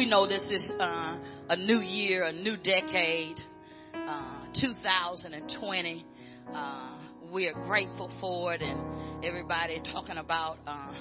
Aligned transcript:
we 0.00 0.06
know 0.06 0.24
this 0.24 0.50
is 0.50 0.70
uh, 0.70 1.18
a 1.50 1.56
new 1.56 1.78
year, 1.78 2.22
a 2.22 2.32
new 2.32 2.56
decade, 2.56 3.38
uh, 3.94 4.46
2020. 4.54 6.06
Uh, 6.54 6.98
we 7.30 7.46
are 7.46 7.52
grateful 7.52 8.08
for 8.08 8.54
it, 8.54 8.62
and 8.62 8.80
everybody 9.22 9.78
talking 9.80 10.16
about 10.16 10.56
uh, 10.66 10.94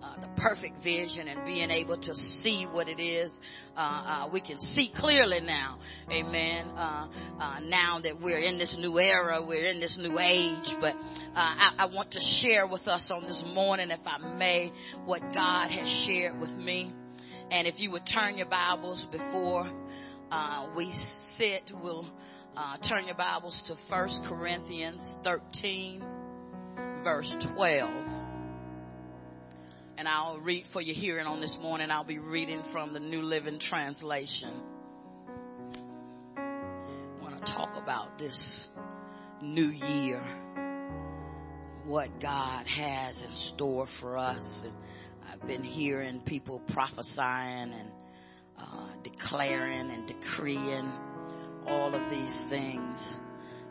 uh, 0.00 0.20
the 0.20 0.28
perfect 0.40 0.76
vision 0.82 1.26
and 1.26 1.44
being 1.44 1.72
able 1.72 1.96
to 1.96 2.14
see 2.14 2.62
what 2.62 2.88
it 2.88 3.00
is. 3.00 3.40
Uh, 3.76 3.80
uh, 4.06 4.28
we 4.32 4.38
can 4.38 4.56
see 4.56 4.86
clearly 4.86 5.40
now. 5.40 5.80
Amen. 6.12 6.64
Now 6.76 7.98
that 8.04 8.20
we're 8.20 8.38
in 8.38 8.58
this 8.58 8.78
new 8.78 9.00
era, 9.00 9.40
we're 9.44 9.64
in 9.64 9.80
this 9.80 9.98
new 9.98 10.16
age. 10.20 10.76
But 10.80 10.94
I, 11.34 11.72
I, 11.76 11.86
want 11.86 12.12
to 12.12 12.20
share 12.20 12.68
with 12.68 12.86
us 12.86 13.10
on 13.10 13.26
this 13.26 13.44
morning, 13.44 13.90
if 13.90 14.06
I 14.06 14.18
may, 14.36 14.70
what 15.06 15.32
God 15.32 15.72
has 15.72 15.90
shared 15.90 16.38
with 16.38 16.56
me. 16.56 16.92
And 17.50 17.66
if 17.66 17.80
you 17.80 17.90
would 17.92 18.06
turn 18.06 18.36
your 18.36 18.46
Bibles 18.46 19.04
before 19.04 19.66
uh, 20.30 20.68
we 20.76 20.90
sit, 20.92 21.72
we'll 21.80 22.06
uh, 22.56 22.76
turn 22.78 23.06
your 23.06 23.14
Bibles 23.14 23.62
to 23.62 23.76
First 23.76 24.24
Corinthians 24.24 25.16
13, 25.22 26.02
verse 27.02 27.36
12 27.54 27.90
and 29.96 30.08
I'll 30.08 30.38
read 30.38 30.66
for 30.66 30.80
your 30.80 30.94
hearing 30.94 31.26
on 31.26 31.40
this 31.40 31.58
morning. 31.60 31.90
I'll 31.90 32.04
be 32.04 32.18
reading 32.18 32.62
from 32.62 32.90
the 32.90 33.00
New 33.00 33.22
Living 33.22 33.58
Translation. 33.58 34.50
I 36.36 37.22
want 37.22 37.46
to 37.46 37.52
talk 37.52 37.76
about 37.76 38.18
this 38.18 38.68
new 39.40 39.68
year, 39.68 40.20
what 41.84 42.18
God 42.18 42.66
has 42.66 43.22
in 43.22 43.34
store 43.34 43.86
for 43.86 44.18
us. 44.18 44.64
And 44.64 44.74
I've 45.34 45.48
been 45.48 45.64
hearing 45.64 46.20
people 46.20 46.60
prophesying 46.60 47.72
and 47.72 47.90
uh, 48.56 48.86
declaring 49.02 49.90
and 49.90 50.06
decreeing 50.06 50.88
all 51.66 51.92
of 51.92 52.08
these 52.08 52.44
things. 52.44 53.16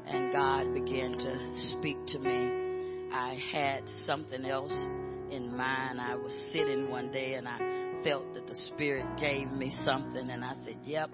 And 0.06 0.34
God 0.34 0.74
began 0.74 1.14
to 1.20 1.56
speak 1.56 2.06
to 2.08 2.20
me. 2.20 3.10
I 3.14 3.36
had 3.54 3.88
something 3.88 4.44
else 4.44 4.84
in 5.32 5.56
mind. 5.56 6.02
I 6.02 6.16
was 6.16 6.38
sitting 6.38 6.92
one 6.92 7.12
day 7.12 7.36
and 7.36 7.48
I 7.48 8.02
felt 8.04 8.34
that 8.34 8.46
the 8.46 8.56
Spirit 8.56 9.16
gave 9.16 9.50
me 9.50 9.70
something 9.70 10.30
and 10.30 10.44
I 10.44 10.56
said, 10.56 10.80
yep, 10.84 11.12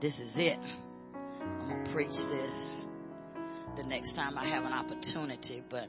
this 0.00 0.20
is 0.20 0.38
it. 0.38 0.58
I'm 1.42 1.68
going 1.68 1.84
to 1.84 1.90
preach 1.90 2.16
this 2.30 2.88
the 3.76 3.82
next 3.82 4.14
time 4.14 4.38
I 4.38 4.46
have 4.46 4.64
an 4.64 4.72
opportunity. 4.72 5.62
But 5.68 5.88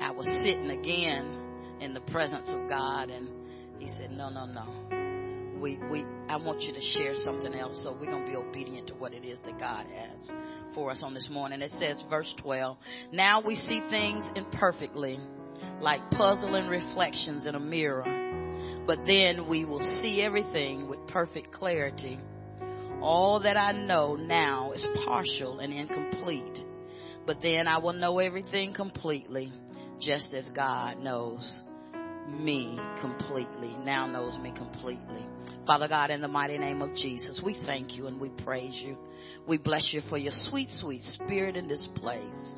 I 0.00 0.10
was 0.10 0.28
sitting 0.28 0.70
again 0.70 1.49
in 1.80 1.94
the 1.94 2.00
presence 2.00 2.52
of 2.52 2.68
God 2.68 3.10
and 3.10 3.28
he 3.80 3.86
said, 3.88 4.12
no, 4.12 4.28
no, 4.28 4.44
no. 4.44 5.58
We, 5.58 5.76
we, 5.76 6.04
I 6.28 6.36
want 6.36 6.66
you 6.66 6.74
to 6.74 6.80
share 6.80 7.14
something 7.14 7.54
else. 7.54 7.82
So 7.82 7.92
we're 7.92 8.10
going 8.10 8.24
to 8.24 8.30
be 8.30 8.36
obedient 8.36 8.88
to 8.88 8.94
what 8.94 9.14
it 9.14 9.24
is 9.24 9.40
that 9.42 9.58
God 9.58 9.86
has 9.94 10.30
for 10.72 10.90
us 10.90 11.02
on 11.02 11.14
this 11.14 11.30
morning. 11.30 11.60
It 11.62 11.70
says 11.70 12.00
verse 12.02 12.32
12, 12.34 12.78
now 13.12 13.40
we 13.40 13.54
see 13.54 13.80
things 13.80 14.30
imperfectly 14.34 15.18
like 15.80 16.10
puzzling 16.10 16.68
reflections 16.68 17.46
in 17.46 17.54
a 17.54 17.60
mirror. 17.60 18.04
But 18.86 19.06
then 19.06 19.46
we 19.46 19.64
will 19.64 19.80
see 19.80 20.22
everything 20.22 20.88
with 20.88 21.06
perfect 21.06 21.52
clarity. 21.52 22.18
All 23.00 23.40
that 23.40 23.56
I 23.56 23.72
know 23.72 24.16
now 24.16 24.72
is 24.72 24.86
partial 25.06 25.58
and 25.58 25.72
incomplete. 25.72 26.64
But 27.24 27.40
then 27.40 27.68
I 27.68 27.78
will 27.78 27.92
know 27.92 28.18
everything 28.18 28.72
completely, 28.72 29.52
just 29.98 30.34
as 30.34 30.50
God 30.50 31.02
knows 31.02 31.62
me 32.30 32.78
completely, 32.98 33.76
now 33.84 34.06
knows 34.06 34.38
me 34.38 34.50
completely. 34.52 35.26
Father 35.66 35.88
God, 35.88 36.10
in 36.10 36.20
the 36.20 36.28
mighty 36.28 36.58
name 36.58 36.82
of 36.82 36.94
Jesus, 36.94 37.42
we 37.42 37.52
thank 37.52 37.96
you 37.96 38.06
and 38.06 38.20
we 38.20 38.28
praise 38.28 38.80
you. 38.80 38.96
We 39.46 39.58
bless 39.58 39.92
you 39.92 40.00
for 40.00 40.16
your 40.16 40.32
sweet, 40.32 40.70
sweet 40.70 41.02
spirit 41.02 41.56
in 41.56 41.68
this 41.68 41.86
place. 41.86 42.56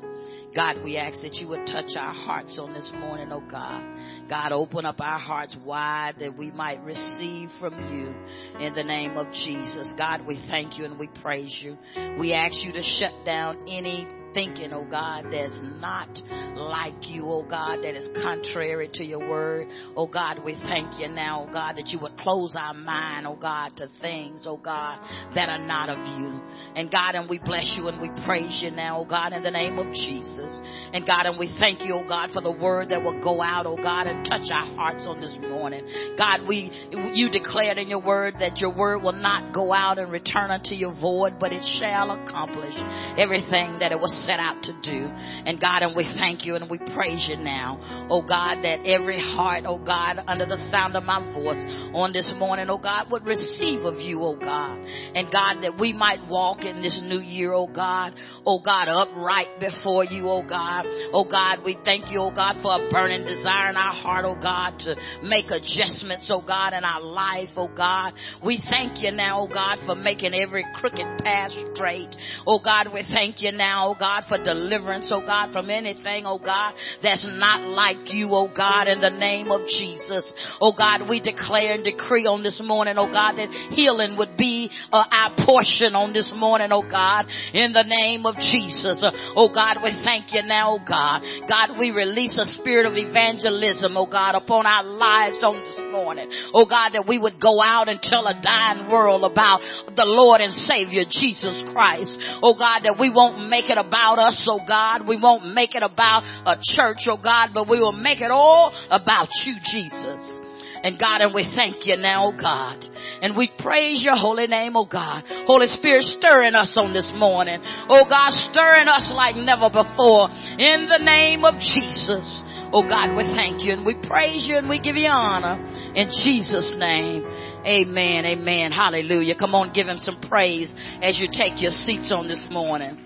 God, 0.55 0.83
we 0.83 0.97
ask 0.97 1.21
that 1.23 1.41
you 1.41 1.47
would 1.47 1.65
touch 1.65 1.97
our 1.97 2.13
hearts 2.13 2.59
on 2.59 2.73
this 2.73 2.93
morning, 2.93 3.31
oh 3.31 3.41
God. 3.41 3.83
God, 4.27 4.51
open 4.51 4.85
up 4.85 5.01
our 5.01 5.17
hearts 5.17 5.55
wide 5.57 6.19
that 6.19 6.37
we 6.37 6.51
might 6.51 6.83
receive 6.83 7.51
from 7.51 7.73
you 7.91 8.13
in 8.59 8.73
the 8.73 8.83
name 8.83 9.17
of 9.17 9.31
Jesus. 9.31 9.93
God, 9.93 10.25
we 10.27 10.35
thank 10.35 10.77
you 10.77 10.85
and 10.85 10.99
we 10.99 11.07
praise 11.07 11.63
you. 11.63 11.77
We 12.17 12.33
ask 12.33 12.63
you 12.63 12.71
to 12.73 12.83
shut 12.83 13.25
down 13.25 13.63
any 13.67 14.07
thinking, 14.33 14.73
oh 14.73 14.85
God, 14.85 15.31
that's 15.31 15.61
not 15.61 16.21
like 16.55 17.13
you, 17.13 17.29
oh 17.29 17.43
God, 17.43 17.83
that 17.83 17.95
is 17.95 18.07
contrary 18.07 18.87
to 18.89 19.05
your 19.05 19.27
word. 19.27 19.67
Oh 19.95 20.07
God, 20.07 20.43
we 20.43 20.53
thank 20.53 20.99
you 20.99 21.07
now, 21.07 21.43
oh 21.43 21.51
God, 21.51 21.77
that 21.77 21.93
you 21.93 21.99
would 21.99 22.17
close 22.17 22.55
our 22.55 22.73
mind, 22.73 23.27
oh 23.27 23.35
God, 23.35 23.75
to 23.77 23.87
things, 23.87 24.47
oh 24.47 24.57
God, 24.57 24.99
that 25.33 25.49
are 25.49 25.65
not 25.65 25.89
of 25.89 26.19
you. 26.19 26.41
And 26.75 26.89
God, 26.89 27.15
and 27.15 27.29
we 27.29 27.37
bless 27.37 27.77
you 27.77 27.87
and 27.87 28.01
we 28.01 28.09
praise 28.09 28.61
you 28.61 28.71
now, 28.71 28.99
oh 28.99 29.05
God, 29.05 29.33
in 29.33 29.43
the 29.43 29.51
name 29.51 29.79
of 29.79 29.93
Jesus. 29.93 30.61
And 30.93 31.05
God, 31.05 31.25
and 31.25 31.37
we 31.37 31.47
thank 31.47 31.85
you, 31.85 31.93
oh 31.95 32.03
God, 32.03 32.31
for 32.31 32.41
the 32.41 32.51
word 32.51 32.89
that 32.89 33.03
will 33.03 33.19
go 33.19 33.41
out, 33.41 33.65
oh 33.65 33.77
God, 33.77 34.07
and 34.07 34.25
touch 34.25 34.51
our 34.51 34.65
hearts 34.65 35.05
on 35.05 35.21
this 35.21 35.37
morning. 35.39 35.87
God, 36.17 36.47
we, 36.47 36.71
you 37.13 37.29
declared 37.29 37.77
in 37.77 37.89
your 37.89 37.99
word 37.99 38.39
that 38.39 38.61
your 38.61 38.71
word 38.71 39.03
will 39.03 39.13
not 39.13 39.53
go 39.53 39.73
out 39.73 39.99
and 39.99 40.11
return 40.11 40.51
unto 40.51 40.75
your 40.75 40.91
void, 40.91 41.39
but 41.39 41.51
it 41.53 41.63
shall 41.63 42.11
accomplish 42.11 42.75
everything 43.17 43.79
that 43.79 43.91
it 43.91 43.99
was 43.99 44.13
set 44.23 44.39
out 44.39 44.63
to 44.63 44.73
do. 44.73 45.11
And 45.45 45.59
God, 45.59 45.83
and 45.83 45.95
we 45.95 46.03
thank 46.03 46.45
you 46.45 46.55
and 46.55 46.69
we 46.69 46.77
praise 46.77 47.27
you 47.27 47.37
now. 47.37 47.79
Oh 48.09 48.21
God, 48.21 48.63
that 48.63 48.85
every 48.85 49.19
heart, 49.19 49.63
oh 49.65 49.77
God, 49.77 50.23
under 50.27 50.45
the 50.45 50.57
sound 50.57 50.95
of 50.95 51.05
my 51.05 51.19
voice 51.33 51.63
on 51.93 52.13
this 52.13 52.33
morning, 52.33 52.69
oh 52.69 52.77
God, 52.77 53.11
would 53.11 53.27
receive 53.27 53.85
of 53.85 54.01
you, 54.01 54.23
oh 54.23 54.35
God. 54.35 54.79
And 55.15 55.29
God, 55.29 55.61
that 55.63 55.77
we 55.77 55.93
might 55.93 56.27
walk 56.27 56.65
in 56.65 56.81
this 56.81 57.01
new 57.01 57.19
year, 57.19 57.51
oh 57.53 57.67
God, 57.67 58.13
oh 58.45 58.59
God, 58.59 58.87
upright 58.87 59.59
before 59.59 60.05
you, 60.05 60.29
oh 60.29 60.43
God. 60.43 60.87
Oh 61.11 61.25
God, 61.25 61.63
we 61.63 61.73
thank 61.73 62.11
you, 62.11 62.21
oh 62.21 62.31
God, 62.31 62.55
for 62.57 62.75
a 62.75 62.89
burning 62.89 63.25
desire 63.25 63.69
in 63.69 63.75
our 63.75 63.93
heart, 63.93 64.25
oh 64.25 64.35
God, 64.35 64.79
to 64.79 64.95
make 65.21 65.51
adjustments, 65.51 66.29
oh 66.31 66.41
God, 66.41 66.73
in 66.73 66.83
our 66.83 67.01
life, 67.01 67.57
oh 67.57 67.67
God. 67.67 68.13
We 68.41 68.57
thank 68.57 69.01
you 69.01 69.11
now, 69.11 69.41
oh 69.41 69.47
God, 69.47 69.79
for 69.79 69.95
making 69.95 70.33
every 70.33 70.63
crooked 70.63 71.23
path 71.23 71.51
straight. 71.75 72.15
Oh 72.45 72.59
God, 72.59 72.87
we 72.93 73.01
thank 73.01 73.41
you 73.41 73.51
now, 73.51 73.89
oh 73.89 73.95
God, 73.95 74.12
God, 74.13 74.25
for 74.25 74.37
deliverance, 74.37 75.11
oh 75.11 75.21
God, 75.21 75.49
from 75.49 75.71
anything, 75.71 76.27
oh 76.27 76.37
God, 76.37 76.75
that's 77.01 77.25
not 77.25 77.61
like 77.61 78.13
you, 78.13 78.35
oh 78.35 78.47
God, 78.47 78.87
in 78.87 78.99
the 78.99 79.09
name 79.09 79.51
of 79.51 79.67
Jesus. 79.67 80.35
Oh 80.61 80.71
God, 80.71 81.09
we 81.09 81.19
declare 81.19 81.73
and 81.73 81.83
decree 81.83 82.27
on 82.27 82.43
this 82.43 82.61
morning, 82.61 82.99
oh 82.99 83.09
God, 83.09 83.37
that 83.37 83.51
healing 83.51 84.17
would 84.17 84.37
be 84.37 84.69
uh, 84.91 85.03
our 85.11 85.31
portion 85.31 85.95
on 85.95 86.13
this 86.13 86.31
morning, 86.35 86.67
oh 86.71 86.83
God, 86.83 87.25
in 87.53 87.73
the 87.73 87.81
name 87.81 88.27
of 88.27 88.37
Jesus. 88.37 89.01
Uh, 89.01 89.09
oh 89.35 89.49
God, 89.49 89.81
we 89.83 89.89
thank 89.89 90.31
you 90.35 90.43
now, 90.43 90.73
oh 90.73 90.79
God. 90.79 91.23
God, 91.47 91.79
we 91.79 91.89
release 91.89 92.37
a 92.37 92.45
spirit 92.45 92.85
of 92.85 92.95
evangelism, 92.95 93.97
oh 93.97 94.05
God, 94.05 94.35
upon 94.35 94.67
our 94.67 94.83
lives 94.83 95.43
on 95.43 95.55
this 95.55 95.79
morning. 95.79 96.29
Oh 96.53 96.65
God, 96.65 96.89
that 96.89 97.07
we 97.07 97.17
would 97.17 97.39
go 97.39 97.63
out 97.63 97.89
and 97.89 97.99
tell 97.99 98.27
a 98.27 98.39
dying 98.39 98.89
world 98.89 99.23
about 99.23 99.63
the 99.95 100.05
Lord 100.05 100.41
and 100.41 100.53
Savior 100.53 101.03
Jesus 101.03 101.63
Christ. 101.63 102.21
Oh 102.43 102.53
God, 102.53 102.81
that 102.81 102.99
we 102.99 103.09
won't 103.09 103.49
make 103.49 103.71
it 103.71 103.79
about 103.79 104.02
about 104.03 104.19
us, 104.19 104.47
oh 104.49 104.59
God. 104.59 105.07
We 105.07 105.15
won't 105.15 105.53
make 105.53 105.75
it 105.75 105.83
about 105.83 106.23
a 106.45 106.57
church, 106.61 107.07
oh 107.07 107.17
God, 107.17 107.51
but 107.53 107.67
we 107.67 107.79
will 107.79 107.93
make 107.93 108.21
it 108.21 108.31
all 108.31 108.73
about 108.91 109.45
you, 109.45 109.55
Jesus. 109.59 110.41
And 110.83 110.99
God, 110.99 111.21
and 111.21 111.33
we 111.33 111.43
thank 111.43 111.87
you 111.87 111.95
now, 111.95 112.27
oh 112.27 112.31
God. 112.33 112.85
And 113.21 113.37
we 113.37 113.47
praise 113.47 114.03
your 114.03 114.17
holy 114.17 114.47
name, 114.47 114.75
oh 114.75 114.85
God. 114.85 115.23
Holy 115.45 115.67
Spirit 115.67 116.03
stirring 116.03 116.55
us 116.55 116.75
on 116.75 116.91
this 116.91 117.13
morning. 117.13 117.61
Oh 117.89 118.03
God, 118.03 118.31
stirring 118.31 118.89
us 118.89 119.13
like 119.13 119.37
never 119.37 119.69
before. 119.69 120.29
In 120.57 120.87
the 120.87 120.99
name 120.99 121.45
of 121.45 121.57
Jesus. 121.59 122.43
Oh 122.73 122.83
God, 122.83 123.15
we 123.15 123.23
thank 123.23 123.63
you 123.63 123.71
and 123.71 123.85
we 123.85 123.93
praise 123.93 124.47
you 124.47 124.57
and 124.57 124.67
we 124.67 124.79
give 124.79 124.97
you 124.97 125.07
honor. 125.07 125.63
In 125.95 126.09
Jesus 126.09 126.75
name. 126.75 127.25
Amen. 127.65 128.25
Amen. 128.25 128.73
Hallelujah. 128.73 129.35
Come 129.35 129.55
on, 129.55 129.71
give 129.71 129.87
him 129.87 129.97
some 129.97 130.19
praise 130.19 130.73
as 131.01 131.17
you 131.17 131.27
take 131.27 131.61
your 131.61 131.71
seats 131.71 132.11
on 132.11 132.27
this 132.27 132.49
morning. 132.51 132.97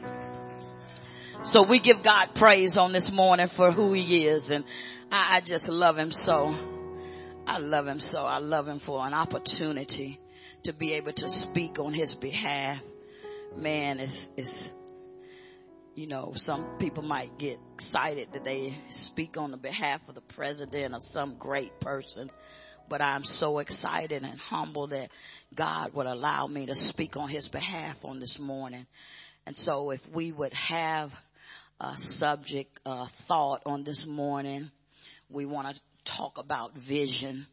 So 1.47 1.63
we 1.63 1.79
give 1.79 2.03
God 2.03 2.35
praise 2.35 2.75
on 2.75 2.91
this 2.91 3.09
morning 3.09 3.47
for 3.47 3.71
who 3.71 3.93
he 3.93 4.27
is. 4.27 4.49
And 4.49 4.65
I, 5.09 5.37
I 5.37 5.39
just 5.39 5.69
love 5.69 5.97
him 5.97 6.11
so. 6.11 6.53
I 7.47 7.59
love 7.59 7.87
him 7.87 8.01
so. 8.01 8.25
I 8.25 8.39
love 8.39 8.67
him 8.67 8.79
for 8.79 9.07
an 9.07 9.13
opportunity 9.13 10.19
to 10.63 10.73
be 10.73 10.95
able 10.95 11.13
to 11.13 11.29
speak 11.29 11.79
on 11.79 11.93
his 11.93 12.15
behalf. 12.15 12.81
Man, 13.55 14.01
it's, 14.01 14.27
it's, 14.35 14.73
you 15.95 16.07
know, 16.07 16.33
some 16.35 16.79
people 16.79 17.03
might 17.03 17.37
get 17.37 17.59
excited 17.75 18.33
that 18.33 18.43
they 18.43 18.77
speak 18.89 19.37
on 19.37 19.51
the 19.51 19.57
behalf 19.57 20.01
of 20.09 20.15
the 20.15 20.21
president 20.21 20.93
or 20.93 20.99
some 20.99 21.37
great 21.39 21.79
person. 21.79 22.29
But 22.89 23.01
I'm 23.01 23.23
so 23.23 23.59
excited 23.59 24.21
and 24.21 24.37
humble 24.37 24.87
that 24.87 25.11
God 25.55 25.93
would 25.93 26.07
allow 26.07 26.45
me 26.45 26.65
to 26.65 26.75
speak 26.75 27.15
on 27.15 27.29
his 27.29 27.47
behalf 27.47 28.03
on 28.03 28.19
this 28.19 28.37
morning. 28.37 28.85
And 29.45 29.55
so 29.55 29.91
if 29.91 30.05
we 30.09 30.33
would 30.33 30.53
have 30.53 31.17
uh, 31.79 31.95
subject, 31.95 32.79
uh, 32.85 33.05
thought 33.05 33.61
on 33.65 33.83
this 33.83 34.05
morning. 34.05 34.71
We 35.29 35.45
want 35.45 35.75
to 35.75 35.81
talk 36.05 36.37
about 36.37 36.75
vision. 36.75 37.45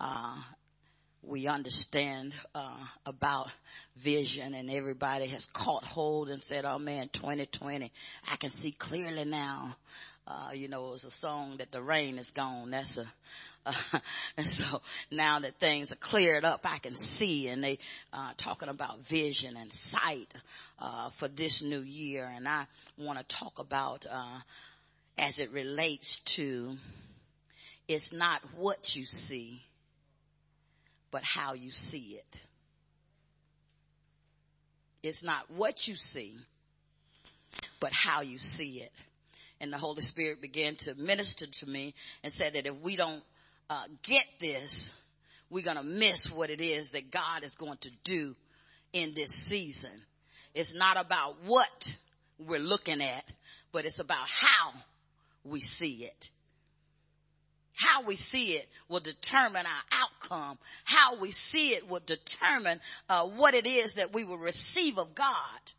Uh, 0.00 0.36
we 1.22 1.46
understand 1.46 2.34
uh, 2.54 2.76
about 3.06 3.50
vision 3.96 4.54
and 4.54 4.70
everybody 4.70 5.26
has 5.28 5.46
caught 5.46 5.84
hold 5.84 6.28
and 6.28 6.42
said, 6.42 6.64
oh 6.64 6.78
man, 6.78 7.08
2020, 7.12 7.90
I 8.30 8.36
can 8.36 8.50
see 8.50 8.72
clearly 8.72 9.24
now. 9.24 9.76
Uh, 10.26 10.50
you 10.54 10.68
know, 10.68 10.86
it 10.86 10.90
was 10.90 11.04
a 11.04 11.10
song 11.10 11.56
that 11.58 11.70
the 11.70 11.82
rain 11.82 12.18
is 12.18 12.30
gone. 12.30 12.70
That's 12.70 12.96
a, 12.96 13.04
uh, 13.66 13.72
and 14.36 14.48
so 14.48 14.82
now 15.10 15.40
that 15.40 15.58
things 15.58 15.92
are 15.92 15.96
cleared 15.96 16.44
up, 16.44 16.60
I 16.64 16.78
can 16.78 16.94
see 16.94 17.48
and 17.48 17.62
they, 17.62 17.78
uh, 18.12 18.32
talking 18.36 18.68
about 18.68 19.00
vision 19.06 19.56
and 19.56 19.72
sight, 19.72 20.32
uh, 20.78 21.10
for 21.10 21.28
this 21.28 21.62
new 21.62 21.80
year. 21.80 22.30
And 22.34 22.46
I 22.48 22.66
want 22.98 23.18
to 23.18 23.24
talk 23.24 23.58
about, 23.58 24.06
uh, 24.10 24.38
as 25.18 25.38
it 25.38 25.52
relates 25.52 26.16
to, 26.36 26.74
it's 27.88 28.12
not 28.12 28.40
what 28.56 28.96
you 28.96 29.04
see, 29.04 29.62
but 31.10 31.22
how 31.22 31.54
you 31.54 31.70
see 31.70 32.18
it. 32.18 32.42
It's 35.02 35.22
not 35.22 35.50
what 35.50 35.86
you 35.86 35.96
see, 35.96 36.34
but 37.78 37.92
how 37.92 38.22
you 38.22 38.38
see 38.38 38.80
it. 38.80 38.92
And 39.60 39.72
the 39.72 39.78
Holy 39.78 40.02
Spirit 40.02 40.40
began 40.40 40.76
to 40.76 40.94
minister 40.94 41.46
to 41.46 41.66
me 41.66 41.94
and 42.22 42.32
said 42.32 42.54
that 42.54 42.66
if 42.66 42.74
we 42.82 42.96
don't 42.96 43.22
uh, 43.70 43.84
get 44.02 44.24
this, 44.40 44.94
we're 45.50 45.64
going 45.64 45.76
to 45.76 45.82
miss 45.82 46.30
what 46.30 46.50
it 46.50 46.60
is 46.60 46.92
that 46.92 47.10
God 47.10 47.44
is 47.44 47.54
going 47.54 47.78
to 47.78 47.90
do 48.04 48.34
in 48.92 49.14
this 49.14 49.30
season. 49.30 49.92
It's 50.54 50.74
not 50.74 50.96
about 50.98 51.36
what 51.44 51.96
we're 52.38 52.60
looking 52.60 53.02
at, 53.02 53.24
but 53.72 53.84
it's 53.84 53.98
about 53.98 54.26
how 54.28 54.72
we 55.44 55.60
see 55.60 56.04
it. 56.04 56.30
How 57.74 58.02
we 58.04 58.14
see 58.14 58.52
it 58.52 58.66
will 58.88 59.00
determine 59.00 59.66
our 59.66 60.00
outcome. 60.02 60.58
How 60.84 61.16
we 61.16 61.32
see 61.32 61.70
it 61.70 61.88
will 61.88 62.02
determine 62.04 62.80
uh, 63.08 63.24
what 63.24 63.54
it 63.54 63.66
is 63.66 63.94
that 63.94 64.12
we 64.12 64.24
will 64.24 64.38
receive 64.38 64.96
of 64.96 65.14
God. 65.14 65.72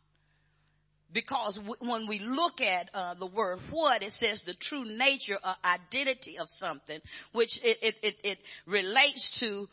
Because 1.12 1.58
when 1.78 2.06
we 2.06 2.18
look 2.18 2.60
at 2.60 2.90
uh, 2.92 3.14
the 3.14 3.26
word 3.26 3.60
what, 3.70 4.02
it 4.02 4.12
says 4.12 4.42
the 4.42 4.54
true 4.54 4.84
nature 4.84 5.38
or 5.42 5.54
identity 5.64 6.38
of 6.38 6.48
something, 6.48 7.00
which 7.32 7.60
it, 7.62 7.78
it, 7.82 7.94
it, 8.02 8.14
it 8.24 8.38
relates 8.66 9.38
to 9.40 9.68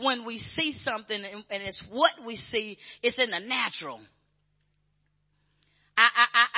when 0.00 0.24
we 0.24 0.38
see 0.38 0.72
something 0.72 1.22
and, 1.24 1.44
and 1.50 1.62
it's 1.62 1.80
what 1.80 2.12
we 2.24 2.36
see, 2.36 2.78
it's 3.02 3.18
in 3.18 3.30
the 3.30 3.40
natural. 3.40 4.00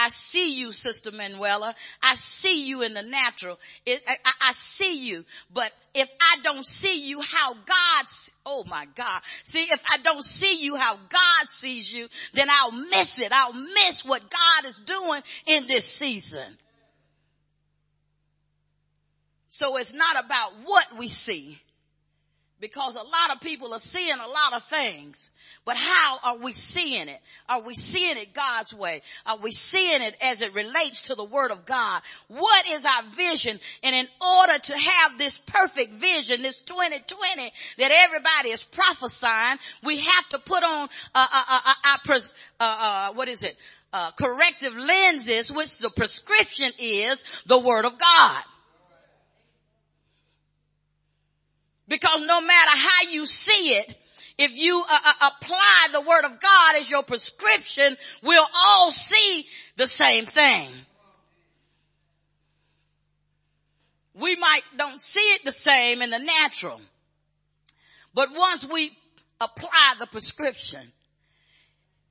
I, 0.08 0.10
see 0.10 0.58
you, 0.58 0.72
Sister 0.72 1.10
Manuela. 1.12 1.74
I 2.02 2.14
see 2.14 2.64
you 2.66 2.82
in 2.82 2.94
the 2.94 3.02
natural. 3.02 3.58
It, 3.84 4.02
I, 4.08 4.32
I 4.40 4.52
see 4.52 5.06
you. 5.06 5.24
But 5.52 5.70
if 5.94 6.10
I 6.20 6.40
don't 6.42 6.64
see 6.64 7.06
you 7.06 7.20
how 7.20 7.52
God, 7.52 8.06
oh 8.46 8.64
my 8.66 8.86
God. 8.94 9.20
See, 9.44 9.64
if 9.64 9.82
I 9.90 9.98
don't 9.98 10.24
see 10.24 10.64
you 10.64 10.76
how 10.76 10.94
God 10.96 11.48
sees 11.48 11.92
you, 11.92 12.08
then 12.32 12.48
I'll 12.50 12.72
miss 12.72 13.20
it. 13.20 13.32
I'll 13.32 13.52
miss 13.52 14.02
what 14.04 14.22
God 14.30 14.70
is 14.70 14.78
doing 14.78 15.22
in 15.46 15.66
this 15.66 15.84
season. 15.84 16.56
So 19.50 19.76
it's 19.76 19.92
not 19.92 20.24
about 20.24 20.52
what 20.64 20.86
we 20.98 21.08
see 21.08 21.60
because 22.60 22.96
a 22.96 23.02
lot 23.02 23.34
of 23.34 23.40
people 23.40 23.72
are 23.72 23.78
seeing 23.78 24.18
a 24.18 24.28
lot 24.28 24.54
of 24.54 24.64
things. 24.64 25.30
But 25.64 25.76
how 25.76 26.18
are 26.24 26.38
we 26.38 26.52
seeing 26.52 27.08
it? 27.08 27.20
Are 27.48 27.62
we 27.62 27.74
seeing 27.74 28.16
it 28.16 28.32
God's 28.32 28.72
way? 28.72 29.02
Are 29.26 29.36
we 29.36 29.50
seeing 29.50 30.02
it 30.02 30.16
as 30.22 30.40
it 30.40 30.54
relates 30.54 31.02
to 31.02 31.14
the 31.14 31.24
Word 31.24 31.50
of 31.50 31.66
God? 31.66 32.02
What 32.28 32.66
is 32.68 32.84
our 32.84 33.02
vision? 33.02 33.60
And 33.82 33.94
in 33.94 34.08
order 34.38 34.58
to 34.58 34.78
have 34.78 35.18
this 35.18 35.38
perfect 35.38 35.94
vision, 35.94 36.42
this 36.42 36.58
2020 36.60 37.52
that 37.78 37.90
everybody 37.90 38.50
is 38.50 38.62
prophesying, 38.62 39.58
we 39.84 39.98
have 39.98 40.28
to 40.30 40.38
put 40.38 40.62
on 40.64 40.88
uh, 41.14 41.26
uh, 41.32 41.44
uh, 41.48 41.60
uh, 41.84 42.18
uh, 42.60 42.64
uh 42.64 43.12
what 43.12 43.28
is 43.28 43.42
it? 43.42 43.56
Uh, 43.92 44.10
corrective 44.12 44.74
lenses, 44.74 45.50
which 45.50 45.78
the 45.78 45.90
prescription 45.94 46.70
is 46.78 47.24
the 47.46 47.58
Word 47.58 47.84
of 47.84 47.98
God. 47.98 48.42
Because 51.88 52.20
no 52.26 52.40
matter 52.40 52.70
how 52.76 53.10
you 53.10 53.24
see 53.24 53.74
it, 53.74 53.94
if 54.38 54.56
you 54.56 54.84
uh, 54.88 54.98
uh, 55.04 55.30
apply 55.30 55.88
the 55.92 56.02
word 56.02 56.24
of 56.24 56.38
God 56.38 56.76
as 56.76 56.90
your 56.90 57.02
prescription, 57.02 57.96
we'll 58.22 58.46
all 58.66 58.90
see 58.90 59.46
the 59.76 59.86
same 59.86 60.26
thing. 60.26 60.68
We 64.14 64.36
might 64.36 64.62
don't 64.76 65.00
see 65.00 65.20
it 65.20 65.44
the 65.44 65.52
same 65.52 66.02
in 66.02 66.10
the 66.10 66.18
natural, 66.18 66.80
but 68.14 68.28
once 68.34 68.66
we 68.66 68.90
apply 69.40 69.94
the 69.98 70.06
prescription, 70.06 70.80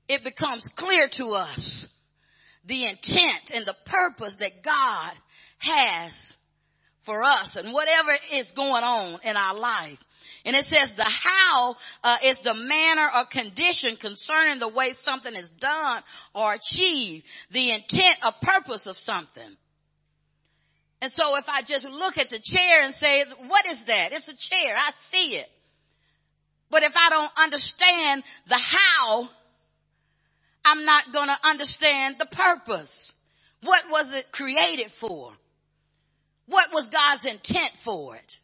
it 0.08 0.24
becomes 0.24 0.70
clear 0.70 1.10
to 1.10 1.32
us 1.32 1.90
the 2.66 2.86
intent 2.86 3.52
and 3.54 3.66
the 3.66 3.76
purpose 3.86 4.36
that 4.38 4.64
God 4.64 5.12
has 5.60 6.37
for 7.08 7.24
us 7.24 7.56
and 7.56 7.74
whatever 7.74 8.12
is 8.34 8.52
going 8.52 8.84
on 8.84 9.20
in 9.24 9.38
our 9.38 9.58
life. 9.58 9.98
And 10.46 10.56
it 10.56 10.66
says 10.66 10.92
the 10.92 11.10
how 11.10 11.76
uh, 12.04 12.18
is 12.26 12.40
the 12.40 12.54
manner 12.54 13.10
or 13.16 13.26
condition 13.26 13.96
concerning 13.96 14.60
the 14.60 14.68
way 14.68 14.92
something 14.92 15.34
is 15.34 15.50
done 15.50 16.04
or 16.36 16.54
achieved, 16.54 17.26
the 17.52 17.72
intent 17.72 18.18
or 18.26 18.32
purpose 18.42 18.88
of 18.88 18.98
something. 18.98 19.58
And 21.02 21.12
so 21.12 21.38
if 21.38 21.48
I 21.48 21.62
just 21.62 21.90
look 21.90 22.18
at 22.18 22.30
the 22.30 22.40
chair 22.40 22.84
and 22.84 22.94
say, 22.94 23.24
what 23.48 23.66
is 23.68 23.86
that? 23.86 24.10
It's 24.12 24.28
a 24.28 24.36
chair. 24.36 24.76
I 24.76 24.92
see 24.96 25.38
it. 25.38 25.50
But 26.70 26.84
if 26.84 26.94
I 26.94 27.10
don't 27.10 27.32
understand 27.42 28.24
the 28.48 28.58
how, 28.58 29.30
I'm 30.66 30.84
not 30.84 31.14
going 31.14 31.30
to 31.30 31.48
understand 31.48 32.18
the 32.20 32.26
purpose. 32.26 33.16
What 33.62 33.84
was 33.90 34.12
it 34.12 34.32
created 34.34 34.92
for? 34.92 35.32
What 36.48 36.74
was 36.74 36.88
God's 36.88 37.26
intent 37.26 37.72
for 37.76 38.16
it? 38.16 38.40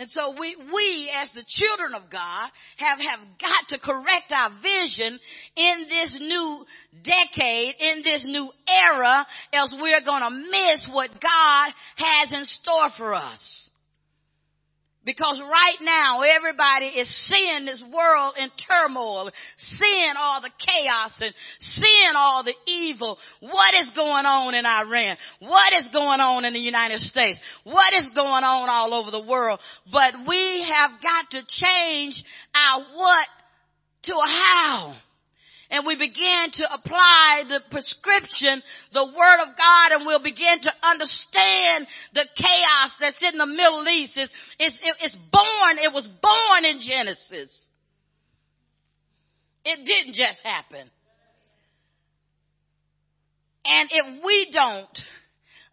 And 0.00 0.10
so 0.10 0.34
we, 0.38 0.56
we 0.56 1.12
as 1.16 1.32
the 1.32 1.42
children 1.46 1.94
of 1.94 2.08
God 2.08 2.50
have, 2.78 3.00
have 3.02 3.20
got 3.38 3.68
to 3.68 3.78
correct 3.78 4.32
our 4.34 4.48
vision 4.48 5.20
in 5.56 5.86
this 5.88 6.18
new 6.18 6.64
decade, 7.02 7.74
in 7.78 8.02
this 8.02 8.24
new 8.26 8.50
era, 8.86 9.26
else 9.52 9.74
we're 9.78 10.00
gonna 10.00 10.30
miss 10.30 10.88
what 10.88 11.20
God 11.20 11.72
has 11.96 12.32
in 12.32 12.46
store 12.46 12.88
for 12.96 13.14
us. 13.14 13.70
Because 15.02 15.40
right 15.40 15.76
now 15.80 16.20
everybody 16.20 16.86
is 16.86 17.08
seeing 17.08 17.64
this 17.64 17.82
world 17.82 18.34
in 18.38 18.50
turmoil, 18.50 19.30
seeing 19.56 20.12
all 20.18 20.42
the 20.42 20.50
chaos 20.58 21.22
and 21.22 21.32
seeing 21.58 22.12
all 22.14 22.42
the 22.42 22.54
evil. 22.66 23.18
What 23.40 23.74
is 23.74 23.90
going 23.90 24.26
on 24.26 24.54
in 24.54 24.66
Iran? 24.66 25.16
What 25.38 25.72
is 25.72 25.88
going 25.88 26.20
on 26.20 26.44
in 26.44 26.52
the 26.52 26.60
United 26.60 26.98
States? 26.98 27.40
What 27.64 27.94
is 27.94 28.08
going 28.08 28.44
on 28.44 28.68
all 28.68 28.92
over 28.92 29.10
the 29.10 29.22
world? 29.22 29.60
But 29.90 30.14
we 30.26 30.62
have 30.64 31.00
got 31.00 31.30
to 31.30 31.46
change 31.46 32.22
our 32.54 32.82
what 32.92 33.28
to 34.02 34.12
a 34.12 34.28
how 34.28 34.94
and 35.70 35.86
we 35.86 35.94
begin 35.94 36.50
to 36.50 36.68
apply 36.74 37.44
the 37.48 37.62
prescription, 37.70 38.62
the 38.92 39.04
word 39.04 39.42
of 39.42 39.56
God, 39.56 39.92
and 39.92 40.06
we'll 40.06 40.18
begin 40.18 40.58
to 40.60 40.72
understand 40.82 41.86
the 42.12 42.26
chaos 42.34 42.94
that's 43.00 43.22
in 43.22 43.38
the 43.38 43.46
Middle 43.46 43.86
East. 43.88 44.16
It's, 44.16 44.32
it's, 44.58 44.78
it's 45.04 45.14
born, 45.14 45.78
it 45.78 45.94
was 45.94 46.08
born 46.08 46.64
in 46.64 46.80
Genesis. 46.80 47.68
It 49.64 49.84
didn't 49.84 50.14
just 50.14 50.44
happen. 50.44 50.90
And 53.70 53.88
if 53.92 54.24
we 54.24 54.50
don't 54.50 55.08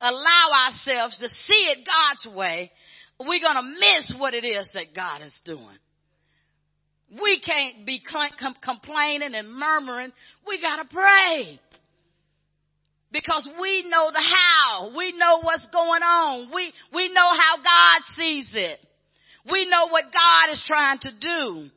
allow 0.02 0.66
ourselves 0.66 1.18
to 1.18 1.28
see 1.28 1.54
it 1.72 1.88
God's 1.88 2.28
way, 2.28 2.72
we're 3.20 3.42
gonna 3.42 3.64
miss 3.80 4.14
what 4.14 4.36
it 4.36 4.44
is 4.44 4.74
that 4.74 4.94
God 4.94 5.22
is 5.22 5.40
doing. 5.40 5.80
We 7.10 7.38
can't 7.38 7.86
be 7.86 8.00
complaining 8.00 9.34
and 9.34 9.50
murmuring. 9.54 10.12
We 10.46 10.62
gotta 10.62 10.86
pray. 10.86 11.60
Because 13.12 13.50
we 13.60 13.84
know 13.84 14.12
the 14.12 14.22
how. 14.22 14.90
We 14.96 15.14
know 15.14 15.40
what's 15.40 15.68
going 15.68 16.04
on. 16.04 16.52
We, 16.54 16.74
we 16.94 17.08
know 17.08 17.30
how 17.40 17.58
God 17.58 18.04
sees 18.04 18.56
it. 18.56 18.86
We 19.50 19.66
know 19.66 19.88
what 19.88 20.12
God 20.12 20.52
is 20.52 20.60
trying 20.60 20.98
to 21.00 21.12
do. 21.12 21.70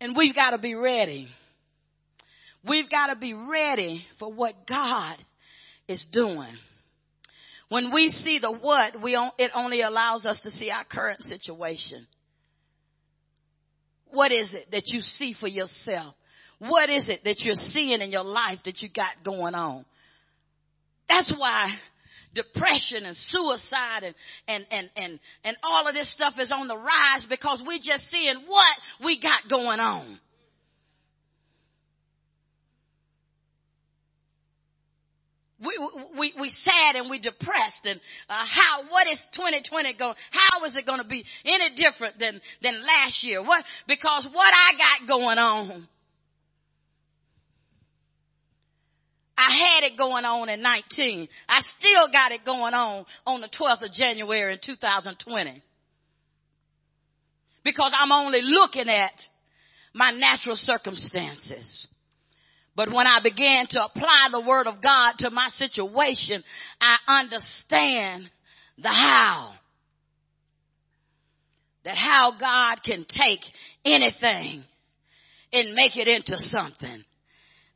And 0.00 0.16
we've 0.16 0.34
got 0.34 0.50
to 0.50 0.58
be 0.58 0.74
ready. 0.76 1.28
We've 2.64 2.88
got 2.88 3.08
to 3.08 3.16
be 3.16 3.34
ready 3.34 4.06
for 4.16 4.32
what 4.32 4.66
God 4.66 5.16
is 5.88 6.06
doing. 6.06 6.54
When 7.68 7.90
we 7.90 8.08
see 8.08 8.38
the 8.38 8.50
what, 8.50 9.00
we 9.00 9.16
it 9.38 9.50
only 9.54 9.80
allows 9.82 10.26
us 10.26 10.40
to 10.40 10.50
see 10.50 10.70
our 10.70 10.84
current 10.84 11.24
situation. 11.24 12.06
What 14.12 14.32
is 14.32 14.54
it 14.54 14.70
that 14.72 14.92
you 14.92 15.00
see 15.00 15.32
for 15.32 15.48
yourself? 15.48 16.14
What 16.58 16.90
is 16.90 17.08
it 17.08 17.24
that 17.24 17.44
you're 17.44 17.54
seeing 17.54 18.02
in 18.02 18.10
your 18.10 18.24
life 18.24 18.64
that 18.64 18.82
you 18.82 18.88
got 18.88 19.22
going 19.22 19.54
on? 19.54 19.84
That's 21.08 21.30
why 21.30 21.72
depression 22.34 23.06
and 23.06 23.16
suicide 23.16 24.04
and, 24.04 24.14
and, 24.46 24.66
and, 24.70 24.90
and, 24.96 25.20
and 25.44 25.56
all 25.64 25.88
of 25.88 25.94
this 25.94 26.08
stuff 26.08 26.38
is 26.38 26.52
on 26.52 26.68
the 26.68 26.76
rise 26.76 27.24
because 27.28 27.62
we're 27.62 27.78
just 27.78 28.06
seeing 28.06 28.36
what 28.46 28.76
we 29.02 29.18
got 29.18 29.48
going 29.48 29.80
on. 29.80 30.04
We, 35.60 35.78
we, 36.18 36.32
we 36.38 36.48
sad 36.48 36.96
and 36.96 37.10
we 37.10 37.18
depressed 37.18 37.86
and 37.86 38.00
uh, 38.28 38.44
how, 38.46 38.82
what 38.88 39.06
is 39.08 39.26
2020 39.32 39.92
going, 39.94 40.14
how 40.30 40.64
is 40.64 40.76
it 40.76 40.86
going 40.86 41.00
to 41.00 41.06
be 41.06 41.24
any 41.44 41.74
different 41.74 42.18
than, 42.18 42.40
than 42.62 42.80
last 42.80 43.24
year? 43.24 43.42
What, 43.42 43.64
because 43.86 44.26
what 44.26 44.52
I 44.54 44.76
got 44.78 45.08
going 45.08 45.38
on, 45.38 45.88
I 49.36 49.52
had 49.52 49.84
it 49.84 49.96
going 49.96 50.24
on 50.24 50.48
in 50.48 50.60
19. 50.62 51.28
I 51.48 51.60
still 51.60 52.08
got 52.08 52.32
it 52.32 52.44
going 52.44 52.74
on 52.74 53.04
on 53.26 53.40
the 53.40 53.48
12th 53.48 53.82
of 53.82 53.92
January 53.92 54.52
in 54.52 54.58
2020. 54.58 55.62
Because 57.62 57.92
I'm 57.98 58.12
only 58.12 58.42
looking 58.42 58.88
at 58.88 59.28
my 59.92 60.10
natural 60.10 60.56
circumstances. 60.56 61.88
But 62.74 62.92
when 62.92 63.06
I 63.06 63.20
began 63.20 63.66
to 63.68 63.84
apply 63.84 64.28
the 64.30 64.40
word 64.40 64.66
of 64.66 64.80
God 64.80 65.18
to 65.18 65.30
my 65.30 65.48
situation, 65.48 66.42
I 66.80 66.96
understand 67.08 68.30
the 68.78 68.88
how. 68.88 69.52
That 71.84 71.96
how 71.96 72.32
God 72.32 72.82
can 72.82 73.04
take 73.04 73.50
anything 73.84 74.62
and 75.52 75.74
make 75.74 75.96
it 75.96 76.08
into 76.08 76.36
something 76.36 77.04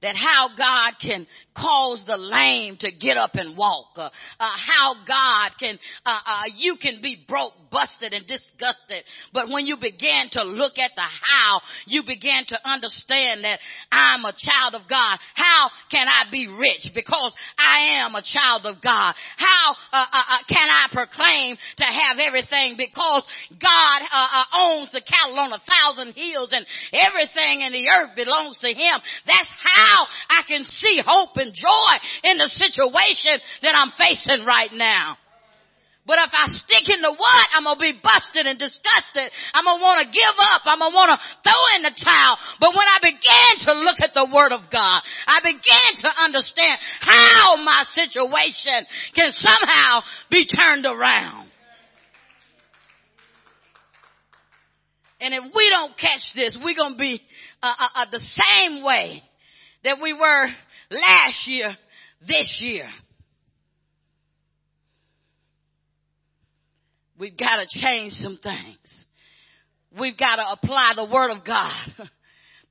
that 0.05 0.17
how 0.17 0.49
God 0.55 0.99
can 0.99 1.27
cause 1.55 2.03
the 2.03 2.19
lame 2.19 2.77
to 2.77 2.91
get 2.91 3.17
up 3.17 3.37
and 3.37 3.57
walk, 3.57 3.93
uh, 3.97 4.11
uh, 4.39 4.51
how 4.55 4.95
God 5.05 5.57
can, 5.59 5.79
uh, 6.05 6.21
uh, 6.27 6.43
you 6.57 6.77
can 6.77 7.01
be 7.01 7.17
broke, 7.27 7.55
busted 7.71 8.13
and 8.13 8.27
disgusted. 8.27 9.03
But 9.33 9.49
when 9.49 9.67
you 9.67 9.79
began 9.79 10.29
to 10.31 10.45
look 10.45 10.79
at 10.79 10.95
the 10.95 11.07
how, 11.23 11.61
you 11.87 12.03
began 12.03 12.45
to 12.47 12.59
understand 12.69 13.45
that 13.45 13.61
I'm 13.91 14.25
a 14.27 14.33
child 14.33 14.75
of 14.75 14.87
God. 14.89 15.19
How 15.35 15.71
can 15.89 16.07
I 16.07 16.25
be 16.31 16.49
rich? 16.49 16.93
Because 16.95 17.33
I 17.59 18.05
am 18.05 18.15
a 18.15 18.23
child 18.23 18.67
of 18.67 18.83
God. 18.83 19.15
How 19.39 19.73
uh, 19.93 20.07
uh, 20.13 20.39
can 20.49 20.69
I 20.69 20.87
proclaim 20.91 21.57
to 21.77 21.85
have 21.85 22.21
everything? 22.21 22.77
Because 22.77 23.27
God 23.59 24.03
owns 24.55 24.93
the 24.93 25.01
cattle 25.01 25.39
on 25.41 25.53
a 25.53 25.59
thousand 25.59 26.15
hills 26.15 26.53
and 26.53 26.67
everything 26.93 27.63
in 27.63 27.73
the 27.73 27.89
earth 27.89 28.17
belongs 28.17 28.59
to 28.59 28.69
Him. 28.69 29.01
That's 29.25 29.51
how 29.57 29.94
now 29.95 30.07
I 30.31 30.43
can 30.47 30.65
see 30.65 31.01
hope 31.05 31.37
and 31.37 31.53
joy 31.53 31.95
in 32.25 32.39
the 32.39 32.49
situation 32.49 33.33
that 33.63 33.75
I'm 33.77 33.91
facing 33.91 34.45
right 34.45 34.73
now. 34.75 35.17
But 36.07 36.19
if 36.19 36.35
I 36.35 36.47
stick 36.47 36.91
in 36.91 37.01
the 37.01 37.13
what, 37.13 37.49
I'm 37.57 37.65
gonna 37.65 37.81
be 37.81 37.93
busted 37.93 38.47
and 38.47 38.59
disgusted. 38.59 39.31
I'm 39.55 39.65
gonna 39.65 39.83
wanna 39.83 40.05
give 40.05 40.35
up. 40.39 40.61
I'm 40.67 40.79
gonna 40.79 40.95
wanna 40.95 41.17
throw 41.17 41.77
in 41.77 41.83
the 41.83 41.91
towel. 41.91 42.39
But 42.61 42.77
when 42.77 42.87
I 42.87 42.99
began 43.01 43.59
to 43.61 43.85
look 43.85 44.03
at 44.03 44.13
the 44.13 44.27
word 44.27 44.53
of 44.53 44.69
God, 44.69 45.03
I 45.27 45.41
began 45.41 45.95
to 45.97 46.11
understand 46.25 46.79
how 47.01 47.65
my 47.65 47.85
situation 47.89 48.87
can 49.15 49.33
somehow 49.33 50.01
be 50.29 50.45
turned 50.45 50.85
around. 50.85 51.49
And 55.23 55.33
if 55.33 55.55
we 55.55 55.71
don't 55.71 55.97
catch 55.97 56.35
this, 56.35 56.59
we're 56.59 56.75
gonna 56.75 56.97
be 56.97 57.23
uh, 57.63 57.75
uh, 57.81 57.89
uh, 57.97 58.05
the 58.11 58.21
same 58.21 58.83
way 58.83 59.23
that 59.85 60.01
we 60.01 60.13
were 60.13 60.49
last 60.91 61.47
year, 61.47 61.75
this 62.23 62.61
year. 62.61 62.87
We've 67.17 67.37
got 67.37 67.61
to 67.61 67.67
change 67.67 68.13
some 68.13 68.37
things. 68.37 69.07
We've 69.97 70.17
got 70.17 70.37
to 70.37 70.53
apply 70.53 70.95
the 70.97 71.05
word 71.05 71.31
of 71.31 71.45
God. 71.45 71.73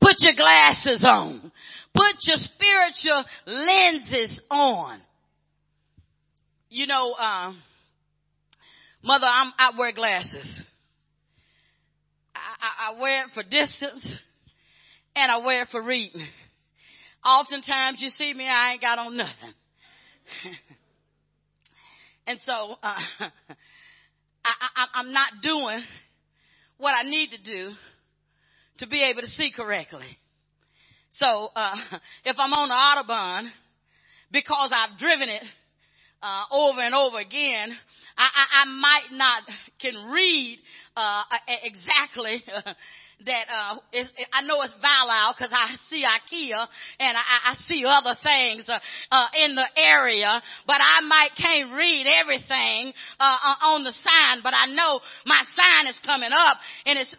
Put 0.02 0.22
your 0.22 0.34
glasses 0.34 1.06
on. 1.06 1.52
Put 1.94 2.28
your 2.28 2.36
spiritual 2.36 3.24
lenses 3.46 4.42
on. 4.52 4.98
You 6.70 6.88
know, 6.88 7.14
um, 7.14 7.56
mother, 9.02 9.28
I'm, 9.30 9.54
I 9.58 9.72
wear 9.78 9.94
glasses. 9.94 10.62
I, 12.36 12.56
I, 12.62 12.90
I 12.90 13.02
wear 13.02 13.24
it 13.24 13.30
for 13.30 13.44
distance 13.44 14.20
and 15.16 15.32
I 15.32 15.38
wear 15.38 15.62
it 15.62 15.70
for 15.70 15.82
reading. 15.82 16.22
Oftentimes 17.26 18.02
you 18.02 18.10
see 18.10 18.34
me, 18.34 18.48
I 18.48 18.74
ain't 18.74 18.82
got 18.82 19.00
on 19.00 19.18
nothing. 19.18 19.54
and 22.28 22.40
so, 22.40 22.78
uh, 22.84 23.02
I, 24.46 24.86
i'm 24.96 25.14
not 25.14 25.42
doing 25.42 25.80
what 26.78 26.94
I 26.98 27.10
need 27.10 27.32
to 27.32 27.42
do 27.42 27.72
to 28.80 28.88
be 28.88 29.04
able 29.04 29.22
to 29.22 29.28
see 29.28 29.52
correctly. 29.52 30.06
So, 31.12 31.52
uh, 31.56 31.78
if 32.26 32.40
I'm 32.40 32.54
on 32.54 32.70
the 32.70 32.76
Autobahn, 33.14 33.50
because 34.32 34.72
I've 34.74 34.98
driven 34.98 35.30
it, 35.30 35.44
uh, 36.22 36.44
over 36.52 36.82
and 36.82 36.96
over 36.96 37.20
again, 37.20 37.72
I, 38.18 38.30
I, 38.36 38.64
I 38.64 38.80
might 38.80 39.18
not 39.18 39.50
can 39.80 40.12
read, 40.12 40.60
uh, 40.96 41.24
exactly 41.64 42.42
that 43.26 43.46
uh, 43.52 43.78
it, 43.92 44.12
I 44.34 44.42
know 44.44 44.62
it's 44.62 44.76
Wallau 44.76 45.38
because 45.38 45.54
I 45.54 45.76
see 45.76 46.04
IKEA 46.04 46.68
and 47.00 47.18
I, 47.18 47.52
I 47.52 47.54
see 47.56 47.86
other 47.86 48.16
things 48.16 48.70
uh, 48.70 48.80
uh, 49.12 49.28
in 49.46 49.56
the 49.56 49.66
area, 49.78 50.42
but 50.66 50.78
I 50.80 51.02
might 51.02 51.30
can't 51.36 51.72
read 51.74 52.06
everything 52.20 52.94
uh, 53.20 53.38
uh, 53.46 53.56
on 53.74 53.84
the 53.84 53.92
sign, 53.92 54.42
but 54.44 54.54
I 54.56 54.68
know 54.74 55.00
my 55.26 55.42
sign 55.44 55.88
is 55.88 56.00
coming 56.00 56.32
up 56.32 56.58
and 56.86 57.00
it's 57.00 57.16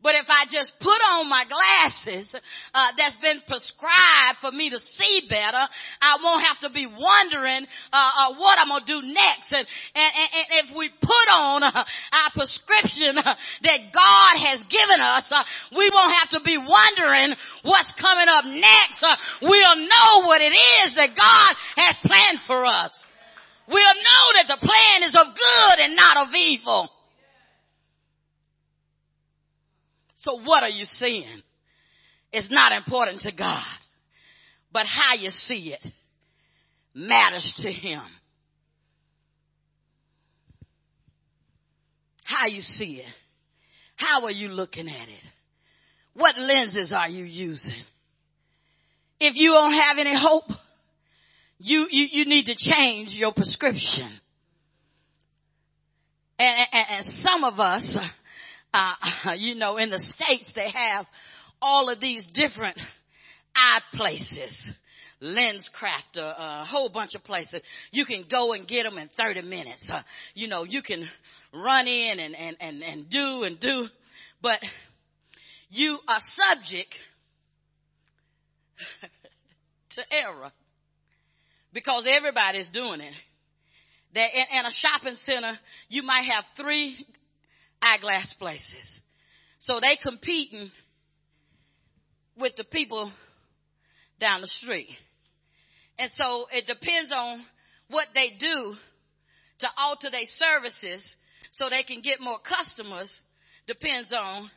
But 0.00 0.14
if 0.14 0.26
I 0.28 0.44
just 0.46 0.78
put 0.78 0.98
on 1.10 1.28
my 1.28 1.44
glasses 1.48 2.36
uh, 2.72 2.92
that's 2.96 3.16
been 3.16 3.40
prescribed 3.48 4.38
for 4.38 4.52
me 4.52 4.70
to 4.70 4.78
see 4.78 5.26
better, 5.28 5.58
I 6.00 6.18
won't 6.22 6.44
have 6.44 6.60
to 6.60 6.70
be 6.70 6.86
wondering 6.86 7.66
uh, 7.92 8.10
uh, 8.18 8.34
what 8.34 8.58
I'm 8.60 8.68
gonna 8.68 8.84
do 8.84 9.02
next. 9.02 9.52
And, 9.52 9.66
and, 9.96 10.12
and 10.16 10.46
if 10.50 10.76
we 10.76 10.88
put 10.88 11.28
on 11.34 11.62
uh, 11.64 11.70
our 11.74 12.30
prescription 12.32 13.18
uh, 13.18 13.34
that 13.62 13.92
God 13.92 14.38
has 14.46 14.64
given 14.64 15.00
us, 15.00 15.32
uh, 15.32 15.42
we 15.76 15.90
won't 15.92 16.14
have 16.14 16.30
to 16.30 16.40
be 16.40 16.58
wondering 16.58 17.36
what's 17.62 17.92
coming 17.92 18.26
up 18.28 18.44
next. 18.44 19.04
we'll 19.42 19.76
know 19.76 20.26
what 20.26 20.40
it 20.40 20.56
is 20.84 20.94
that 20.94 21.16
God 21.16 21.84
has 21.84 21.96
planned 21.98 22.38
for 22.38 22.64
us. 22.64 23.04
We'll 23.66 23.76
know 23.76 24.32
that 24.34 24.46
the 24.48 24.66
plan 24.66 25.08
is 25.08 25.14
of 25.14 25.34
good 25.34 25.80
and 25.80 25.96
not 25.96 26.28
of 26.28 26.34
evil. 26.36 26.88
So 30.18 30.40
what 30.40 30.64
are 30.64 30.68
you 30.68 30.84
seeing? 30.84 31.42
It's 32.32 32.50
not 32.50 32.72
important 32.72 33.20
to 33.20 33.30
God, 33.30 33.78
but 34.72 34.84
how 34.84 35.14
you 35.14 35.30
see 35.30 35.72
it 35.72 35.92
matters 36.92 37.52
to 37.58 37.70
Him. 37.70 38.00
How 42.24 42.48
you 42.48 42.60
see 42.60 42.96
it. 42.96 43.14
How 43.94 44.24
are 44.24 44.32
you 44.32 44.48
looking 44.48 44.88
at 44.88 45.08
it? 45.08 45.28
What 46.14 46.36
lenses 46.36 46.92
are 46.92 47.08
you 47.08 47.22
using? 47.22 47.80
If 49.20 49.38
you 49.38 49.52
don't 49.52 49.72
have 49.72 49.98
any 49.98 50.16
hope, 50.16 50.50
you, 51.60 51.86
you, 51.88 52.08
you 52.10 52.24
need 52.24 52.46
to 52.46 52.56
change 52.56 53.16
your 53.16 53.30
prescription. 53.30 54.08
And, 56.40 56.66
and, 56.72 56.86
and 56.90 57.04
some 57.04 57.44
of 57.44 57.60
us, 57.60 57.96
uh, 58.74 58.94
you 59.36 59.54
know, 59.54 59.76
in 59.76 59.90
the 59.90 59.98
States 59.98 60.52
they 60.52 60.68
have 60.68 61.06
all 61.60 61.90
of 61.90 62.00
these 62.00 62.26
different 62.26 62.76
eye 63.56 63.80
places. 63.92 64.74
LensCraft, 65.20 66.18
uh, 66.18 66.34
a 66.38 66.64
whole 66.64 66.88
bunch 66.88 67.16
of 67.16 67.24
places. 67.24 67.60
You 67.90 68.04
can 68.04 68.22
go 68.28 68.52
and 68.52 68.66
get 68.68 68.84
them 68.84 68.98
in 68.98 69.08
30 69.08 69.42
minutes. 69.42 69.90
Uh, 69.90 70.00
you 70.34 70.46
know, 70.46 70.62
you 70.62 70.80
can 70.80 71.04
run 71.52 71.88
in 71.88 72.20
and, 72.20 72.36
and, 72.36 72.56
and, 72.60 72.84
and 72.84 73.08
do 73.08 73.42
and 73.42 73.58
do, 73.58 73.88
but 74.40 74.62
you 75.70 75.98
are 76.08 76.20
subject 76.20 76.96
to 79.90 80.04
error 80.12 80.52
because 81.72 82.06
everybody's 82.08 82.68
doing 82.68 83.00
it. 83.00 83.14
That 84.14 84.30
in, 84.34 84.58
in 84.58 84.66
a 84.66 84.70
shopping 84.70 85.16
center, 85.16 85.52
you 85.88 86.02
might 86.02 86.30
have 86.30 86.44
three 86.54 86.96
eyeglass 87.82 88.32
places. 88.34 89.02
So 89.58 89.80
they 89.80 89.96
competing 89.96 90.70
with 92.36 92.56
the 92.56 92.64
people 92.64 93.10
down 94.18 94.40
the 94.40 94.46
street. 94.46 94.96
And 95.98 96.10
so 96.10 96.46
it 96.52 96.66
depends 96.66 97.12
on 97.12 97.40
what 97.88 98.06
they 98.14 98.30
do 98.30 98.76
to 99.58 99.68
alter 99.78 100.10
their 100.10 100.26
services 100.26 101.16
so 101.50 101.68
they 101.68 101.82
can 101.82 102.00
get 102.00 102.20
more 102.20 102.38
customers 102.38 103.24
depends 103.66 104.12
on 104.12 104.50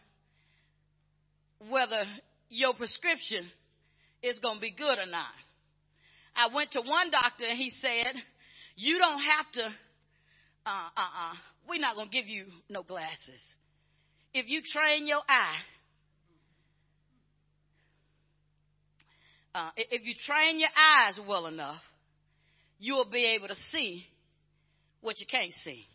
whether 1.70 2.04
your 2.50 2.74
prescription 2.74 3.44
is 4.22 4.40
going 4.40 4.56
to 4.56 4.62
be 4.62 4.72
good 4.72 4.98
or 4.98 5.06
not. 5.06 5.34
I 6.36 6.48
went 6.54 6.72
to 6.72 6.82
one 6.82 7.12
doctor 7.12 7.46
and 7.48 7.58
he 7.58 7.70
said, 7.70 8.14
you 8.76 8.98
don't 8.98 9.22
have 9.22 9.52
to, 9.54 9.70
uh, 10.66 10.90
uh, 10.96 11.02
uh, 11.02 11.36
we're 11.68 11.80
not 11.80 11.96
going 11.96 12.10
to 12.10 12.12
give 12.12 12.28
you 12.28 12.46
no 12.70 12.84
glasses. 12.84 13.56
If 14.34 14.50
you 14.50 14.62
train 14.62 15.08
your 15.08 15.22
eye, 15.28 15.58
uh, 19.56 19.70
if 19.76 20.06
you 20.06 20.14
train 20.14 20.60
your 20.60 20.70
eyes 20.98 21.20
well 21.20 21.48
enough, 21.48 21.84
you'll 22.80 23.06
be 23.06 23.36
able 23.36 23.48
to 23.48 23.56
see 23.56 24.06
what 25.02 25.20
you 25.20 25.26
can't 25.26 25.52
see. 25.52 25.86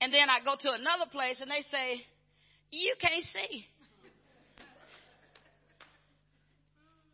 And 0.00 0.12
then 0.12 0.28
I 0.30 0.40
go 0.44 0.54
to 0.54 0.72
another 0.72 1.06
place 1.10 1.40
and 1.40 1.50
they 1.50 1.60
say, 1.60 2.00
you 2.70 2.94
can't 2.98 3.22
see. 3.22 3.66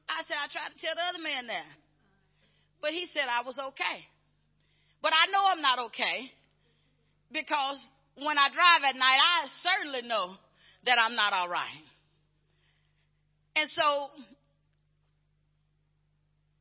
I 0.09 0.23
said, 0.23 0.37
I 0.43 0.47
tried 0.49 0.75
to 0.75 0.87
tell 0.87 0.95
the 0.95 1.01
other 1.09 1.23
man 1.23 1.47
that. 1.47 1.65
But 2.83 2.91
he 2.91 3.07
said 3.07 3.23
I 3.31 3.43
was 3.43 3.59
okay. 3.59 4.07
But 5.01 5.13
I 5.15 5.31
know 5.31 5.41
I'm 5.47 5.63
not 5.63 5.79
okay 5.87 6.31
because 7.33 7.87
when 8.17 8.39
I 8.39 8.49
drive 8.51 8.91
at 8.91 8.97
night, 8.97 9.19
I 9.19 9.47
certainly 9.47 10.03
know 10.03 10.31
that 10.85 10.99
I'm 11.01 11.15
not 11.15 11.33
all 11.33 11.49
right. 11.49 11.83
And 13.57 13.69
so 13.69 14.11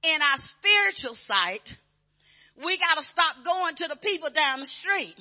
in 0.03 0.21
our 0.21 0.37
spiritual 0.37 1.15
sight, 1.15 1.75
we 2.63 2.77
got 2.77 2.97
to 2.97 3.03
stop 3.03 3.35
going 3.43 3.75
to 3.75 3.87
the 3.87 3.95
people 3.95 4.29
down 4.29 4.59
the 4.59 4.65
street. 4.65 5.15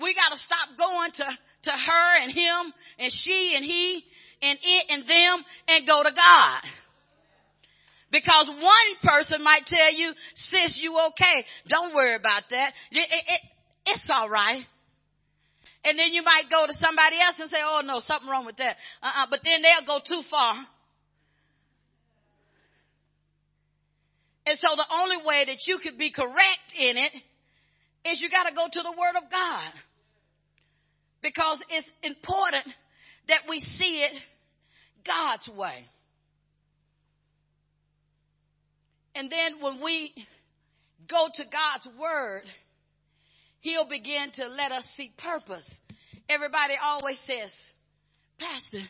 We 0.00 0.14
got 0.14 0.32
to 0.32 0.38
stop 0.38 0.68
going 0.76 1.10
to, 1.12 1.38
to 1.62 1.70
her 1.70 2.22
and 2.22 2.30
him 2.30 2.72
and 2.98 3.12
she 3.12 3.54
and 3.56 3.64
he 3.64 4.04
and 4.42 4.58
it 4.62 4.86
and 4.90 5.06
them 5.06 5.44
and 5.68 5.86
go 5.86 6.02
to 6.02 6.10
God. 6.10 6.62
Because 8.10 8.48
one 8.48 9.12
person 9.14 9.42
might 9.42 9.66
tell 9.66 9.94
you, 9.94 10.12
sis, 10.34 10.82
you 10.82 10.98
okay. 11.08 11.44
Don't 11.68 11.94
worry 11.94 12.14
about 12.14 12.48
that. 12.50 12.72
It, 12.92 12.98
it, 12.98 13.24
it, 13.28 13.40
it's 13.88 14.08
all 14.10 14.28
right. 14.28 14.64
And 15.84 15.98
then 15.98 16.12
you 16.12 16.22
might 16.22 16.44
go 16.50 16.66
to 16.66 16.72
somebody 16.72 17.16
else 17.20 17.38
and 17.40 17.50
say, 17.50 17.58
oh 17.60 17.82
no, 17.84 18.00
something 18.00 18.28
wrong 18.28 18.46
with 18.46 18.56
that. 18.56 18.76
Uh-uh, 19.02 19.26
but 19.30 19.42
then 19.44 19.62
they'll 19.62 19.86
go 19.86 20.00
too 20.04 20.22
far. 20.22 20.54
And 24.46 24.58
so 24.58 24.76
the 24.76 24.84
only 25.00 25.16
way 25.18 25.44
that 25.46 25.66
you 25.66 25.78
could 25.78 25.98
be 25.98 26.10
correct 26.10 26.74
in 26.78 26.96
it 26.96 27.22
is 28.08 28.20
you 28.20 28.30
gotta 28.30 28.54
go 28.54 28.66
to 28.68 28.82
the 28.82 28.92
word 28.92 29.16
of 29.16 29.30
God. 29.30 29.72
Because 31.22 31.60
it's 31.70 31.90
important 32.04 32.66
that 33.28 33.42
we 33.48 33.58
see 33.58 34.02
it 34.02 34.20
God's 35.04 35.48
way. 35.48 35.84
And 39.16 39.30
then 39.30 39.60
when 39.60 39.80
we 39.80 40.14
go 41.08 41.28
to 41.34 41.44
God's 41.44 41.88
word, 41.98 42.42
he'll 43.60 43.86
begin 43.86 44.30
to 44.32 44.48
let 44.48 44.72
us 44.72 44.84
see 44.84 45.10
purpose. 45.16 45.80
Everybody 46.28 46.74
always 46.82 47.18
says, 47.18 47.72
Pastor, 48.38 48.80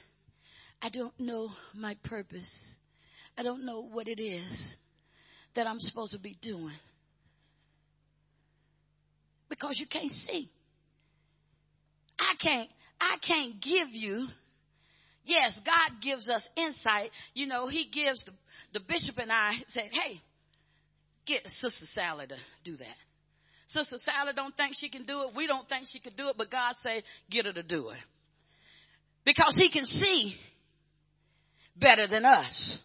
I 0.82 0.88
don't 0.88 1.18
know 1.20 1.50
my 1.74 1.94
purpose. 2.02 2.76
I 3.38 3.44
don't 3.44 3.64
know 3.64 3.82
what 3.82 4.08
it 4.08 4.20
is 4.20 4.76
that 5.54 5.66
I'm 5.66 5.80
supposed 5.80 6.12
to 6.12 6.18
be 6.18 6.36
doing. 6.40 6.72
Because 9.48 9.78
you 9.78 9.86
can't 9.86 10.12
see. 10.12 10.50
I 12.20 12.34
can't, 12.38 12.68
I 13.00 13.16
can't 13.20 13.60
give 13.60 13.94
you. 13.94 14.26
Yes, 15.26 15.60
God 15.60 16.00
gives 16.00 16.28
us 16.28 16.48
insight. 16.56 17.10
You 17.34 17.46
know, 17.46 17.66
He 17.66 17.84
gives 17.84 18.24
the, 18.24 18.32
the 18.72 18.80
bishop 18.80 19.18
and 19.18 19.30
I 19.30 19.56
said, 19.66 19.90
hey, 19.92 20.20
get 21.26 21.48
Sister 21.48 21.84
Sally 21.84 22.26
to 22.28 22.36
do 22.64 22.76
that. 22.76 22.96
Sister 23.66 23.98
Sally 23.98 24.32
don't 24.34 24.56
think 24.56 24.76
she 24.78 24.88
can 24.88 25.02
do 25.02 25.24
it. 25.24 25.34
We 25.34 25.48
don't 25.48 25.68
think 25.68 25.86
she 25.88 25.98
can 25.98 26.12
do 26.16 26.28
it, 26.28 26.36
but 26.38 26.50
God 26.50 26.78
say, 26.78 27.02
get 27.28 27.46
her 27.46 27.52
to 27.52 27.64
do 27.64 27.90
it. 27.90 27.98
Because 29.24 29.56
He 29.56 29.68
can 29.68 29.84
see 29.84 30.38
better 31.74 32.06
than 32.06 32.24
us. 32.24 32.82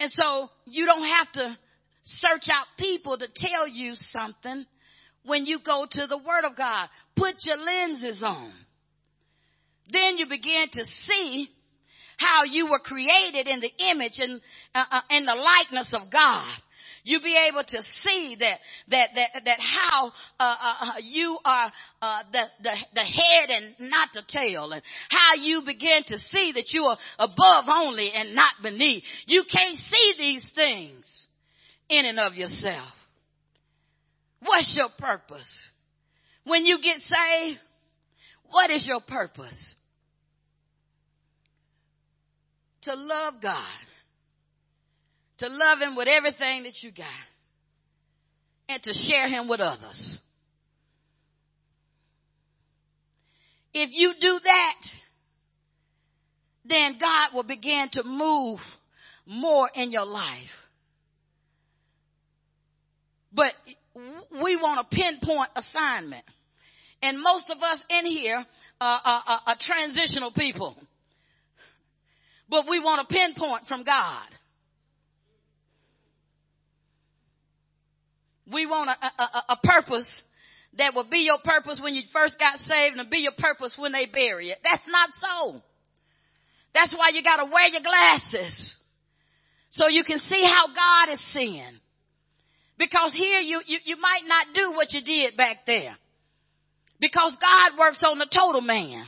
And 0.00 0.10
so 0.10 0.50
you 0.66 0.84
don't 0.86 1.04
have 1.04 1.32
to 1.32 1.56
search 2.02 2.50
out 2.50 2.66
people 2.76 3.16
to 3.16 3.28
tell 3.28 3.68
you 3.68 3.94
something 3.94 4.66
when 5.24 5.46
you 5.46 5.60
go 5.60 5.86
to 5.86 6.06
the 6.08 6.18
word 6.18 6.44
of 6.44 6.56
God. 6.56 6.88
Put 7.14 7.46
your 7.46 7.58
lenses 7.58 8.24
on. 8.24 8.50
Then 9.92 10.18
you 10.18 10.26
begin 10.26 10.68
to 10.70 10.84
see 10.84 11.48
how 12.16 12.44
you 12.44 12.66
were 12.66 12.78
created 12.78 13.48
in 13.48 13.60
the 13.60 13.72
image 13.90 14.20
and 14.20 14.40
uh, 14.74 14.84
uh, 14.90 15.00
in 15.10 15.24
the 15.24 15.34
likeness 15.34 15.92
of 15.92 16.10
God. 16.10 16.52
You 17.04 17.20
be 17.20 17.36
able 17.48 17.64
to 17.64 17.82
see 17.82 18.36
that 18.36 18.58
that 18.88 19.14
that 19.16 19.44
that 19.44 19.60
how 19.60 20.06
uh, 20.06 20.10
uh, 20.38 20.74
uh, 20.80 20.92
you 21.02 21.36
are 21.44 21.72
uh, 22.00 22.22
the 22.30 22.46
the 22.60 22.78
the 22.94 23.02
head 23.02 23.50
and 23.50 23.90
not 23.90 24.12
the 24.12 24.22
tail, 24.22 24.70
and 24.70 24.82
how 25.10 25.34
you 25.34 25.62
begin 25.62 26.04
to 26.04 26.16
see 26.16 26.52
that 26.52 26.72
you 26.72 26.84
are 26.84 26.98
above 27.18 27.68
only 27.68 28.12
and 28.12 28.36
not 28.36 28.54
beneath. 28.62 29.04
You 29.26 29.42
can't 29.42 29.76
see 29.76 30.12
these 30.16 30.50
things 30.50 31.28
in 31.88 32.06
and 32.06 32.20
of 32.20 32.36
yourself. 32.36 32.98
What's 34.38 34.76
your 34.76 34.88
purpose? 34.88 35.68
When 36.44 36.66
you 36.66 36.78
get 36.78 36.98
saved, 36.98 37.60
what 38.44 38.70
is 38.70 38.86
your 38.86 39.00
purpose? 39.00 39.76
To 42.82 42.94
love 42.94 43.40
God. 43.40 43.84
To 45.38 45.48
love 45.48 45.80
Him 45.80 45.94
with 45.96 46.08
everything 46.08 46.64
that 46.64 46.82
you 46.82 46.90
got. 46.90 47.06
And 48.68 48.82
to 48.84 48.92
share 48.92 49.28
Him 49.28 49.48
with 49.48 49.60
others. 49.60 50.20
If 53.74 53.94
you 53.94 54.14
do 54.18 54.38
that, 54.44 54.82
then 56.64 56.98
God 56.98 57.30
will 57.34 57.42
begin 57.42 57.88
to 57.90 58.04
move 58.04 58.64
more 59.26 59.68
in 59.74 59.92
your 59.92 60.06
life. 60.06 60.68
But 63.32 63.54
we 64.42 64.56
want 64.56 64.80
a 64.80 64.84
pinpoint 64.84 65.50
assignment. 65.56 66.24
And 67.02 67.20
most 67.20 67.50
of 67.50 67.62
us 67.62 67.84
in 67.88 68.06
here 68.06 68.44
are, 68.80 69.00
are, 69.04 69.22
are, 69.26 69.40
are 69.48 69.56
transitional 69.56 70.30
people. 70.30 70.76
But 72.52 72.68
we 72.68 72.80
want 72.80 73.00
a 73.00 73.06
pinpoint 73.06 73.66
from 73.66 73.82
God. 73.82 74.26
We 78.46 78.66
want 78.66 78.90
a, 78.90 79.22
a, 79.22 79.42
a, 79.48 79.56
purpose 79.56 80.22
that 80.74 80.94
will 80.94 81.08
be 81.08 81.24
your 81.24 81.38
purpose 81.42 81.80
when 81.80 81.94
you 81.94 82.02
first 82.02 82.38
got 82.38 82.60
saved 82.60 82.98
and 82.98 83.08
be 83.08 83.20
your 83.20 83.32
purpose 83.32 83.78
when 83.78 83.92
they 83.92 84.04
bury 84.04 84.48
it. 84.48 84.58
That's 84.62 84.86
not 84.86 85.14
so. 85.14 85.62
That's 86.74 86.92
why 86.92 87.12
you 87.14 87.22
gotta 87.22 87.46
wear 87.46 87.68
your 87.70 87.80
glasses. 87.80 88.76
So 89.70 89.88
you 89.88 90.04
can 90.04 90.18
see 90.18 90.44
how 90.44 90.66
God 90.66 91.08
is 91.08 91.20
seeing. 91.20 91.80
Because 92.76 93.14
here 93.14 93.40
you, 93.40 93.62
you, 93.64 93.78
you 93.86 93.96
might 93.96 94.26
not 94.26 94.52
do 94.52 94.72
what 94.72 94.92
you 94.92 95.00
did 95.00 95.38
back 95.38 95.64
there. 95.64 95.96
Because 97.00 97.34
God 97.34 97.78
works 97.78 98.04
on 98.04 98.18
the 98.18 98.26
total 98.26 98.60
man. 98.60 99.06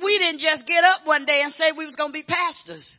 We 0.00 0.18
didn't 0.18 0.40
just 0.40 0.66
get 0.66 0.84
up 0.84 1.06
one 1.06 1.24
day 1.24 1.42
and 1.42 1.52
say 1.52 1.72
we 1.72 1.86
was 1.86 1.96
gonna 1.96 2.12
be 2.12 2.22
pastors. 2.22 2.98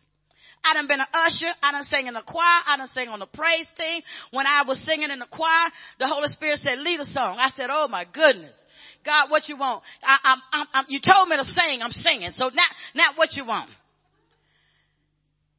I 0.65 0.75
done 0.75 0.88
been 0.88 1.01
an 1.01 1.08
usher. 1.13 1.47
I 1.62 1.71
done 1.71 1.84
sang 1.84 2.08
in 2.08 2.13
the 2.13 2.21
choir. 2.21 2.62
I 2.67 2.77
done 2.77 2.88
sang 2.88 3.10
on 3.10 3.19
the 3.19 3.25
praise 3.25 3.69
team. 3.71 4.01
When 4.32 4.47
I 4.47 4.63
was 4.63 4.79
singing 4.79 5.12
in 5.12 5.19
the 5.19 5.25
choir, 5.25 5.69
the 5.97 6.08
Holy 6.08 6.29
Spirit 6.29 6.58
said, 6.58 6.79
lead 6.79 6.99
a 7.01 7.06
song. 7.06 7.36
I 7.38 7.49
said, 7.49 7.67
oh 7.69 7.88
my 7.89 8.06
goodness. 8.12 8.65
God, 9.03 9.29
what 9.29 9.49
you 9.49 9.58
want? 9.58 9.84
I, 10.03 10.38
I'm, 10.53 10.67
I'm, 10.73 10.86
you 10.88 10.99
told 10.99 11.27
me 11.27 11.36
to 11.36 11.43
sing. 11.43 11.84
I'm 11.84 11.91
singing. 11.91 12.32
So 12.32 12.49
now, 12.53 12.63
now 12.95 13.08
what 13.15 13.36
you 13.36 13.43
want? 13.43 13.69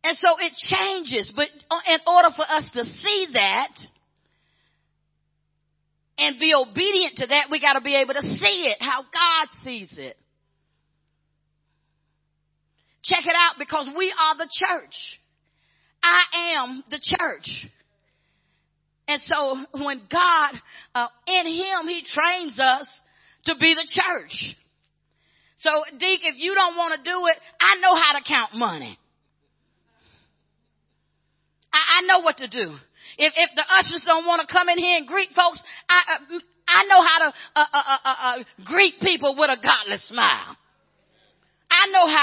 And 0.04 0.16
so 0.16 0.36
it 0.40 0.54
changes, 0.54 1.30
but 1.30 1.50
uh, 1.70 1.78
in 1.90 1.98
order 2.06 2.30
for 2.30 2.44
us 2.50 2.70
to 2.70 2.84
see 2.84 3.26
that 3.32 3.86
and 6.18 6.38
be 6.38 6.54
obedient 6.54 7.16
to 7.16 7.26
that, 7.26 7.48
we 7.50 7.58
gotta 7.58 7.80
be 7.80 7.96
able 7.96 8.12
to 8.14 8.22
see 8.22 8.68
it 8.68 8.82
how 8.82 9.02
God 9.02 9.50
sees 9.50 9.96
it. 9.96 10.18
Check 13.04 13.26
it 13.26 13.36
out 13.36 13.58
because 13.58 13.90
we 13.94 14.10
are 14.10 14.36
the 14.36 14.48
church. 14.50 15.20
I 16.02 16.56
am 16.56 16.82
the 16.88 16.98
church. 16.98 17.68
And 19.08 19.20
so 19.20 19.58
when 19.72 20.00
God, 20.08 20.60
uh, 20.94 21.08
in 21.26 21.46
Him, 21.46 21.86
He 21.86 22.00
trains 22.00 22.58
us 22.58 23.02
to 23.44 23.56
be 23.56 23.74
the 23.74 23.86
church. 23.86 24.56
So 25.56 25.70
Deke, 25.98 26.24
if 26.24 26.42
you 26.42 26.54
don't 26.54 26.76
want 26.78 26.94
to 26.94 27.10
do 27.10 27.26
it, 27.26 27.38
I 27.60 27.76
know 27.82 27.94
how 27.94 28.18
to 28.18 28.24
count 28.24 28.54
money. 28.54 28.98
I, 31.74 31.82
I 31.98 32.06
know 32.06 32.20
what 32.20 32.38
to 32.38 32.48
do. 32.48 32.74
If, 33.18 33.34
if 33.36 33.54
the 33.54 33.64
ushers 33.78 34.00
don't 34.02 34.26
want 34.26 34.40
to 34.40 34.46
come 34.46 34.70
in 34.70 34.78
here 34.78 34.96
and 34.96 35.06
greet 35.06 35.30
folks, 35.30 35.62
I, 35.90 36.20
uh, 36.32 36.38
I 36.68 36.84
know 36.86 37.02
how 37.02 37.18
to 37.18 37.36
uh 37.56 37.66
uh, 37.72 37.82
uh, 37.86 37.98
uh, 38.04 38.14
uh, 38.22 38.44
greet 38.64 38.98
people 39.00 39.34
with 39.36 39.50
a 39.50 39.60
godless 39.60 40.04
smile. 40.04 40.56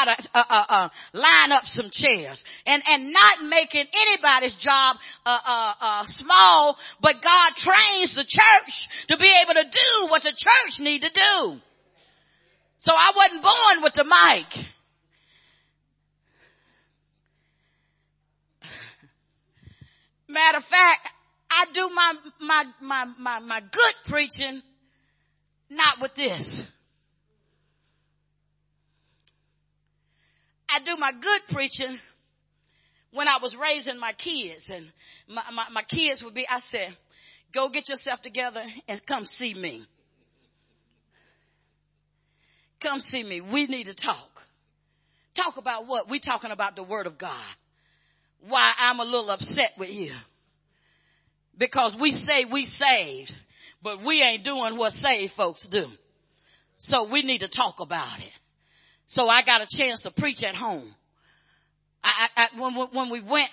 To 0.07 0.29
uh, 0.33 0.43
uh, 0.49 0.65
uh, 0.69 0.89
line 1.13 1.51
up 1.51 1.67
some 1.67 1.89
chairs 1.89 2.43
and 2.65 2.81
and 2.89 3.13
not 3.13 3.43
making 3.43 3.85
anybody's 3.93 4.53
job 4.55 4.97
uh, 5.25 5.39
uh, 5.45 5.73
uh, 5.81 6.03
small, 6.05 6.77
but 7.01 7.21
God 7.21 7.51
trains 7.55 8.15
the 8.15 8.23
church 8.23 8.89
to 9.07 9.17
be 9.17 9.31
able 9.43 9.53
to 9.53 9.63
do 9.63 10.07
what 10.07 10.23
the 10.23 10.33
church 10.35 10.79
need 10.79 11.03
to 11.03 11.11
do. 11.11 11.61
So 12.77 12.91
I 12.91 13.11
wasn't 13.15 13.43
born 13.43 13.83
with 13.83 13.93
the 13.93 14.03
mic. 14.03 14.65
Matter 20.27 20.57
of 20.57 20.63
fact, 20.63 21.09
I 21.51 21.65
do 21.73 21.89
my, 21.89 22.13
my, 22.39 22.65
my, 22.81 23.05
my, 23.19 23.39
my 23.39 23.59
good 23.59 23.93
preaching 24.07 24.61
not 25.69 26.01
with 26.01 26.15
this. 26.15 26.65
I 30.73 30.79
do 30.79 30.95
my 30.97 31.11
good 31.11 31.41
preaching 31.51 31.99
when 33.11 33.27
I 33.27 33.37
was 33.41 33.55
raising 33.55 33.99
my 33.99 34.13
kids 34.13 34.69
and 34.69 34.89
my, 35.27 35.43
my, 35.53 35.65
my 35.73 35.81
kids 35.83 36.23
would 36.23 36.33
be, 36.33 36.47
I 36.47 36.59
said, 36.59 36.95
go 37.51 37.69
get 37.69 37.89
yourself 37.89 38.21
together 38.21 38.63
and 38.87 39.05
come 39.05 39.25
see 39.25 39.53
me. 39.53 39.83
Come 42.79 42.99
see 42.99 43.23
me. 43.23 43.41
We 43.41 43.67
need 43.67 43.87
to 43.87 43.93
talk. 43.93 44.47
Talk 45.33 45.57
about 45.57 45.87
what? 45.87 46.09
We 46.09 46.19
talking 46.19 46.51
about 46.51 46.75
the 46.75 46.83
word 46.83 47.05
of 47.05 47.17
God. 47.17 47.55
Why 48.47 48.73
I'm 48.79 48.99
a 48.99 49.03
little 49.03 49.29
upset 49.29 49.73
with 49.77 49.93
you. 49.93 50.13
Because 51.57 51.95
we 51.95 52.11
say 52.11 52.45
we 52.45 52.65
saved, 52.65 53.35
but 53.83 54.01
we 54.01 54.23
ain't 54.23 54.43
doing 54.43 54.77
what 54.77 54.93
saved 54.93 55.33
folks 55.33 55.63
do. 55.63 55.85
So 56.77 57.03
we 57.03 57.21
need 57.21 57.41
to 57.41 57.47
talk 57.47 57.79
about 57.79 58.19
it. 58.19 58.39
So 59.11 59.27
I 59.27 59.41
got 59.41 59.61
a 59.61 59.67
chance 59.67 60.03
to 60.03 60.11
preach 60.11 60.41
at 60.45 60.55
home. 60.55 60.87
I, 62.01 62.29
I, 62.37 62.47
when, 62.57 62.73
when 62.93 63.09
we 63.09 63.19
went 63.19 63.49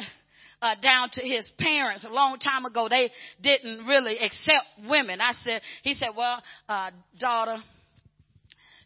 uh, 0.62 0.77
down 0.81 1.11
to 1.11 1.27
his 1.27 1.51
parents 1.51 2.05
a 2.05 2.11
long 2.11 2.38
time 2.38 2.64
ago, 2.64 2.87
they 2.88 3.11
didn't 3.40 3.85
really 3.85 4.18
accept 4.18 4.64
women. 4.87 5.21
I 5.21 5.33
said, 5.33 5.61
he 5.83 5.94
said, 5.94 6.11
well, 6.16 6.40
uh, 6.68 6.92
daughter, 7.18 7.57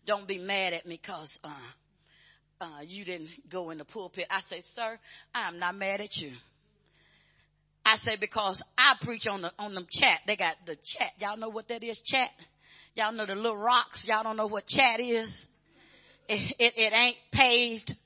don't 0.07 0.27
be 0.27 0.39
mad 0.39 0.73
at 0.73 0.87
me 0.87 0.97
cause, 0.97 1.39
uh, 1.45 1.51
uh, 2.63 2.81
you 2.87 3.05
didn't 3.05 3.29
go 3.51 3.69
in 3.69 3.77
the 3.77 3.85
pulpit. 3.85 4.25
I 4.31 4.41
say, 4.41 4.63
sir, 4.63 4.99
I'm 5.35 5.59
not 5.59 5.75
mad 5.75 6.01
at 6.01 6.23
you. 6.23 6.33
I 7.85 7.97
say 7.97 8.17
because 8.17 8.63
I 8.79 8.95
preach 9.03 9.27
on 9.27 9.43
the 9.43 9.53
on 9.59 9.75
them 9.75 9.87
chat. 9.91 10.21
They 10.27 10.37
got 10.37 10.57
the 10.65 10.77
chat. 10.77 11.11
Y'all 11.21 11.37
know 11.37 11.51
what 11.51 11.69
that 11.69 11.85
is? 11.85 11.99
Chat. 11.99 12.31
Y'all 12.95 13.13
know 13.13 13.27
the 13.27 13.35
little 13.35 13.59
rocks. 13.59 14.07
Y'all 14.07 14.23
don't 14.23 14.39
know 14.39 14.47
what 14.47 14.67
chat 14.67 15.01
is. 15.01 15.47
It 16.29 16.75
it, 16.77 16.93
ain't 16.93 17.17
paved. 17.31 17.97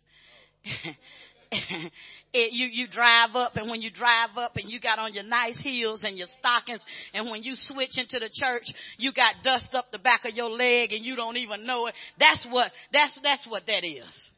it, 2.33 2.53
you 2.53 2.67
you 2.67 2.87
drive 2.87 3.37
up, 3.37 3.57
and 3.57 3.71
when 3.71 3.83
you 3.83 3.91
drive 3.91 4.37
up, 4.39 4.57
and 4.57 4.71
you 4.71 4.81
got 4.81 4.99
on 4.99 5.15
your 5.15 5.25
nice 5.25 5.59
heels 5.59 6.05
and 6.05 6.17
your 6.17 6.27
stockings, 6.27 6.87
and 7.15 7.31
when 7.31 7.43
you 7.43 7.55
switch 7.55 7.99
into 7.99 8.19
the 8.19 8.29
church, 8.29 8.73
you 8.99 9.13
got 9.13 9.43
dust 9.43 9.75
up 9.75 9.91
the 9.93 9.99
back 9.99 10.25
of 10.25 10.37
your 10.37 10.51
leg, 10.51 10.93
and 10.93 11.05
you 11.05 11.17
don't 11.17 11.37
even 11.37 11.67
know 11.67 11.87
it. 11.87 11.95
That's 12.19 12.45
what 12.45 12.73
that's 12.93 13.15
that's 13.21 13.47
what 13.47 13.67
that 13.67 13.85
is. 13.85 14.33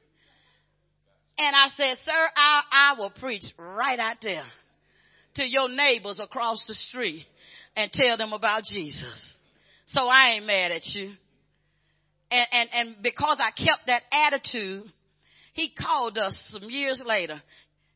And 1.39 1.55
I 1.55 1.69
said, 1.69 1.97
sir, 1.97 2.29
I 2.37 2.63
I 2.73 2.95
will 2.99 3.11
preach 3.11 3.53
right 3.59 3.99
out 3.99 4.21
there 4.21 4.45
to 5.35 5.49
your 5.49 5.69
neighbors 5.69 6.21
across 6.21 6.67
the 6.67 6.75
street 6.75 7.25
and 7.77 7.93
tell 7.93 8.17
them 8.17 8.33
about 8.33 8.65
Jesus. 8.65 9.37
So 9.87 10.01
I 10.03 10.35
ain't 10.35 10.47
mad 10.47 10.73
at 10.73 10.95
you. 10.95 11.11
And, 12.31 12.47
and, 12.53 12.69
and 12.75 13.03
because 13.03 13.41
I 13.41 13.51
kept 13.51 13.87
that 13.87 14.03
attitude, 14.13 14.85
he 15.53 15.69
called 15.69 16.19
us 16.19 16.39
some 16.39 16.69
years 16.69 17.03
later 17.05 17.41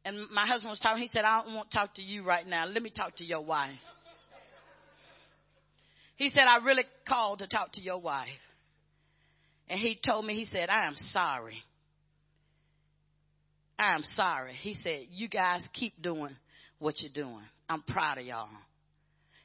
and 0.05 0.17
my 0.31 0.47
husband 0.47 0.71
was 0.71 0.81
talking, 0.81 1.01
he 1.01 1.07
said, 1.07 1.25
I 1.25 1.43
don't 1.43 1.55
want 1.55 1.71
to 1.71 1.79
talk 1.79 1.95
to 1.95 2.03
you 2.03 2.23
right 2.23 2.47
now. 2.47 2.67
Let 2.67 2.83
me 2.83 2.91
talk 2.91 3.17
to 3.17 3.25
your 3.25 3.43
wife. 3.43 3.93
He 6.17 6.29
said, 6.29 6.45
I 6.45 6.59
really 6.59 6.85
called 7.05 7.39
to 7.39 7.47
talk 7.47 7.73
to 7.73 7.83
your 7.83 7.99
wife. 7.99 8.41
And 9.69 9.79
he 9.79 9.95
told 9.95 10.25
me, 10.25 10.35
he 10.35 10.45
said, 10.45 10.71
I 10.71 10.87
am 10.87 10.97
sorry. 10.97 11.63
I 13.79 13.95
am 13.95 14.03
sorry. 14.03 14.53
He 14.53 14.75
said, 14.75 15.07
you 15.11 15.29
guys 15.29 15.69
keep 15.69 16.01
doing 16.03 16.37
what 16.79 17.03
you're 17.03 17.13
doing. 17.13 17.43
I'm 17.69 17.83
proud 17.83 18.19
of 18.19 18.27
y'all. 18.27 18.49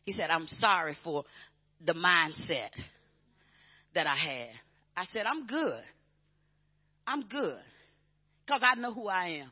He 0.06 0.12
said, 0.12 0.30
I'm 0.30 0.48
sorry 0.48 0.94
for 0.94 1.24
the 1.82 1.94
mindset 1.94 2.70
that 3.94 4.08
I 4.08 4.16
had. 4.16 4.50
I 4.98 5.04
said, 5.04 5.28
I'm 5.28 5.46
good. 5.46 5.80
I'm 7.06 7.22
good. 7.22 7.60
Cause 8.48 8.62
I 8.64 8.76
know 8.76 8.92
who 8.92 9.08
I 9.08 9.42
am. 9.42 9.52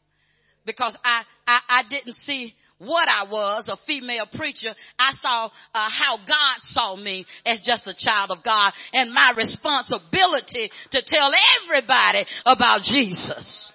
Because 0.66 0.98
I, 1.06 1.24
I, 1.46 1.60
I 1.70 1.84
didn't 1.84 2.16
see 2.16 2.56
what 2.80 3.08
I 3.08 3.26
was, 3.30 3.70
a 3.70 3.76
female 3.78 4.26
preacher. 4.26 4.74
I 4.98 5.12
saw 5.12 5.46
uh, 5.46 5.90
how 5.90 6.18
God 6.18 6.62
saw 6.62 6.96
me 6.96 7.28
as 7.46 7.62
just 7.62 7.88
a 7.88 7.94
child 7.94 8.32
of 8.32 8.42
God 8.42 8.74
and 8.94 9.14
my 9.14 9.34
responsibility 9.38 10.72
to 10.90 11.02
tell 11.04 11.32
everybody 11.62 12.26
about 12.46 12.82
Jesus. 12.82 13.72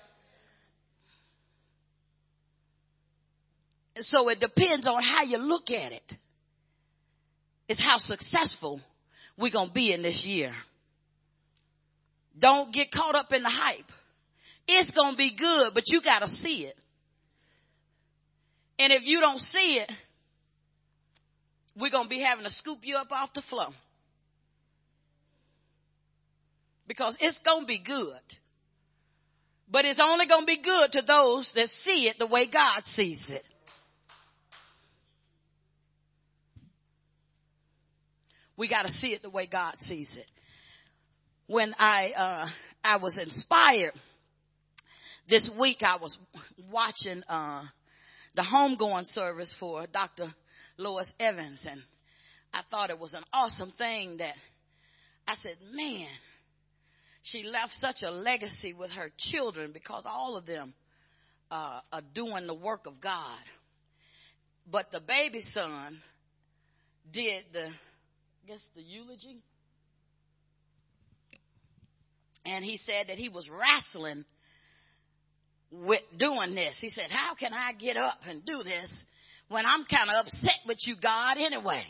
And 3.95 4.05
so 4.05 4.29
it 4.29 4.41
depends 4.41 4.89
on 4.89 5.03
how 5.03 5.23
you 5.23 5.39
look 5.39 5.71
at 5.71 5.93
it. 5.93 6.19
It's 7.69 7.85
how 7.85 7.99
successful 7.99 8.81
we're 9.37 9.53
going 9.53 9.69
to 9.69 9.75
be 9.75 9.93
in 9.93 10.03
this 10.03 10.27
year. 10.27 10.53
Don't 12.41 12.73
get 12.73 12.91
caught 12.91 13.15
up 13.15 13.33
in 13.33 13.43
the 13.43 13.51
hype. 13.51 13.93
It's 14.67 14.91
going 14.91 15.13
to 15.13 15.17
be 15.17 15.31
good, 15.31 15.75
but 15.75 15.93
you 15.93 16.01
got 16.01 16.23
to 16.23 16.29
see 16.29 16.65
it. 16.65 16.77
And 18.79 18.93
if 18.93 19.07
you 19.07 19.21
don't 19.21 19.39
see 19.39 19.77
it, 19.77 19.97
we're 21.77 21.91
going 21.91 22.05
to 22.05 22.11
be 22.11 22.21
having 22.21 22.45
to 22.45 22.51
scoop 22.51 22.79
you 22.83 22.97
up 22.97 23.13
off 23.13 23.33
the 23.35 23.43
floor. 23.43 23.69
Because 26.87 27.17
it's 27.21 27.39
going 27.39 27.61
to 27.61 27.67
be 27.67 27.79
good. 27.79 28.21
But 29.71 29.85
it's 29.85 30.01
only 30.05 30.27
going 30.27 30.43
to 30.43 30.47
be 30.47 30.63
good 30.63 30.93
to 30.93 31.03
those 31.03 31.53
that 31.53 31.69
see 31.69 32.09
it 32.09 32.19
the 32.19 32.27
way 32.27 32.47
God 32.47 32.85
sees 32.85 33.29
it. 33.31 33.45
We 38.57 38.67
got 38.67 38.87
to 38.87 38.93
see 38.93 39.13
it 39.13 39.23
the 39.23 39.31
way 39.31 39.47
God 39.47 39.79
sees 39.79 40.17
it. 40.17 40.27
When 41.51 41.75
I, 41.81 42.13
uh, 42.17 42.47
I 42.85 42.99
was 42.99 43.19
inspired 43.19 43.91
this 45.27 45.51
week, 45.51 45.83
I 45.83 45.97
was 45.97 46.17
watching, 46.71 47.25
uh, 47.29 47.65
the 48.37 48.43
homegoing 48.43 49.05
service 49.05 49.53
for 49.53 49.85
Dr. 49.89 50.29
Lois 50.77 51.13
Evans 51.19 51.67
and 51.67 51.83
I 52.55 52.63
thought 52.71 52.91
it 52.91 53.01
was 53.01 53.15
an 53.15 53.25
awesome 53.33 53.73
thing 53.73 54.19
that 54.19 54.37
I 55.27 55.35
said, 55.35 55.57
man, 55.73 56.07
she 57.23 57.43
left 57.43 57.73
such 57.73 58.05
a 58.05 58.13
legacy 58.13 58.73
with 58.73 58.93
her 58.93 59.11
children 59.17 59.73
because 59.73 60.05
all 60.07 60.37
of 60.37 60.47
them 60.47 60.73
uh, 61.51 61.81
are 61.93 62.03
doing 62.15 62.47
the 62.47 62.55
work 62.55 62.87
of 62.87 63.01
God. 63.01 63.43
But 64.71 64.93
the 64.93 65.01
baby 65.01 65.41
son 65.41 66.01
did 67.11 67.43
the 67.53 67.67
I 67.67 68.47
guess 68.47 68.63
the 68.77 68.83
eulogy. 68.83 69.43
And 72.51 72.65
he 72.65 72.77
said 72.77 73.09
that 73.09 73.19
he 73.19 73.29
was 73.29 73.49
wrestling 73.49 74.25
with 75.71 76.03
doing 76.17 76.55
this. 76.55 76.81
He 76.81 76.89
said, 76.89 77.11
how 77.11 77.35
can 77.35 77.53
I 77.55 77.73
get 77.73 77.97
up 77.97 78.23
and 78.29 78.45
do 78.45 78.63
this 78.63 79.07
when 79.49 79.67
I'm 79.67 79.85
kind 79.85 80.11
of 80.11 80.17
upset 80.27 80.59
with 80.67 80.87
you, 80.87 80.97
God, 80.97 81.37
anyway? 81.39 81.83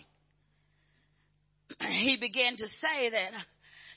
he 1.89 2.19
began 2.19 2.57
to 2.57 2.69
say 2.69 3.09
that, 3.11 3.31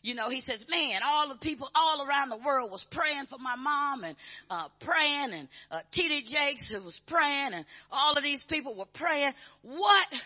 you 0.01 0.15
know, 0.15 0.29
he 0.29 0.39
says, 0.39 0.65
man, 0.69 1.01
all 1.05 1.27
the 1.27 1.37
people 1.37 1.69
all 1.75 2.07
around 2.07 2.29
the 2.29 2.37
world 2.37 2.71
was 2.71 2.85
praying 2.85 3.25
for 3.25 3.39
my 3.39 3.55
mom 3.57 4.05
and, 4.05 4.15
uh, 4.49 4.67
praying 4.79 5.33
and, 5.33 5.47
uh, 5.69 5.81
T.D. 5.91 6.21
Jakes 6.21 6.73
was 6.73 6.99
praying 6.99 7.53
and 7.53 7.65
all 7.91 8.13
of 8.13 8.23
these 8.23 8.43
people 8.43 8.75
were 8.75 8.85
praying. 8.85 9.33
What 9.63 10.21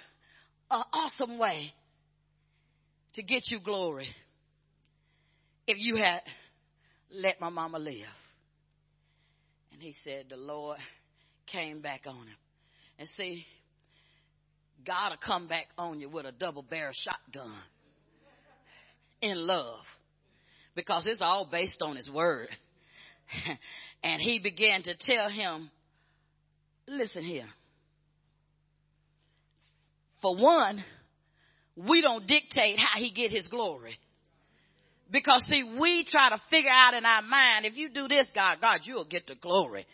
an 0.70 0.84
awesome 0.94 1.40
way 1.40 1.74
to 3.14 3.24
get 3.24 3.50
you 3.50 3.60
glory 3.60 4.08
if 5.68 5.84
you 5.84 5.98
had 5.98 6.22
let 7.12 7.40
my 7.40 7.50
mama 7.50 7.80
live. 7.80 8.16
And 9.74 9.82
he 9.82 9.92
said 9.92 10.26
the 10.30 10.38
Lord 10.38 10.78
came 11.46 11.82
back 11.82 12.06
on 12.08 12.16
him. 12.16 12.38
And 13.00 13.08
see, 13.08 13.46
God 14.84 15.12
will 15.12 15.18
come 15.18 15.48
back 15.48 15.68
on 15.78 16.00
you 16.00 16.10
with 16.10 16.26
a 16.26 16.32
double 16.32 16.64
barrel 16.64 16.94
shotgun 16.94 17.52
in 19.22 19.38
love 19.38 19.98
because 20.76 21.08
it's 21.08 21.22
all 21.22 21.46
based 21.46 21.82
on 21.82 21.96
his 21.96 22.10
word. 22.10 22.50
and 24.04 24.22
he 24.22 24.40
began 24.40 24.84
to 24.84 24.96
tell 24.96 25.30
him, 25.30 25.70
listen 26.88 27.24
here. 27.24 27.46
For 30.22 30.36
one, 30.36 30.84
we 31.76 32.02
don't 32.02 32.26
dictate 32.26 32.80
how 32.80 33.00
he 33.00 33.12
get 33.12 33.32
his 33.32 33.50
glory. 33.50 33.98
Because 35.10 35.46
see, 35.46 35.64
we 35.64 36.04
try 36.04 36.30
to 36.30 36.38
figure 36.38 36.72
out 36.72 36.94
in 36.94 37.06
our 37.06 37.22
mind, 37.22 37.66
if 37.66 37.78
you 37.78 37.90
do 37.90 38.08
this, 38.08 38.30
God, 38.30 38.60
God, 38.62 38.86
you'll 38.86 39.06
get 39.06 39.28
the 39.28 39.36
glory. 39.36 39.86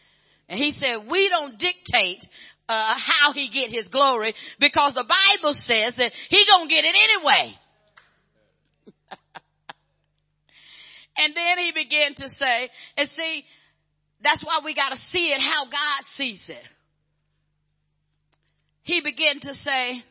And 0.49 0.59
he 0.59 0.71
said, 0.71 1.07
we 1.07 1.29
don't 1.29 1.57
dictate 1.57 2.27
uh, 2.67 2.95
how 2.97 3.33
he 3.33 3.47
get 3.49 3.69
his 3.69 3.89
glory 3.89 4.33
because 4.59 4.93
the 4.93 5.03
Bible 5.03 5.53
says 5.53 5.95
that 5.95 6.11
he 6.29 6.43
gonna 6.51 6.69
get 6.69 6.85
it 6.85 6.95
anyway. 6.95 7.53
and 11.19 11.35
then 11.35 11.57
he 11.59 11.71
began 11.71 12.13
to 12.15 12.27
say, 12.29 12.69
and 12.97 13.07
see, 13.07 13.45
that's 14.21 14.43
why 14.43 14.61
we 14.63 14.73
gotta 14.73 14.97
see 14.97 15.31
it 15.31 15.41
how 15.41 15.65
God 15.65 16.03
sees 16.03 16.49
it. 16.49 16.69
He 18.83 19.01
began 19.01 19.39
to 19.41 19.53
say, 19.53 20.01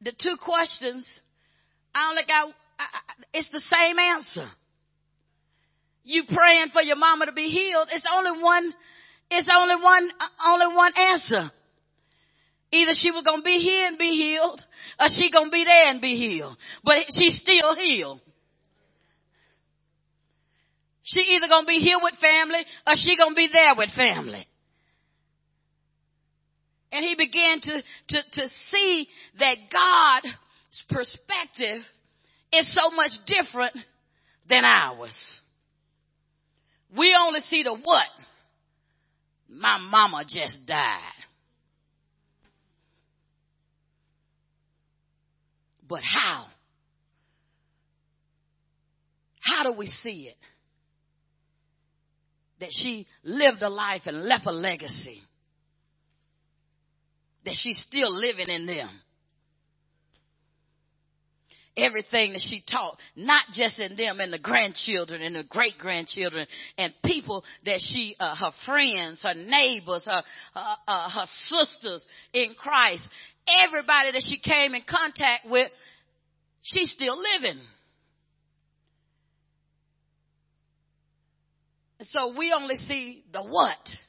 the 0.00 0.12
two 0.12 0.36
questions, 0.36 1.20
I 1.94 2.08
only 2.10 2.22
got, 2.24 2.52
I, 2.78 2.84
I, 2.92 3.12
it's 3.32 3.50
the 3.50 3.60
same 3.60 3.98
answer. 3.98 4.46
You 6.04 6.24
praying 6.24 6.68
for 6.68 6.82
your 6.82 6.96
mama 6.96 7.26
to 7.26 7.32
be 7.32 7.48
healed, 7.48 7.88
it's 7.92 8.06
only 8.10 8.42
one, 8.42 8.72
it's 9.30 9.48
only 9.54 9.76
one, 9.76 10.10
uh, 10.20 10.26
only 10.46 10.74
one 10.74 10.92
answer. 10.96 11.50
Either 12.70 12.94
she 12.94 13.10
was 13.10 13.22
gonna 13.22 13.42
be 13.42 13.58
here 13.58 13.88
and 13.88 13.98
be 13.98 14.10
healed, 14.10 14.64
or 15.00 15.08
she 15.08 15.30
gonna 15.30 15.50
be 15.50 15.64
there 15.64 15.88
and 15.88 16.00
be 16.00 16.16
healed. 16.16 16.56
But 16.84 17.12
she's 17.12 17.36
still 17.36 17.74
healed. 17.74 18.20
She 21.02 21.20
either 21.36 21.48
gonna 21.48 21.66
be 21.66 21.78
here 21.78 21.98
with 22.02 22.14
family, 22.16 22.60
or 22.86 22.94
she 22.94 23.16
gonna 23.16 23.34
be 23.34 23.46
there 23.46 23.74
with 23.74 23.90
family. 23.90 24.44
And 26.92 27.04
he 27.04 27.14
began 27.14 27.60
to, 27.60 27.82
to, 28.08 28.22
to 28.32 28.48
see 28.48 29.08
that 29.38 29.56
God's 29.70 30.34
perspective 30.88 31.92
is 32.52 32.66
so 32.66 32.90
much 32.90 33.24
different 33.24 33.76
than 34.46 34.64
ours. 34.64 35.40
We 36.94 37.14
only 37.18 37.40
see 37.40 37.62
the 37.62 37.74
what. 37.74 38.08
My 39.48 39.78
mama 39.78 40.24
just 40.26 40.66
died. 40.66 40.98
But 45.86 46.02
how? 46.02 46.44
How 49.40 49.64
do 49.64 49.72
we 49.72 49.86
see 49.86 50.28
it? 50.28 50.36
That 52.58 52.74
she 52.74 53.06
lived 53.22 53.62
a 53.62 53.70
life 53.70 54.06
and 54.06 54.24
left 54.24 54.46
a 54.46 54.52
legacy 54.52 55.22
that 57.44 57.54
she's 57.54 57.78
still 57.78 58.12
living 58.12 58.50
in 58.50 58.66
them. 58.66 58.88
Everything 61.78 62.32
that 62.32 62.42
she 62.42 62.60
taught, 62.60 63.00
not 63.14 63.44
just 63.52 63.78
in 63.78 63.96
them 63.96 64.20
and 64.20 64.32
the 64.32 64.38
grandchildren 64.38 65.22
and 65.22 65.34
the 65.34 65.44
great 65.44 65.78
grandchildren 65.78 66.46
and 66.76 66.92
people 67.02 67.44
that 67.64 67.80
she, 67.80 68.16
uh, 68.18 68.34
her 68.34 68.50
friends, 68.50 69.22
her 69.22 69.34
neighbors, 69.34 70.04
her, 70.06 70.22
uh, 70.56 70.74
uh, 70.88 71.10
her 71.10 71.26
sisters 71.26 72.06
in 72.32 72.54
Christ, 72.54 73.08
everybody 73.62 74.10
that 74.10 74.22
she 74.22 74.38
came 74.38 74.74
in 74.74 74.82
contact 74.82 75.46
with, 75.46 75.70
she's 76.62 76.90
still 76.90 77.16
living. 77.34 77.58
So 82.02 82.34
we 82.36 82.52
only 82.52 82.76
see 82.76 83.24
the 83.32 83.42
what. 83.42 84.00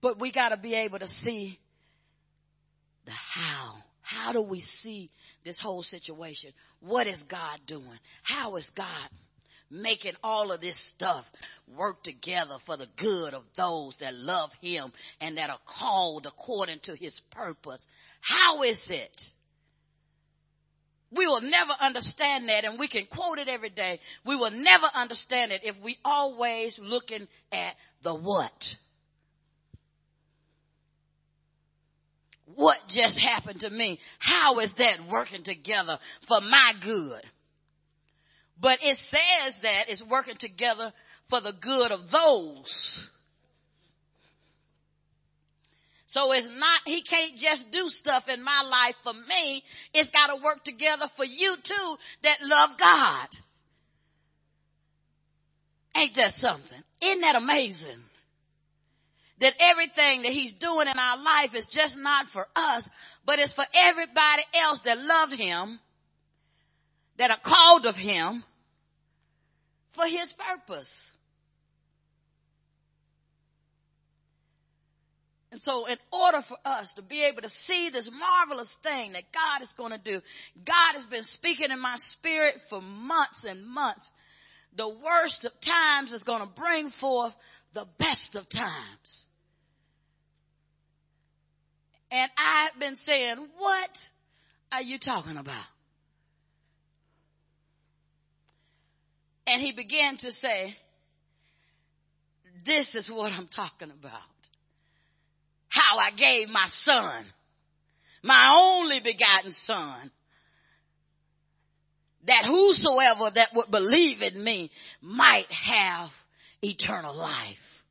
But 0.00 0.20
we 0.20 0.30
got 0.30 0.50
to 0.50 0.56
be 0.56 0.74
able 0.74 0.98
to 0.98 1.08
see 1.08 1.58
the 3.04 3.12
how. 3.12 3.74
How 4.02 4.32
do 4.32 4.42
we 4.42 4.60
see 4.60 5.10
this 5.46 5.60
whole 5.60 5.82
situation? 5.82 6.50
What 6.80 7.06
is 7.06 7.22
God 7.22 7.60
doing? 7.66 7.98
How 8.22 8.56
is 8.56 8.70
God 8.70 9.08
making 9.70 10.12
all 10.22 10.52
of 10.52 10.60
this 10.60 10.76
stuff 10.76 11.30
work 11.76 12.02
together 12.02 12.56
for 12.64 12.76
the 12.76 12.88
good 12.96 13.32
of 13.32 13.44
those 13.56 13.96
that 13.98 14.14
love 14.14 14.52
him 14.60 14.92
and 15.20 15.38
that 15.38 15.50
are 15.50 15.60
called 15.64 16.26
according 16.26 16.80
to 16.80 16.94
his 16.94 17.20
purpose? 17.30 17.86
How 18.20 18.62
is 18.64 18.90
it? 18.90 19.30
We 21.12 21.26
will 21.28 21.40
never 21.40 21.72
understand 21.80 22.48
that 22.48 22.64
and 22.64 22.78
we 22.78 22.88
can 22.88 23.06
quote 23.06 23.38
it 23.38 23.48
every 23.48 23.70
day. 23.70 24.00
We 24.24 24.34
will 24.34 24.50
never 24.50 24.88
understand 24.94 25.52
it 25.52 25.64
if 25.64 25.80
we 25.80 25.96
always 26.04 26.78
looking 26.80 27.28
at 27.52 27.76
the 28.02 28.14
what. 28.14 28.76
What 32.54 32.78
just 32.88 33.18
happened 33.20 33.60
to 33.60 33.70
me? 33.70 33.98
How 34.18 34.58
is 34.60 34.74
that 34.74 35.00
working 35.08 35.42
together 35.42 35.98
for 36.22 36.40
my 36.40 36.72
good? 36.80 37.20
But 38.60 38.78
it 38.82 38.96
says 38.96 39.58
that 39.60 39.84
it's 39.88 40.02
working 40.02 40.36
together 40.36 40.92
for 41.28 41.40
the 41.40 41.52
good 41.52 41.92
of 41.92 42.10
those. 42.10 43.10
So 46.06 46.32
it's 46.32 46.48
not, 46.48 46.80
he 46.86 47.02
can't 47.02 47.36
just 47.36 47.70
do 47.72 47.88
stuff 47.88 48.28
in 48.30 48.42
my 48.42 48.62
life 48.70 48.96
for 49.02 49.12
me. 49.12 49.62
It's 49.92 50.10
got 50.10 50.28
to 50.28 50.42
work 50.42 50.64
together 50.64 51.06
for 51.16 51.24
you 51.24 51.56
too 51.56 51.96
that 52.22 52.38
love 52.42 52.78
God. 52.78 53.28
Ain't 55.98 56.14
that 56.14 56.34
something? 56.34 56.78
Isn't 57.02 57.20
that 57.20 57.36
amazing? 57.36 57.98
That 59.38 59.54
everything 59.60 60.22
that 60.22 60.32
he's 60.32 60.54
doing 60.54 60.88
in 60.88 60.98
our 60.98 61.22
life 61.22 61.54
is 61.54 61.66
just 61.66 61.98
not 61.98 62.26
for 62.26 62.46
us, 62.56 62.88
but 63.24 63.38
it's 63.38 63.52
for 63.52 63.64
everybody 63.74 64.42
else 64.62 64.80
that 64.80 64.98
love 64.98 65.32
him, 65.32 65.78
that 67.18 67.30
are 67.30 67.38
called 67.42 67.86
of 67.86 67.96
him 67.96 68.42
for 69.92 70.06
his 70.06 70.32
purpose. 70.32 71.12
And 75.52 75.60
so 75.62 75.86
in 75.86 75.96
order 76.12 76.42
for 76.42 76.58
us 76.64 76.92
to 76.94 77.02
be 77.02 77.24
able 77.24 77.42
to 77.42 77.48
see 77.48 77.88
this 77.88 78.10
marvelous 78.10 78.70
thing 78.82 79.12
that 79.12 79.32
God 79.32 79.62
is 79.62 79.72
going 79.72 79.92
to 79.92 79.98
do, 79.98 80.20
God 80.62 80.94
has 80.94 81.06
been 81.06 81.22
speaking 81.22 81.70
in 81.70 81.80
my 81.80 81.96
spirit 81.96 82.60
for 82.68 82.82
months 82.82 83.44
and 83.44 83.64
months. 83.66 84.12
The 84.74 84.88
worst 84.88 85.46
of 85.46 85.52
times 85.60 86.12
is 86.12 86.24
going 86.24 86.42
to 86.42 86.46
bring 86.46 86.88
forth 86.90 87.34
the 87.72 87.86
best 87.98 88.36
of 88.36 88.48
times. 88.50 89.25
And 92.10 92.30
I've 92.38 92.78
been 92.78 92.96
saying, 92.96 93.36
what 93.58 94.08
are 94.72 94.82
you 94.82 94.98
talking 94.98 95.36
about? 95.36 95.66
And 99.48 99.62
he 99.62 99.72
began 99.72 100.16
to 100.18 100.32
say, 100.32 100.74
this 102.64 102.94
is 102.94 103.10
what 103.10 103.32
I'm 103.32 103.46
talking 103.46 103.90
about. 103.90 104.20
How 105.68 105.98
I 105.98 106.10
gave 106.10 106.48
my 106.50 106.66
son, 106.66 107.24
my 108.22 108.54
only 108.56 109.00
begotten 109.00 109.52
son, 109.52 110.10
that 112.24 112.44
whosoever 112.44 113.30
that 113.30 113.54
would 113.54 113.70
believe 113.70 114.22
in 114.22 114.42
me 114.42 114.70
might 115.00 115.50
have 115.52 116.12
eternal 116.62 117.14
life. 117.14 117.84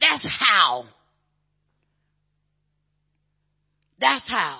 That's 0.00 0.26
how 0.26 0.84
That's 4.02 4.28
how. 4.28 4.58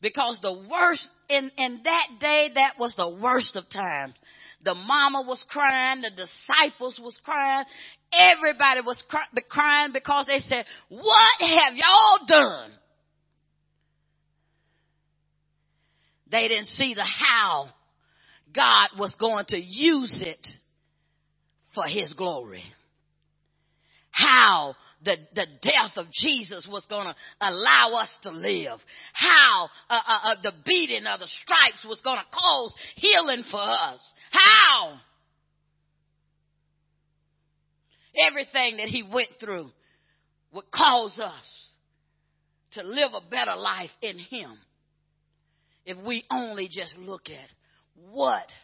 Because 0.00 0.38
the 0.40 0.52
worst, 0.52 1.10
in, 1.30 1.50
in 1.56 1.80
that 1.82 2.08
day, 2.20 2.50
that 2.54 2.78
was 2.78 2.94
the 2.94 3.08
worst 3.08 3.56
of 3.56 3.68
times. 3.70 4.14
The 4.62 4.74
mama 4.74 5.24
was 5.26 5.44
crying, 5.44 6.02
the 6.02 6.10
disciples 6.10 7.00
was 7.00 7.18
crying, 7.18 7.64
everybody 8.18 8.80
was 8.82 9.04
crying 9.48 9.92
because 9.92 10.26
they 10.26 10.38
said, 10.38 10.64
what 10.88 11.42
have 11.42 11.76
y'all 11.76 12.26
done? 12.26 12.70
They 16.28 16.48
didn't 16.48 16.66
see 16.66 16.94
the 16.94 17.04
how 17.04 17.68
God 18.52 18.88
was 18.98 19.16
going 19.16 19.44
to 19.46 19.60
use 19.60 20.22
it 20.22 20.58
for 21.72 21.84
his 21.84 22.14
glory. 22.14 22.64
How 24.10 24.76
the, 25.04 25.16
the 25.34 25.46
death 25.60 25.98
of 25.98 26.10
Jesus 26.10 26.66
was 26.66 26.84
going 26.86 27.06
to 27.06 27.14
allow 27.40 27.92
us 28.00 28.18
to 28.18 28.30
live. 28.30 28.84
How 29.12 29.68
uh, 29.90 30.00
uh, 30.06 30.18
uh, 30.24 30.34
the 30.42 30.52
beating 30.64 31.06
of 31.06 31.20
the 31.20 31.26
stripes 31.26 31.84
was 31.84 32.00
going 32.00 32.18
to 32.18 32.26
cause 32.30 32.74
healing 32.96 33.42
for 33.42 33.60
us. 33.60 34.14
How? 34.30 34.94
Everything 38.26 38.78
that 38.78 38.88
he 38.88 39.02
went 39.02 39.32
through 39.38 39.70
would 40.52 40.70
cause 40.70 41.18
us 41.18 41.68
to 42.72 42.82
live 42.82 43.14
a 43.14 43.30
better 43.30 43.56
life 43.56 43.96
in 44.02 44.18
him. 44.18 44.50
If 45.84 45.98
we 45.98 46.24
only 46.30 46.68
just 46.68 46.98
look 46.98 47.28
at 47.28 47.50
what 48.12 48.54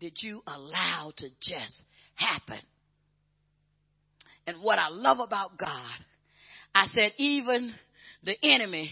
did 0.00 0.22
you 0.22 0.42
allow 0.46 1.12
to 1.16 1.30
just 1.40 1.86
happen 2.14 2.58
and 4.46 4.58
what 4.62 4.78
I 4.78 4.88
love 4.88 5.20
about 5.20 5.56
God, 5.56 5.98
I 6.74 6.86
said, 6.86 7.12
even 7.18 7.72
the 8.22 8.36
enemy 8.42 8.90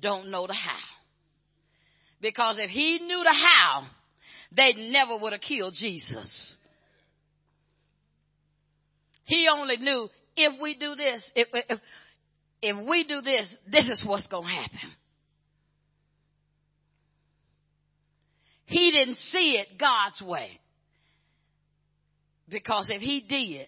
don't 0.00 0.30
know 0.30 0.46
the 0.46 0.54
how. 0.54 0.78
Because 2.20 2.58
if 2.58 2.70
he 2.70 2.98
knew 2.98 3.22
the 3.22 3.32
how, 3.32 3.84
they 4.52 4.72
never 4.90 5.16
would 5.16 5.32
have 5.32 5.40
killed 5.40 5.74
Jesus. 5.74 6.56
He 9.24 9.48
only 9.52 9.76
knew 9.76 10.08
if 10.36 10.60
we 10.60 10.74
do 10.74 10.94
this, 10.94 11.32
if, 11.34 11.48
if, 11.52 11.80
if 12.62 12.76
we 12.82 13.04
do 13.04 13.20
this, 13.22 13.56
this 13.66 13.90
is 13.90 14.04
what's 14.04 14.26
going 14.28 14.46
to 14.46 14.54
happen. 14.54 14.90
He 18.66 18.90
didn't 18.90 19.16
see 19.16 19.58
it 19.58 19.78
God's 19.78 20.22
way. 20.22 20.50
Because 22.48 22.90
if 22.90 23.00
he 23.00 23.20
did, 23.20 23.66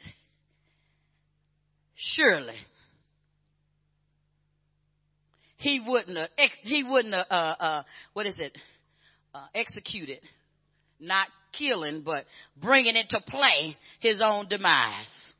surely 1.98 2.54
he 5.56 5.80
wouldn't 5.80 6.16
have, 6.16 6.52
he 6.62 6.84
wouldn't 6.84 7.12
have, 7.12 7.26
uh, 7.28 7.54
uh, 7.58 7.82
what 8.12 8.26
is 8.26 8.38
it, 8.38 8.56
uh, 9.34 9.44
executed, 9.54 10.20
not 11.00 11.26
killing, 11.50 12.02
but 12.02 12.24
bringing 12.56 12.94
into 12.94 13.20
play 13.26 13.76
his 13.98 14.20
own 14.20 14.46
demise. 14.46 15.34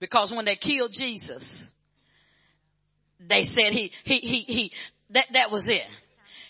Because 0.00 0.32
when 0.32 0.46
they 0.46 0.56
killed 0.56 0.92
Jesus, 0.92 1.70
they 3.20 3.44
said 3.44 3.72
he, 3.72 3.92
he, 4.04 4.18
he, 4.20 4.40
he, 4.40 4.72
that, 5.10 5.26
that 5.34 5.50
was 5.50 5.68
it. 5.68 5.86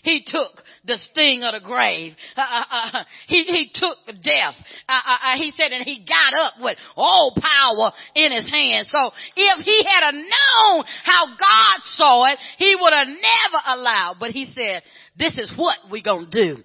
He 0.01 0.21
took 0.21 0.63
the 0.85 0.97
sting 0.97 1.43
of 1.43 1.53
the 1.53 1.59
grave. 1.59 2.15
Uh, 2.37 2.45
uh, 2.49 2.89
uh, 2.93 3.03
he, 3.27 3.43
he 3.43 3.67
took 3.67 3.97
death. 4.21 4.81
Uh, 4.87 4.99
uh, 5.05 5.17
uh, 5.25 5.37
he 5.37 5.51
said, 5.51 5.71
and 5.71 5.85
he 5.85 5.99
got 5.99 6.33
up 6.33 6.61
with 6.61 6.77
all 6.95 7.35
power 7.35 7.91
in 8.15 8.31
his 8.31 8.47
hand. 8.47 8.87
So 8.87 9.11
if 9.35 9.65
he 9.65 9.83
had 9.83 10.13
known 10.13 10.83
how 11.03 11.27
God 11.27 11.81
saw 11.81 12.25
it, 12.27 12.39
he 12.57 12.75
would 12.75 12.93
have 12.93 13.07
never 13.07 13.79
allowed. 13.79 14.17
But 14.19 14.31
he 14.31 14.45
said, 14.45 14.81
this 15.15 15.37
is 15.37 15.55
what 15.55 15.77
we 15.89 16.01
gonna 16.01 16.27
do. 16.27 16.63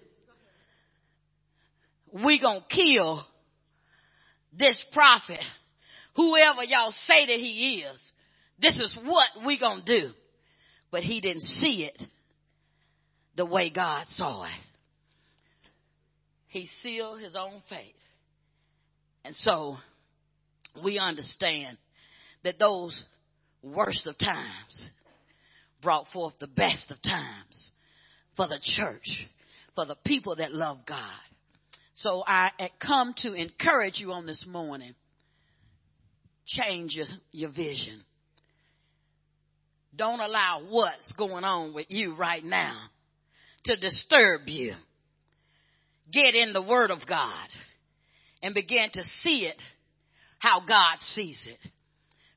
We 2.13 2.39
gonna 2.39 2.65
kill 2.69 3.27
this 4.53 4.83
prophet, 4.85 5.43
whoever 6.15 6.63
y'all 6.63 6.93
say 6.93 7.27
that 7.27 7.41
he 7.41 7.81
is. 7.81 8.13
This 8.61 8.81
is 8.81 8.95
what 8.95 9.29
we 9.45 9.57
gonna 9.57 9.83
do. 9.83 10.13
But 10.93 11.03
he 11.03 11.21
didn't 11.21 11.43
see 11.43 11.85
it 11.85 12.07
the 13.37 13.47
way 13.47 13.71
God 13.71 14.09
saw 14.09 14.45
it. 14.45 14.51
He 16.47 16.67
sealed 16.67 17.21
his 17.21 17.35
own 17.35 17.61
fate. 17.67 17.97
And 19.25 19.35
so 19.35 19.77
we 20.85 20.99
understand 20.99 21.77
that 22.43 22.59
those 22.59 23.07
worst 23.63 24.07
of 24.07 24.17
times 24.19 24.93
brought 25.81 26.09
forth 26.09 26.39
the 26.39 26.47
best 26.47 26.91
of 26.91 27.03
times 27.03 27.73
for 28.35 28.47
the 28.47 28.59
church, 28.61 29.27
for 29.75 29.85
the 29.85 29.97
people 30.05 30.37
that 30.37 30.55
love 30.55 30.85
God. 30.87 30.99
So 31.95 32.23
I 32.27 32.51
come 32.79 33.15
to 33.15 33.35
encourage 33.35 34.01
you 34.01 34.13
on 34.13 34.27
this 34.27 34.47
morning. 34.47 34.95
Change 36.45 36.97
your, 36.97 37.07
your 37.33 37.51
vision. 37.51 37.95
Don't 39.97 40.21
allow 40.21 40.63
what's 40.69 41.13
going 41.13 41.45
on 41.45 41.73
with 41.73 41.87
you 41.89 42.15
right 42.15 42.45
now 42.45 42.75
to 43.65 43.77
disturb 43.77 44.49
you. 44.49 44.75
Get 46.11 46.35
in 46.35 46.53
the 46.53 46.63
word 46.63 46.91
of 46.91 47.07
God 47.07 47.49
and 48.43 48.55
begin 48.55 48.91
to 48.93 49.03
see 49.03 49.47
it 49.47 49.61
how 50.39 50.61
God 50.61 51.01
sees 51.01 51.47
it. 51.47 51.59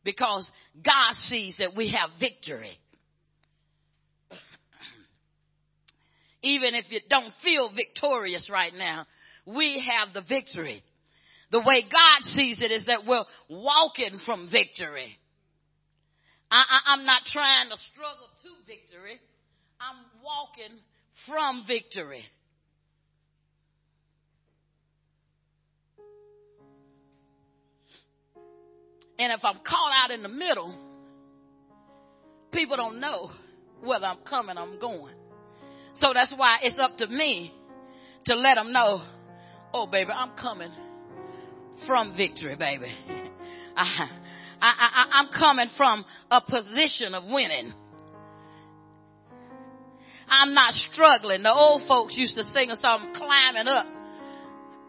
Because 0.03 0.51
God 0.81 1.13
sees 1.13 1.57
that 1.57 1.73
we 1.75 1.89
have 1.89 2.11
victory. 2.13 2.71
Even 6.43 6.75
if 6.75 6.91
you 6.91 6.99
don't 7.09 7.33
feel 7.33 7.67
victorious 7.67 8.49
right 8.49 8.73
now, 8.77 9.05
we 9.45 9.79
have 9.79 10.13
the 10.13 10.21
victory. 10.21 10.81
The 11.49 11.59
way 11.59 11.75
God 11.89 12.23
sees 12.23 12.61
it 12.61 12.71
is 12.71 12.85
that 12.85 13.05
we're 13.05 13.23
walking 13.49 14.17
from 14.17 14.47
victory. 14.47 15.17
I, 16.49 16.95
am 16.97 17.05
not 17.05 17.25
trying 17.25 17.69
to 17.69 17.77
struggle 17.77 18.29
to 18.43 18.49
victory. 18.65 19.19
I'm 19.81 19.95
walking 20.23 20.73
from 21.25 21.63
victory. 21.63 22.23
And 29.19 29.34
if 29.34 29.43
I'm 29.43 29.56
caught 29.56 29.93
out 30.03 30.12
in 30.12 30.21
the 30.21 30.30
middle, 30.30 30.73
people 32.51 32.77
don't 32.77 32.99
know 32.99 33.32
whether 33.82 34.06
I'm 34.06 34.17
coming 34.17 34.58
or 34.58 34.62
I'm 34.62 34.77
going. 34.77 35.15
So 35.93 36.13
that's 36.13 36.32
why 36.32 36.60
it's 36.62 36.77
up 36.77 36.97
to 36.99 37.08
me 37.08 37.51
to 38.25 38.36
let 38.36 38.56
them 38.56 38.71
know, 38.71 39.01
oh 39.73 39.88
baby, 39.88 40.12
I'm 40.13 40.32
coming 40.32 40.69
from 41.77 42.12
victory, 42.13 42.56
baby. 42.56 42.91
I, 43.75 44.08
I, 44.08 44.10
I, 44.62 45.10
I'm 45.13 45.27
coming 45.27 45.67
from 45.67 46.06
a 46.30 46.41
position 46.41 47.15
of 47.15 47.25
winning. 47.25 47.73
I'm 50.29 50.53
not 50.53 50.73
struggling. 50.73 51.43
The 51.43 51.53
old 51.53 51.81
folks 51.81 52.17
used 52.17 52.35
to 52.35 52.43
sing 52.43 52.71
a 52.71 52.75
song, 52.75 53.13
climbing 53.13 53.67
up 53.67 53.87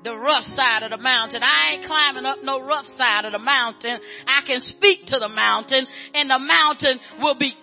the 0.02 0.16
rough 0.16 0.44
side 0.44 0.82
of 0.82 0.90
the 0.90 0.98
mountain. 0.98 1.40
I 1.42 1.74
ain't 1.74 1.84
climbing 1.84 2.24
up 2.24 2.42
no 2.42 2.62
rough 2.62 2.86
side 2.86 3.24
of 3.24 3.32
the 3.32 3.38
mountain. 3.38 3.98
I 4.26 4.42
can 4.42 4.60
speak 4.60 5.06
to 5.06 5.18
the 5.18 5.28
mountain 5.28 5.86
and 6.14 6.30
the 6.30 6.38
mountain 6.38 7.00
will 7.20 7.34
be 7.34 7.56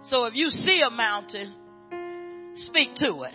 So 0.00 0.24
if 0.24 0.36
you 0.36 0.48
see 0.48 0.80
a 0.80 0.88
mountain, 0.88 1.52
speak 2.54 2.94
to 2.94 3.24
it. 3.24 3.34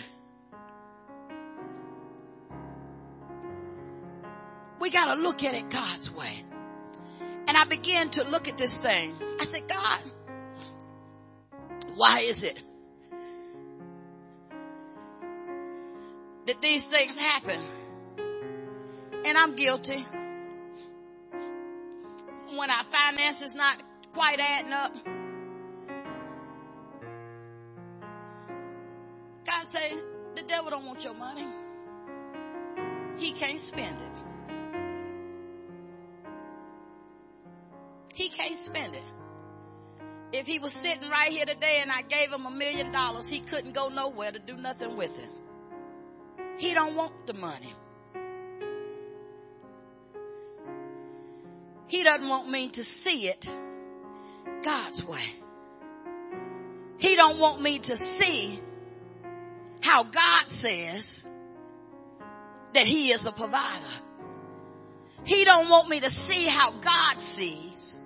We 4.79 4.89
gotta 4.89 5.21
look 5.21 5.43
at 5.43 5.53
it 5.53 5.69
God's 5.69 6.09
way. 6.11 6.43
And 7.53 7.61
I 7.61 7.65
began 7.65 8.09
to 8.09 8.23
look 8.23 8.47
at 8.47 8.57
this 8.57 8.79
thing. 8.79 9.13
I 9.39 9.45
said, 9.45 9.67
God, 9.67 9.99
why 11.93 12.21
is 12.21 12.43
it 12.43 12.59
that 16.47 16.59
these 16.63 16.85
things 16.85 17.15
happen? 17.15 17.59
And 19.23 19.37
I'm 19.37 19.55
guilty. 19.55 20.03
When 22.57 22.71
our 22.71 22.85
finances 22.85 23.53
not 23.53 23.79
quite 24.13 24.39
adding 24.39 24.73
up. 24.73 24.95
God 29.45 29.67
say, 29.67 29.93
the 30.33 30.41
devil 30.41 30.71
don't 30.71 30.87
want 30.87 31.03
your 31.03 31.13
money. 31.13 31.45
He 33.19 33.31
can't 33.31 33.59
spend 33.59 34.01
it. 34.01 34.22
He 38.13 38.29
can't 38.29 38.55
spend 38.55 38.95
it. 38.95 39.03
If 40.31 40.47
he 40.47 40.59
was 40.59 40.73
sitting 40.73 41.09
right 41.09 41.29
here 41.29 41.45
today 41.45 41.79
and 41.81 41.91
I 41.91 42.01
gave 42.01 42.31
him 42.31 42.45
a 42.45 42.51
million 42.51 42.91
dollars, 42.91 43.27
he 43.27 43.39
couldn't 43.39 43.73
go 43.73 43.89
nowhere 43.89 44.31
to 44.31 44.39
do 44.39 44.55
nothing 44.55 44.97
with 44.97 45.11
it. 45.17 45.29
He 46.57 46.73
don't 46.73 46.95
want 46.95 47.27
the 47.27 47.33
money. 47.33 47.73
He 51.87 52.03
doesn't 52.03 52.27
want 52.27 52.49
me 52.49 52.69
to 52.69 52.83
see 52.83 53.27
it 53.27 53.47
God's 54.63 55.03
way. 55.05 55.35
He 56.97 57.15
don't 57.15 57.37
want 57.37 57.61
me 57.61 57.79
to 57.79 57.97
see 57.97 58.59
how 59.81 60.03
God 60.03 60.49
says 60.49 61.27
that 62.73 62.87
he 62.87 63.11
is 63.11 63.27
a 63.27 63.31
provider. 63.31 63.93
He 65.25 65.45
don't 65.45 65.69
want 65.69 65.89
me 65.89 65.99
to 65.99 66.09
see 66.09 66.47
how 66.47 66.71
God 66.71 67.19
sees 67.19 68.01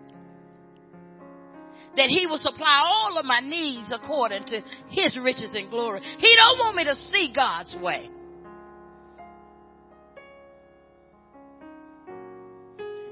that 1.97 2.09
he 2.09 2.27
will 2.27 2.37
supply 2.37 2.79
all 2.83 3.17
of 3.17 3.25
my 3.25 3.39
needs 3.39 3.91
according 3.91 4.43
to 4.43 4.61
his 4.87 5.17
riches 5.17 5.53
and 5.55 5.69
glory. 5.69 6.01
He 6.19 6.35
don't 6.35 6.59
want 6.59 6.77
me 6.77 6.83
to 6.85 6.95
see 6.95 7.27
God's 7.27 7.75
way. 7.75 8.09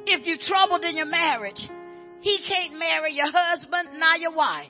If 0.08 0.28
you're 0.28 0.38
troubled 0.38 0.86
in 0.86 0.96
your 0.96 1.08
marriage, 1.08 1.68
he 2.22 2.38
can't 2.38 2.78
marry 2.78 3.14
your 3.14 3.32
husband, 3.32 3.90
nor 3.98 4.16
your 4.18 4.32
wife. 4.32 4.70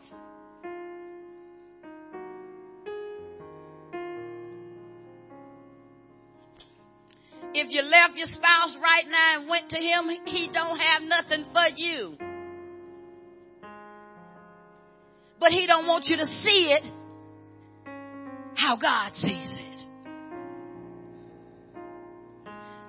If 7.53 7.73
you 7.73 7.83
left 7.83 8.17
your 8.17 8.27
spouse 8.27 8.75
right 8.77 9.07
now 9.09 9.39
and 9.39 9.49
went 9.49 9.69
to 9.69 9.77
him, 9.77 10.09
he 10.25 10.47
don't 10.47 10.81
have 10.81 11.07
nothing 11.07 11.43
for 11.43 11.67
you. 11.75 12.17
But 15.39 15.51
he 15.51 15.67
don't 15.67 15.87
want 15.87 16.09
you 16.09 16.17
to 16.17 16.25
see 16.25 16.71
it 16.71 16.91
how 18.55 18.77
God 18.77 19.13
sees 19.13 19.57
it. 19.57 19.87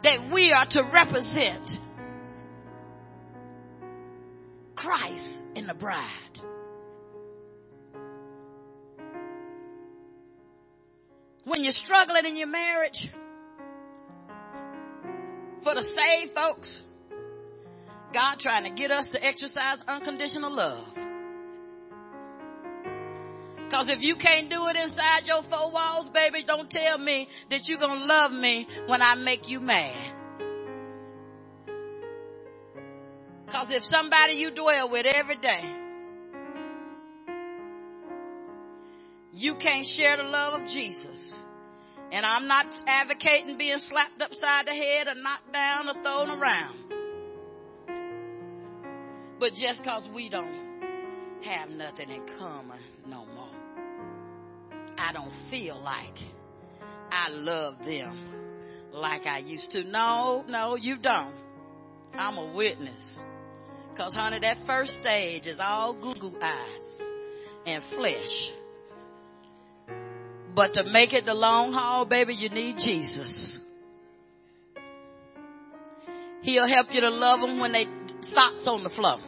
That 0.03 0.31
we 0.33 0.53
are 0.53 0.67
to 0.67 0.83
represent 0.85 1.79
Christ 4.77 5.45
in 5.55 5.67
the 5.67 5.75
bride. 5.75 6.11
When 11.45 11.63
you're 11.63 11.73
struggling 11.73 12.27
in 12.27 12.37
your 12.37 12.49
marriage, 12.49 13.09
for 15.63 15.75
the 15.75 15.83
saved 15.83 16.35
folks, 16.35 16.83
God 18.13 18.39
trying 18.39 18.65
to 18.65 18.71
get 18.71 18.91
us 18.91 19.09
to 19.09 19.25
exercise 19.25 19.83
unconditional 19.89 20.55
love. 20.55 21.06
Cause 23.71 23.89
if 23.89 24.03
you 24.03 24.14
can't 24.14 24.49
do 24.49 24.69
it 24.69 24.77
inside 24.77 25.27
your 25.27 25.43
four 25.43 25.71
walls, 25.71 26.09
baby, 26.11 26.45
don't 26.45 26.71
tell 26.71 26.99
me 26.99 27.29
that 27.51 27.69
you're 27.69 27.79
gonna 27.79 28.05
love 28.05 28.33
me 28.33 28.67
when 28.87 29.03
I 29.03 29.17
make 29.17 29.49
you 29.49 29.61
mad. 29.61 29.93
Cause 33.49 33.71
if 33.71 33.83
somebody 33.83 34.35
you 34.35 34.51
dwell 34.51 34.89
with 34.89 35.07
every 35.07 35.37
day, 35.37 35.64
you 39.33 39.55
can't 39.55 39.87
share 39.87 40.17
the 40.17 40.25
love 40.25 40.62
of 40.62 40.69
Jesus. 40.69 41.45
And 42.12 42.25
I'm 42.25 42.47
not 42.47 42.67
advocating 42.87 43.57
being 43.59 43.81
slapped 43.81 44.23
upside 44.23 44.67
the 44.67 44.75
head 44.75 45.09
or 45.09 45.14
knocked 45.17 45.53
down 45.53 45.89
or 45.89 45.95
thrown 45.95 46.31
around. 46.31 46.75
But 49.41 49.55
just 49.55 49.83
cause 49.83 50.09
we 50.14 50.29
don't 50.29 50.55
have 51.43 51.69
nothing 51.71 52.11
in 52.11 52.25
common. 52.39 52.79
I 54.99 55.13
don't 55.13 55.33
feel 55.33 55.81
like 55.83 56.19
I 57.11 57.31
love 57.31 57.85
them 57.85 58.17
like 58.93 59.27
I 59.27 59.39
used 59.39 59.73
to. 59.73 59.85
No, 59.85 60.45
no, 60.49 60.77
you 60.77 60.97
don't. 60.97 61.35
I'm 62.15 62.39
a 62.39 62.47
witness. 62.53 63.23
Cause 63.95 64.15
honey, 64.15 64.39
that 64.41 64.67
first 64.67 65.01
stage 65.01 65.47
is 65.47 65.59
all 65.59 65.95
goo 65.95 66.15
goo 66.15 66.39
eyes 66.41 67.03
and 67.67 67.83
flesh. 67.83 68.53
But 70.55 70.75
to 70.75 70.85
make 70.85 71.13
it 71.13 71.27
the 71.27 71.35
long 71.35 71.73
haul, 71.73 72.05
baby, 72.05 72.35
you 72.35 72.49
need 72.49 72.79
Jesus. 72.79 73.61
He'll 76.43 76.69
help 76.69 76.95
you 76.95 77.01
to 77.01 77.11
love 77.11 77.41
them 77.41 77.59
when 77.59 77.73
they 77.73 77.87
socks 78.21 78.67
on 78.67 78.83
the 78.83 78.89
floor. 78.89 79.19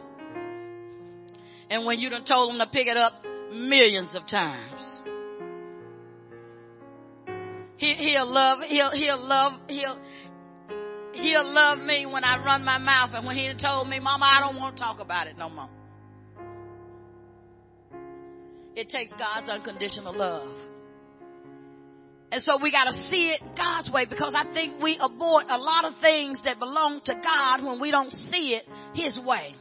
And 1.69 1.85
when 1.85 1.99
you 1.99 2.09
done 2.09 2.23
told 2.23 2.51
them 2.51 2.59
to 2.59 2.67
pick 2.67 2.87
it 2.87 2.97
up 2.97 3.13
millions 3.51 4.15
of 4.15 4.25
times. 4.25 5.03
He, 7.79 7.93
he'll 7.93 8.25
love, 8.25 8.61
he'll, 8.65 8.91
he'll 8.91 9.17
love, 9.17 9.57
he'll, 9.69 9.97
he'll 11.13 11.45
love 11.45 11.81
me 11.81 12.05
when 12.05 12.25
I 12.25 12.37
run 12.43 12.65
my 12.65 12.77
mouth 12.77 13.13
and 13.13 13.25
when 13.25 13.37
he 13.37 13.53
told 13.53 13.87
me, 13.87 14.01
mama, 14.01 14.25
I 14.25 14.41
don't 14.41 14.57
want 14.57 14.75
to 14.75 14.83
talk 14.83 14.99
about 14.99 15.27
it 15.27 15.37
no 15.37 15.49
more. 15.49 15.69
It 18.75 18.89
takes 18.89 19.13
God's 19.13 19.49
unconditional 19.49 20.13
love. 20.13 20.53
And 22.33 22.41
so 22.41 22.57
we 22.57 22.69
gotta 22.69 22.91
see 22.91 23.31
it 23.31 23.55
God's 23.55 23.89
way 23.89 24.03
because 24.03 24.33
I 24.35 24.43
think 24.43 24.83
we 24.83 24.97
avoid 25.01 25.45
a 25.49 25.57
lot 25.57 25.85
of 25.85 25.95
things 25.95 26.41
that 26.41 26.59
belong 26.59 26.99
to 27.01 27.15
God 27.15 27.63
when 27.63 27.79
we 27.79 27.91
don't 27.91 28.11
see 28.11 28.55
it 28.55 28.67
His 28.93 29.17
way. 29.17 29.53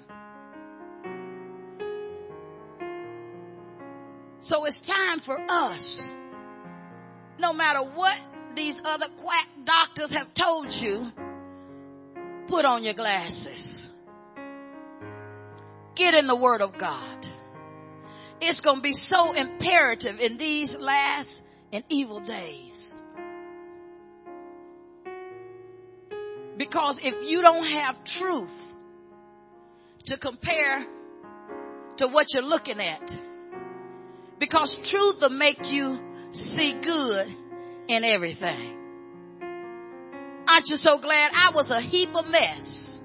So 4.41 4.65
it's 4.65 4.81
time 4.81 5.21
for 5.21 5.41
us 5.49 6.01
no 7.39 7.53
matter 7.53 7.81
what 7.83 8.17
these 8.55 8.81
other 8.85 9.07
quack 9.17 9.47
doctors 9.65 10.13
have 10.13 10.33
told 10.35 10.75
you, 10.75 11.13
put 12.49 12.65
on 12.65 12.85
your 12.85 12.95
glasses. 12.95 13.89
Get 15.95 16.15
in 16.15 16.27
the 16.27 16.37
word 16.37 16.63
of 16.63 16.79
God. 16.79 17.27
It's 18.41 18.61
going 18.61 18.77
to 18.77 18.83
be 18.83 18.93
so 18.93 19.35
imperative 19.35 20.21
in 20.21 20.37
these 20.37 20.77
last 20.77 21.43
and 21.73 21.85
evil 21.89 22.21
days. 22.21 22.95
Because 26.57 26.99
if 26.99 27.15
you 27.29 27.41
don't 27.43 27.71
have 27.73 28.03
truth 28.05 28.57
to 30.07 30.17
compare 30.17 30.85
to 31.99 32.09
what 32.09 32.35
you're 32.35 32.43
looking 32.43 32.81
at, 32.81 33.17
because 34.39 34.77
truth 34.89 35.21
will 35.21 35.31
make 35.31 35.71
you 35.71 36.08
see 36.31 36.73
good 36.75 37.27
in 37.89 38.05
everything. 38.05 38.75
Aren't 40.49 40.71
you 40.71 40.77
so 40.77 40.99
glad 40.99 41.31
I 41.35 41.51
was 41.55 41.71
a 41.71 41.81
heap 41.81 42.15
of 42.15 42.29
mess? 42.31 43.03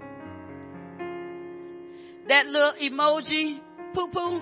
That 2.28 2.48
little 2.48 2.72
emoji 2.72 3.60
poo 3.94 4.08
poo 4.08 4.42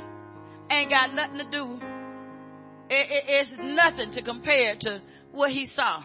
ain't 0.69 0.89
got 0.89 1.13
nothing 1.13 1.39
to 1.39 1.45
do. 1.45 1.79
It, 2.89 3.11
it, 3.11 3.23
it's 3.27 3.57
nothing 3.57 4.11
to 4.11 4.21
compare 4.21 4.75
to 4.75 5.01
what 5.31 5.49
he 5.51 5.65
saw. 5.65 6.03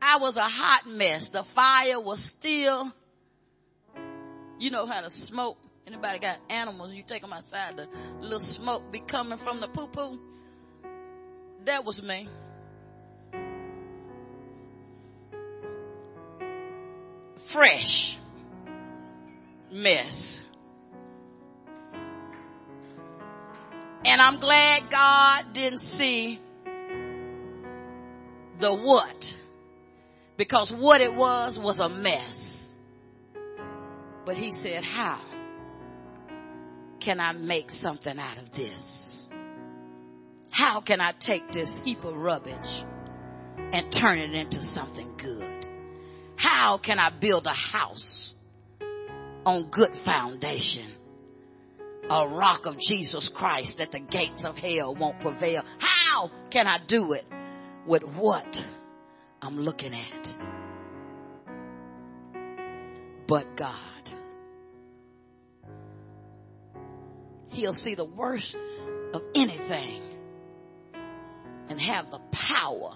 I 0.00 0.18
was 0.18 0.36
a 0.36 0.42
hot 0.42 0.86
mess. 0.86 1.28
The 1.28 1.44
fire 1.44 2.00
was 2.00 2.22
still, 2.22 2.92
you 4.58 4.70
know 4.70 4.86
how 4.86 5.00
to 5.00 5.10
smoke. 5.10 5.58
Anybody 5.86 6.18
got 6.18 6.38
animals? 6.48 6.94
You 6.94 7.02
take 7.02 7.20
them 7.20 7.32
outside, 7.32 7.76
the 7.76 7.88
little 8.20 8.40
smoke 8.40 8.90
be 8.90 9.00
coming 9.00 9.38
from 9.38 9.60
the 9.60 9.68
poo 9.68 9.88
poo. 9.88 10.18
That 11.64 11.84
was 11.84 12.02
me. 12.02 12.28
Fresh 17.46 18.18
mess. 19.70 20.44
And 24.06 24.20
I'm 24.20 24.38
glad 24.38 24.90
God 24.90 25.52
didn't 25.54 25.78
see 25.78 26.38
the 28.60 28.74
what. 28.74 29.36
Because 30.36 30.70
what 30.70 31.00
it 31.00 31.14
was 31.14 31.58
was 31.58 31.80
a 31.80 31.88
mess. 31.88 32.74
But 34.26 34.36
he 34.36 34.50
said, 34.50 34.84
how 34.84 35.20
can 37.00 37.20
I 37.20 37.32
make 37.32 37.70
something 37.70 38.18
out 38.18 38.38
of 38.38 38.50
this? 38.52 39.23
How 40.54 40.80
can 40.80 41.00
I 41.00 41.10
take 41.10 41.50
this 41.50 41.78
heap 41.78 42.04
of 42.04 42.14
rubbish 42.14 42.84
and 43.72 43.90
turn 43.90 44.18
it 44.18 44.34
into 44.34 44.62
something 44.62 45.16
good? 45.16 45.68
How 46.36 46.78
can 46.78 47.00
I 47.00 47.10
build 47.10 47.48
a 47.48 47.52
house 47.52 48.36
on 49.44 49.64
good 49.64 49.96
foundation? 49.96 50.86
A 52.08 52.28
rock 52.28 52.66
of 52.66 52.78
Jesus 52.78 53.26
Christ 53.26 53.78
that 53.78 53.90
the 53.90 53.98
gates 53.98 54.44
of 54.44 54.56
hell 54.56 54.94
won't 54.94 55.18
prevail. 55.18 55.64
How 55.80 56.30
can 56.50 56.68
I 56.68 56.78
do 56.78 57.14
it 57.14 57.26
with 57.84 58.04
what 58.04 58.64
I'm 59.42 59.58
looking 59.58 59.92
at? 59.92 60.36
But 63.26 63.56
God. 63.56 63.72
He'll 67.48 67.72
see 67.72 67.96
the 67.96 68.04
worst 68.04 68.56
of 69.12 69.22
anything 69.34 70.13
and 71.68 71.80
have 71.80 72.10
the 72.10 72.20
power 72.30 72.94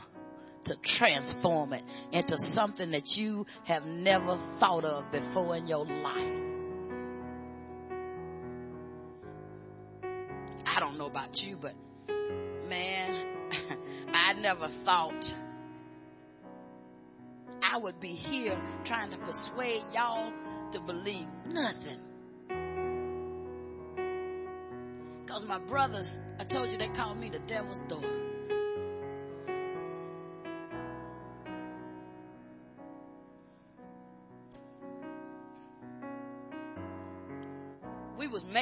to 0.65 0.77
transform 0.77 1.73
it 1.73 1.83
into 2.13 2.39
something 2.39 2.91
that 2.91 3.17
you 3.17 3.47
have 3.65 3.85
never 3.87 4.39
thought 4.59 4.85
of 4.85 5.11
before 5.11 5.57
in 5.57 5.67
your 5.67 5.87
life. 5.87 6.39
I 10.67 10.81
don't 10.81 10.99
know 10.99 11.07
about 11.07 11.45
you, 11.45 11.57
but 11.57 11.75
man, 12.69 13.27
I 14.13 14.35
never 14.35 14.69
thought 14.69 15.35
I 17.63 17.79
would 17.79 18.01
be 18.01 18.13
here 18.13 18.61
trying 18.85 19.11
to 19.11 19.19
persuade 19.19 19.83
y'all 19.95 20.33
to 20.73 20.81
believe 20.81 21.27
nothing. 21.47 21.99
Cause 25.27 25.45
my 25.47 25.59
brothers, 25.59 26.21
I 26.39 26.45
told 26.45 26.71
you 26.71 26.79
they 26.79 26.89
called 26.89 27.19
me 27.19 27.29
the 27.29 27.39
devil's 27.41 27.81
daughter. 27.81 28.28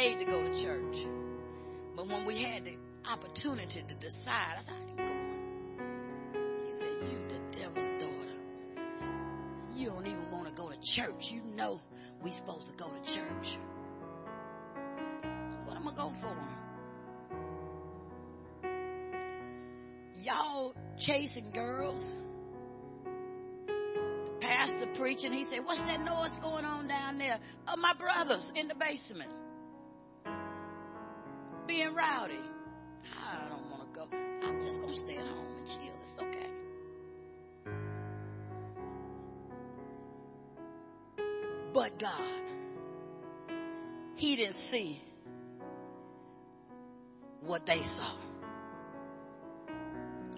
Made 0.06 0.18
to 0.20 0.24
go 0.24 0.42
to 0.42 0.62
church. 0.62 1.04
But 1.96 2.06
when 2.08 2.26
we 2.26 2.40
had 2.42 2.64
the 2.64 2.76
opportunity 3.10 3.82
to 3.82 3.94
decide, 3.94 4.54
I 4.58 4.60
said, 4.60 4.74
I 4.74 4.88
ain't 4.88 4.96
going. 4.98 5.16
He 6.64 6.72
said, 6.72 6.88
you 7.02 7.18
the 7.28 7.58
devil's 7.58 7.90
daughter. 8.00 8.36
You 9.74 9.90
don't 9.90 10.06
even 10.06 10.30
want 10.30 10.46
to 10.46 10.52
go 10.52 10.68
to 10.68 10.78
church. 10.80 11.32
You 11.32 11.42
know 11.56 11.80
we 12.22 12.30
supposed 12.30 12.68
to 12.68 12.74
go 12.76 12.88
to 12.88 13.14
church. 13.14 13.58
What 15.64 15.76
am 15.76 15.88
I 15.88 15.92
going 15.92 16.14
for? 16.14 16.36
Y'all 20.22 20.74
chasing 20.98 21.50
girls. 21.50 22.14
The 23.74 24.32
pastor 24.40 24.86
preaching, 24.94 25.32
he 25.32 25.44
said, 25.44 25.64
what's 25.64 25.80
that 25.80 26.00
noise 26.00 26.36
going 26.38 26.64
on 26.64 26.86
down 26.86 27.18
there? 27.18 27.38
Oh, 27.66 27.76
my 27.76 27.94
brothers 27.94 28.52
in 28.54 28.68
the 28.68 28.74
basement. 28.74 29.30
Rowdy. 31.96 32.38
I 33.18 33.48
don't 33.48 33.70
want 33.70 33.94
to 33.94 34.00
go. 34.00 34.06
I'm 34.46 34.62
just 34.62 34.78
going 34.80 34.92
to 34.92 34.96
stay 34.96 35.16
at 35.16 35.26
home 35.26 35.46
and 35.56 35.66
chill. 35.66 35.94
It's 36.02 36.18
okay. 36.20 36.50
But 41.72 41.98
God, 41.98 42.42
He 44.16 44.36
didn't 44.36 44.54
see 44.54 45.00
what 47.40 47.64
they 47.66 47.80
saw. 47.80 48.04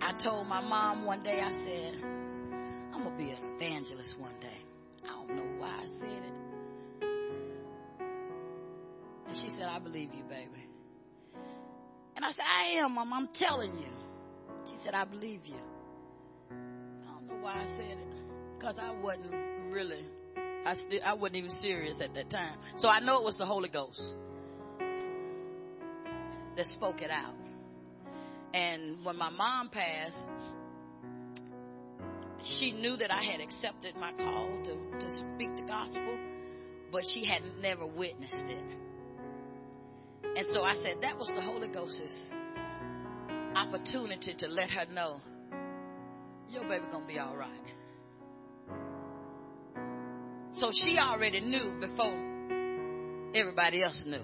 I 0.01 0.13
told 0.13 0.47
my 0.47 0.61
mom 0.61 1.05
one 1.05 1.23
day, 1.23 1.41
I 1.41 1.51
said, 1.51 1.95
I'm 2.93 3.03
going 3.03 3.17
to 3.17 3.25
be 3.25 3.31
an 3.31 3.39
evangelist 3.57 4.19
one 4.19 4.35
day. 4.41 4.59
I 5.05 5.09
don't 5.09 5.37
know 5.37 5.47
why 5.59 5.71
I 5.83 5.87
said 5.87 6.09
it. 6.09 7.07
And 9.29 9.37
she 9.37 9.51
said, 9.51 9.69
I 9.69 9.79
believe 9.79 10.15
you, 10.15 10.25
baby. 10.25 10.68
And 12.19 12.25
I 12.25 12.33
said, 12.33 12.47
I 12.53 12.63
am, 12.79 12.97
Mom. 12.97 13.13
I'm 13.13 13.29
telling 13.29 13.79
you. 13.79 13.87
She 14.69 14.77
said, 14.77 14.93
I 14.93 15.05
believe 15.05 15.47
you. 15.47 15.55
I 16.51 17.13
don't 17.13 17.29
know 17.29 17.37
why 17.43 17.53
I 17.53 17.65
said 17.65 17.93
it. 17.93 18.59
Because 18.59 18.77
I 18.77 18.91
wasn't 18.91 19.33
really, 19.71 20.05
I 20.67 20.75
still, 20.75 20.99
I 21.05 21.15
wasn't 21.15 21.37
even 21.37 21.51
serious 21.51 22.01
at 22.01 22.15
that 22.15 22.29
time. 22.29 22.59
So 22.75 22.89
I 22.89 22.99
know 22.99 23.21
it 23.21 23.25
was 23.25 23.37
the 23.37 23.47
Holy 23.47 23.69
Ghost 23.69 24.19
that 26.57 26.67
spoke 26.67 27.03
it 27.03 27.11
out. 27.13 27.37
And 28.53 29.05
when 29.05 29.17
my 29.17 29.31
mom 29.31 29.69
passed, 29.69 30.29
she 32.43 32.73
knew 32.73 32.97
that 32.97 33.13
I 33.13 33.23
had 33.23 33.41
accepted 33.41 33.97
my 33.97 34.11
call 34.11 34.49
to, 34.65 34.77
to 34.99 35.09
speak 35.09 35.55
the 35.55 35.63
gospel, 35.63 36.19
but 36.91 37.07
she 37.07 37.25
had 37.25 37.43
never 37.63 37.87
witnessed 37.87 38.47
it. 38.49 38.88
And 40.39 40.47
so 40.47 40.63
I 40.63 40.75
said 40.75 41.03
that 41.03 41.19
was 41.19 41.33
the 41.33 41.41
Holy 41.41 41.67
Ghost's 41.67 42.33
opportunity 43.57 44.35
to 44.35 44.47
let 44.47 44.71
her 44.71 44.87
know 44.95 45.21
your 46.49 46.63
baby 46.63 46.85
gonna 46.93 47.05
be 47.07 47.19
all 47.19 47.37
right. 47.37 47.51
So 50.53 50.71
she 50.71 50.97
already 50.97 51.41
knew 51.41 51.81
before 51.81 52.15
everybody 53.35 53.83
else 53.83 54.07
knew. 54.07 54.23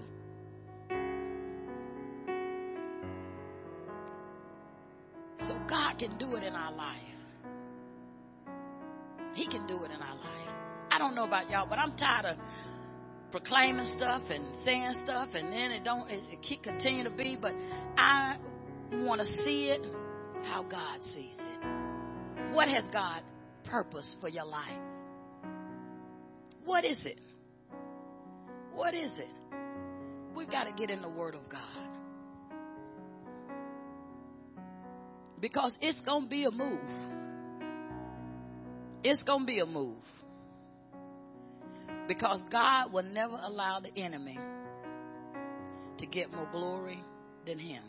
So 5.38 5.56
God 5.66 5.98
can 5.98 6.16
do 6.16 6.36
it 6.36 6.44
in 6.44 6.54
our 6.54 6.72
life. 6.72 7.26
He 9.34 9.46
can 9.46 9.66
do 9.66 9.82
it 9.82 9.90
in 9.90 10.00
our 10.00 10.14
life. 10.14 10.54
I 10.92 10.98
don't 10.98 11.16
know 11.16 11.24
about 11.24 11.50
y'all, 11.50 11.66
but 11.66 11.80
I'm 11.80 11.96
tired 11.96 12.26
of 12.26 12.36
proclaiming 13.34 13.84
stuff 13.84 14.30
and 14.30 14.54
saying 14.54 14.92
stuff 14.92 15.34
and 15.34 15.52
then 15.52 15.72
it 15.72 15.82
don't, 15.82 16.08
it, 16.08 16.22
it 16.30 16.40
keep 16.40 16.62
continue 16.62 17.02
to 17.02 17.10
be, 17.10 17.34
but 17.34 17.52
I 17.98 18.36
want 18.92 19.18
to 19.18 19.26
see 19.26 19.70
it 19.70 19.84
how 20.44 20.62
God 20.62 21.02
sees 21.02 21.36
it. 21.36 21.66
What 22.52 22.68
has 22.68 22.88
God 22.90 23.22
purpose 23.64 24.16
for 24.20 24.28
your 24.28 24.44
life? 24.44 24.78
What 26.64 26.84
is 26.84 27.06
it? 27.06 27.18
What 28.72 28.94
is 28.94 29.18
it? 29.18 29.28
We've 30.36 30.48
got 30.48 30.68
to 30.68 30.72
get 30.72 30.92
in 30.92 31.02
the 31.02 31.08
Word 31.08 31.34
of 31.34 31.48
God. 31.48 31.60
Because 35.40 35.76
it's 35.80 36.02
going 36.02 36.22
to 36.22 36.28
be 36.28 36.44
a 36.44 36.52
move. 36.52 36.78
It's 39.02 39.24
going 39.24 39.40
to 39.40 39.46
be 39.46 39.58
a 39.58 39.66
move. 39.66 39.96
Because 42.06 42.42
God 42.44 42.92
will 42.92 43.02
never 43.02 43.38
allow 43.42 43.80
the 43.80 43.90
enemy 43.96 44.38
to 45.98 46.06
get 46.06 46.32
more 46.32 46.48
glory 46.52 47.02
than 47.44 47.58
him. 47.58 47.82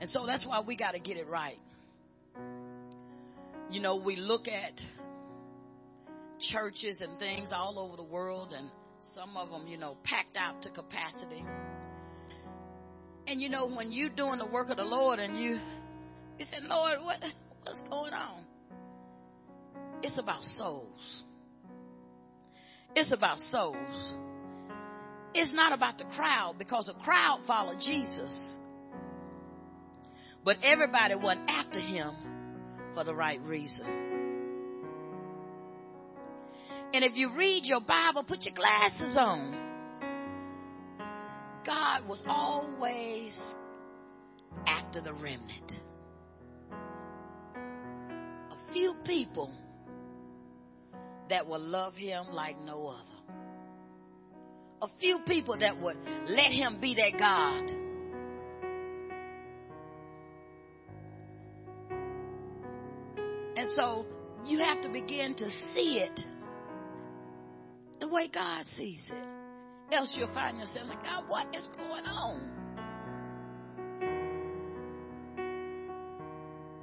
And 0.00 0.08
so 0.08 0.24
that's 0.24 0.46
why 0.46 0.60
we 0.60 0.76
got 0.76 0.94
to 0.94 0.98
get 0.98 1.18
it 1.18 1.28
right. 1.28 1.58
You 3.70 3.80
know, 3.80 3.96
we 3.96 4.16
look 4.16 4.48
at 4.48 4.84
churches 6.38 7.02
and 7.02 7.18
things 7.18 7.52
all 7.52 7.78
over 7.78 7.96
the 7.96 8.02
world 8.02 8.54
and 8.56 8.68
some 9.14 9.36
of 9.36 9.50
them, 9.50 9.68
you 9.68 9.76
know, 9.76 9.96
packed 10.02 10.36
out 10.36 10.62
to 10.62 10.70
capacity. 10.70 11.44
And 13.26 13.40
you 13.40 13.48
know, 13.48 13.66
when 13.66 13.92
you're 13.92 14.08
doing 14.08 14.38
the 14.38 14.46
work 14.46 14.70
of 14.70 14.78
the 14.78 14.84
Lord 14.84 15.18
and 15.18 15.36
you, 15.36 15.60
you 16.38 16.44
said, 16.44 16.64
Lord, 16.64 16.94
what, 17.02 17.32
what's 17.62 17.82
going 17.82 18.14
on? 18.14 18.44
It's 20.02 20.18
about 20.18 20.42
souls. 20.42 21.24
It's 22.94 23.12
about 23.12 23.38
souls. 23.38 24.16
It's 25.34 25.52
not 25.52 25.72
about 25.72 25.98
the 25.98 26.04
crowd 26.04 26.56
because 26.58 26.86
the 26.86 26.94
crowd 26.94 27.42
followed 27.44 27.80
Jesus. 27.80 28.58
But 30.42 30.58
everybody 30.62 31.14
went 31.14 31.50
after 31.50 31.80
him 31.80 32.14
for 32.94 33.04
the 33.04 33.14
right 33.14 33.40
reason. 33.42 33.86
And 36.92 37.04
if 37.04 37.16
you 37.16 37.32
read 37.32 37.66
your 37.68 37.80
Bible, 37.80 38.24
put 38.24 38.46
your 38.46 38.54
glasses 38.54 39.16
on. 39.16 39.54
God 41.64 42.08
was 42.08 42.24
always 42.26 43.54
after 44.66 45.00
the 45.00 45.12
remnant. 45.12 45.80
Few 48.72 48.94
people 49.04 49.52
that 51.28 51.46
will 51.46 51.60
love 51.60 51.96
him 51.96 52.26
like 52.32 52.60
no 52.60 52.88
other. 52.88 53.34
A 54.82 54.88
few 54.98 55.20
people 55.20 55.56
that 55.56 55.78
would 55.78 55.96
let 56.26 56.52
him 56.52 56.78
be 56.80 56.94
their 56.94 57.10
God. 57.10 57.70
And 63.56 63.68
so 63.68 64.06
you 64.46 64.58
have 64.58 64.82
to 64.82 64.88
begin 64.88 65.34
to 65.34 65.50
see 65.50 65.98
it 65.98 66.24
the 67.98 68.08
way 68.08 68.28
God 68.28 68.64
sees 68.64 69.10
it. 69.10 69.94
Else 69.94 70.16
you'll 70.16 70.28
find 70.28 70.58
yourself 70.58 70.88
like, 70.88 71.04
God, 71.04 71.24
what 71.28 71.54
is 71.54 71.66
going 71.76 72.06
on? 72.06 72.40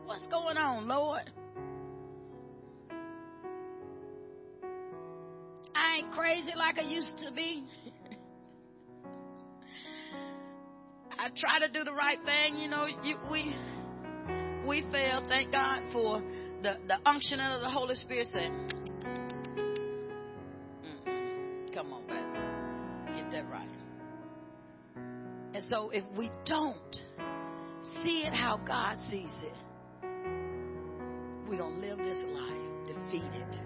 What's 0.06 0.28
going 0.28 0.58
on, 0.58 0.88
Lord? 0.88 1.24
Crazy 6.18 6.54
like 6.58 6.80
I 6.80 6.84
used 6.84 7.20
to 7.20 7.32
be. 7.32 7.64
I 11.20 11.30
try 11.30 11.60
to 11.60 11.68
do 11.68 11.84
the 11.84 11.94
right 11.94 12.20
thing, 12.24 12.58
you 12.58 12.68
know, 12.68 12.88
you, 13.04 13.20
we, 13.30 13.54
we 14.66 14.82
fail. 14.82 15.22
Thank 15.22 15.52
God 15.52 15.84
for 15.90 16.24
the, 16.62 16.78
the 16.88 16.98
unction 17.06 17.40
of 17.40 17.62
the 17.62 17.70
Holy 17.70 17.94
Spirit 17.96 18.26
saying, 18.28 18.68
come 21.74 21.94
on, 21.94 22.08
baby. 22.08 22.22
Get 23.16 23.32
that 23.32 23.50
right. 23.52 23.70
And 25.54 25.64
so 25.64 25.92
if 25.92 26.10
we 26.14 26.32
don't 26.46 27.06
see 27.82 28.24
it 28.24 28.34
how 28.34 28.58
God 28.58 28.98
sees 28.98 29.44
it, 29.44 29.54
we're 31.48 31.58
going 31.58 31.76
to 31.76 31.88
live 31.88 32.00
this 32.00 32.24
life 32.24 32.88
defeated 32.88 33.60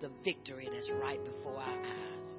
the 0.00 0.10
victory 0.24 0.68
that's 0.70 0.90
right 0.90 1.24
before 1.24 1.56
our 1.56 1.62
eyes. 1.62 2.34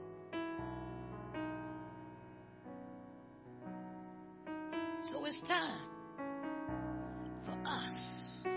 So 5.04 5.24
it's 5.26 5.40
time 5.40 5.80
for 7.46 7.56
us. 7.66 8.44
I 8.46 8.50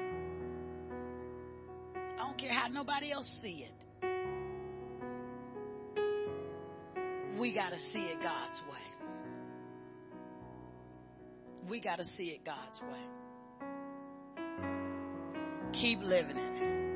don't 2.19 2.37
care 2.39 2.53
how 2.53 2.69
nobody 2.69 3.11
else 3.13 3.29
see 3.29 3.67
it. 3.67 3.73
We 7.39 7.53
got 7.53 7.73
to 7.73 7.79
see 7.79 8.03
it 8.03 8.21
God's 8.21 8.63
way. 8.63 8.69
We 11.69 11.79
got 11.81 11.99
to 11.99 12.05
see 12.05 12.31
it 12.31 12.45
God's 12.45 12.81
way. 12.81 13.07
Keep 15.73 16.03
living 16.03 16.39
in 16.39 16.63
it. 16.63 16.90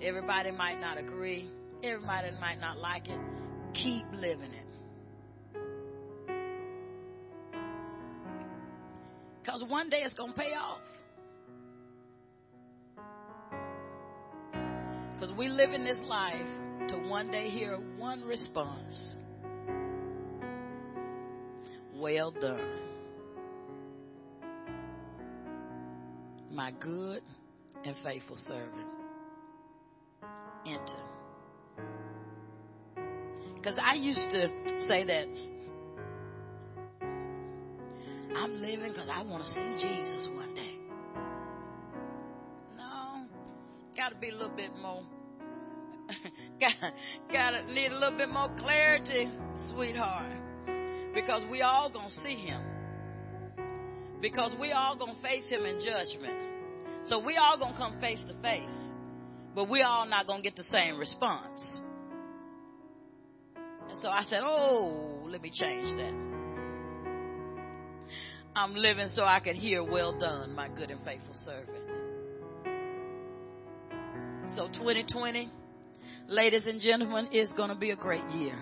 Everybody 0.00 0.52
might 0.52 0.80
not 0.80 0.98
agree. 0.98 1.48
Everybody 1.82 2.28
might 2.40 2.60
not 2.60 2.78
like 2.78 3.08
it. 3.08 3.18
Keep 3.74 4.06
living 4.12 4.50
it. 4.52 4.68
Because 9.42 9.64
one 9.64 9.88
day 9.88 10.02
it's 10.02 10.14
going 10.14 10.32
to 10.32 10.38
pay 10.38 10.54
off. 10.54 10.80
Because 15.14 15.32
we 15.34 15.48
live 15.48 15.72
in 15.72 15.84
this 15.84 16.02
life 16.02 16.46
to 16.88 16.96
one 16.96 17.30
day 17.30 17.48
hear 17.48 17.76
one 17.96 18.24
response. 18.24 19.18
Well 21.94 22.30
done. 22.30 22.60
My 26.52 26.70
good 26.78 27.22
and 27.84 27.96
faithful 27.96 28.36
servant. 28.36 28.97
Enter 30.68 31.08
Cause 33.62 33.78
I 33.78 33.94
used 33.94 34.30
to 34.30 34.50
say 34.76 35.04
that 35.04 35.26
I'm 38.36 38.60
living 38.62 38.92
cause 38.92 39.10
I 39.10 39.22
want 39.22 39.44
to 39.44 39.50
see 39.50 39.76
Jesus 39.78 40.28
one 40.28 40.54
day. 40.54 40.78
No, 42.76 43.26
gotta 43.96 44.14
be 44.14 44.28
a 44.28 44.32
little 44.32 44.54
bit 44.56 44.70
more. 44.80 45.02
got, 46.60 46.74
gotta 47.32 47.74
need 47.74 47.90
a 47.90 47.98
little 47.98 48.16
bit 48.16 48.30
more 48.30 48.48
clarity, 48.48 49.28
sweetheart. 49.56 50.30
Because 51.12 51.44
we 51.46 51.62
all 51.62 51.90
gonna 51.90 52.10
see 52.10 52.36
him. 52.36 52.60
Because 54.20 54.54
we 54.54 54.70
all 54.70 54.94
gonna 54.94 55.14
face 55.16 55.46
him 55.46 55.66
in 55.66 55.80
judgment. 55.80 56.34
So 57.02 57.18
we 57.18 57.36
all 57.36 57.58
gonna 57.58 57.76
come 57.76 57.98
face 58.00 58.22
to 58.24 58.34
face. 58.34 58.94
But 59.58 59.68
we 59.68 59.82
all 59.82 60.06
not 60.06 60.28
gonna 60.28 60.40
get 60.40 60.54
the 60.54 60.62
same 60.62 60.98
response. 60.98 61.82
And 63.88 63.98
so 63.98 64.08
I 64.08 64.22
said, 64.22 64.42
oh, 64.44 65.26
let 65.26 65.42
me 65.42 65.50
change 65.50 65.94
that. 65.94 66.14
I'm 68.54 68.74
living 68.76 69.08
so 69.08 69.24
I 69.24 69.40
can 69.40 69.56
hear, 69.56 69.82
well 69.82 70.12
done, 70.12 70.54
my 70.54 70.68
good 70.68 70.92
and 70.92 71.04
faithful 71.04 71.34
servant. 71.34 72.00
So 74.44 74.68
2020, 74.68 75.48
ladies 76.28 76.68
and 76.68 76.80
gentlemen, 76.80 77.30
is 77.32 77.50
going 77.50 77.70
to 77.70 77.74
be 77.74 77.90
a 77.90 77.96
great 77.96 78.30
year. 78.30 78.54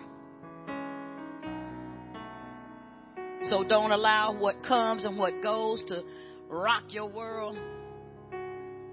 So 3.40 3.64
don't 3.64 3.92
allow 3.92 4.32
what 4.32 4.62
comes 4.62 5.04
and 5.04 5.18
what 5.18 5.42
goes 5.42 5.84
to 5.84 6.02
rock 6.48 6.84
your 6.94 7.10
world. 7.10 7.60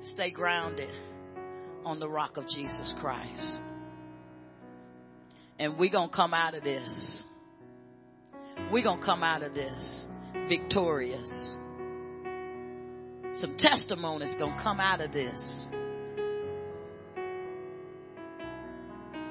Stay 0.01 0.31
grounded 0.31 0.91
on 1.85 1.99
the 1.99 2.09
rock 2.09 2.37
of 2.37 2.47
Jesus 2.47 2.93
Christ. 2.93 3.59
And 5.59 5.77
we're 5.77 5.89
going 5.89 6.09
to 6.09 6.15
come 6.15 6.33
out 6.33 6.55
of 6.55 6.63
this. 6.63 7.25
We're 8.71 8.83
going 8.83 8.99
to 8.99 9.05
come 9.05 9.23
out 9.23 9.43
of 9.43 9.53
this 9.53 10.07
victorious. 10.47 11.57
Some 13.33 13.55
testimonies 13.55 14.35
going 14.35 14.55
to 14.55 14.61
come 14.61 14.79
out 14.79 15.01
of 15.01 15.11
this. 15.11 15.71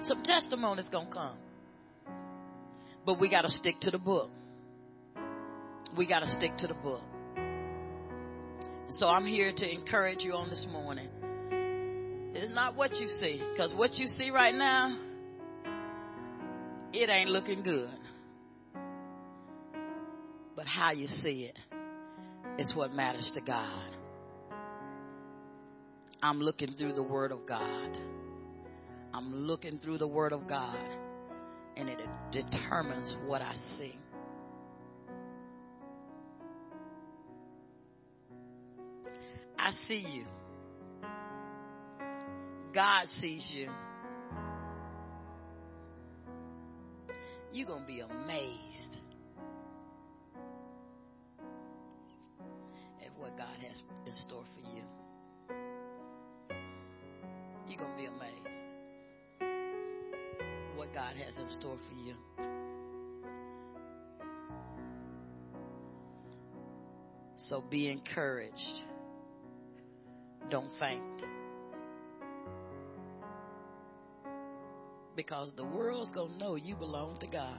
Some 0.01 0.23
testimonies 0.23 0.89
going 0.89 1.07
to 1.07 1.13
come. 1.13 1.37
But 3.05 3.21
we 3.21 3.29
got 3.29 3.43
to 3.43 3.49
stick 3.49 3.81
to 3.81 3.91
the 3.91 3.99
book. 3.99 4.31
We 5.97 6.07
got 6.07 6.21
to 6.21 6.27
stick 6.27 6.57
to 6.59 6.67
the 6.67 6.75
book. 6.75 7.03
So 8.89 9.09
I'm 9.09 9.25
here 9.25 9.53
to 9.53 9.73
encourage 9.73 10.25
you 10.25 10.35
on 10.35 10.51
this 10.51 10.67
morning. 10.67 11.09
It's 12.35 12.53
not 12.55 12.77
what 12.77 13.01
you 13.01 13.09
see, 13.09 13.43
because 13.51 13.75
what 13.75 14.01
you 14.01 14.07
see 14.07 14.31
right 14.31 14.55
now, 14.55 14.91
it 16.93 17.11
ain't 17.11 17.31
looking 17.31 17.63
good. 17.63 17.91
But 20.57 20.67
how 20.67 20.93
you 20.93 21.07
see 21.07 21.45
it 21.45 21.59
is 22.59 22.75
what 22.75 22.93
matters 22.93 23.33
to 23.33 23.41
God. 23.41 23.97
I'm 26.23 26.41
looking 26.41 26.73
through 26.73 26.93
the 26.93 27.03
Word 27.03 27.33
of 27.33 27.47
God. 27.47 27.99
I'm 29.13 29.35
looking 29.47 29.79
through 29.79 29.99
the 29.99 30.09
Word 30.09 30.33
of 30.33 30.47
God, 30.47 30.77
and 31.77 31.89
it 31.89 32.01
determines 32.31 33.15
what 33.27 33.43
I 33.43 33.55
see. 33.55 33.95
I 39.59 39.71
see 39.71 40.01
you. 40.01 40.25
God 42.73 43.07
sees 43.09 43.51
you. 43.51 43.71
You're 47.53 47.67
going 47.67 47.83
to 47.83 47.87
be 47.87 48.01
amazed 48.01 49.01
at 53.05 53.11
what 53.19 53.37
God 53.37 53.47
has 53.69 53.83
in 54.07 54.13
store 54.13 54.45
for 54.55 54.61
you. 54.75 54.83
You're 57.69 57.79
going 57.79 57.93
to 57.93 57.99
be 57.99 58.07
amazed 58.07 58.75
what 60.77 60.95
God 60.95 61.15
has 61.27 61.39
in 61.39 61.45
store 61.51 61.77
for 61.77 61.95
you. 61.95 62.15
So 67.37 67.61
be 67.61 67.91
encouraged. 67.91 68.85
Don't 70.49 70.71
faint. 70.73 71.03
Because 75.15 75.53
the 75.53 75.65
world's 75.65 76.11
going 76.11 76.33
to 76.33 76.39
know 76.39 76.55
you 76.57 76.75
belong 76.75 77.19
to 77.19 77.27
God. 77.27 77.59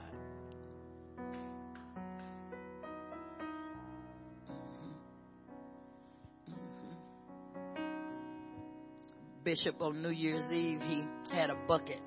Bishop 9.44 9.80
on 9.82 10.00
New 10.00 10.08
Year's 10.08 10.50
Eve, 10.50 10.82
he 10.82 11.04
had 11.30 11.50
a 11.50 11.56
bucket. 11.68 12.00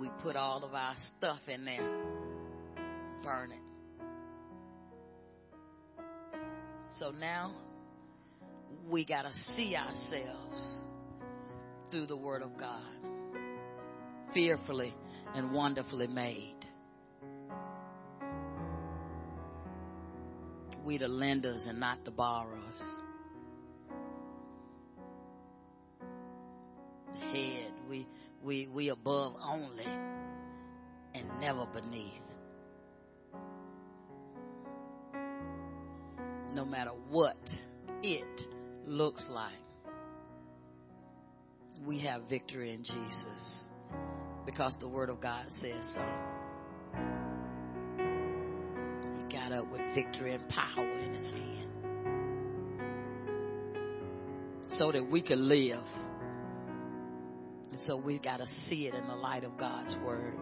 We 0.00 0.08
put 0.20 0.36
all 0.36 0.62
of 0.62 0.72
our 0.72 0.94
stuff 0.94 1.48
in 1.48 1.64
there, 1.64 1.90
burn 3.24 3.50
it. 3.50 3.58
So 6.92 7.10
now 7.10 7.50
we 8.88 9.04
got 9.04 9.24
to 9.24 9.32
see 9.32 9.74
ourselves 9.74 10.84
through 11.90 12.06
the 12.06 12.16
Word 12.16 12.42
of 12.42 12.56
God, 12.56 12.80
fearfully 14.32 14.94
and 15.34 15.52
wonderfully 15.52 16.06
made. 16.06 16.54
We 20.84 20.98
the 20.98 21.08
lenders 21.08 21.66
and 21.66 21.80
not 21.80 22.04
the 22.04 22.10
borrowers. 22.10 22.82
The 27.12 27.18
head, 27.18 27.72
we 27.88 28.06
we 28.42 28.66
we 28.68 28.88
above 28.88 29.36
only 29.42 29.84
and 31.14 31.40
never 31.40 31.66
beneath. 31.66 32.22
No 36.54 36.64
matter 36.64 36.92
what 37.10 37.60
it 38.02 38.48
looks 38.86 39.28
like. 39.28 39.52
We 41.86 41.98
have 42.00 42.22
victory 42.22 42.72
in 42.72 42.82
Jesus 42.82 43.68
because 44.48 44.78
the 44.78 44.88
Word 44.88 45.10
of 45.10 45.20
God 45.20 45.52
says 45.52 45.94
so. 45.94 46.00
He 49.18 49.36
got 49.36 49.52
up 49.52 49.70
with 49.70 49.82
victory 49.94 50.32
and 50.32 50.48
power 50.48 50.88
in 51.00 51.12
his 51.12 51.28
hand 51.28 51.68
so 54.68 54.90
that 54.90 55.06
we 55.10 55.20
could 55.20 55.38
live. 55.38 55.84
And 57.72 57.78
so 57.78 57.98
we've 57.98 58.22
got 58.22 58.38
to 58.38 58.46
see 58.46 58.86
it 58.86 58.94
in 58.94 59.06
the 59.06 59.16
light 59.16 59.44
of 59.44 59.58
God's 59.58 59.98
Word, 59.98 60.38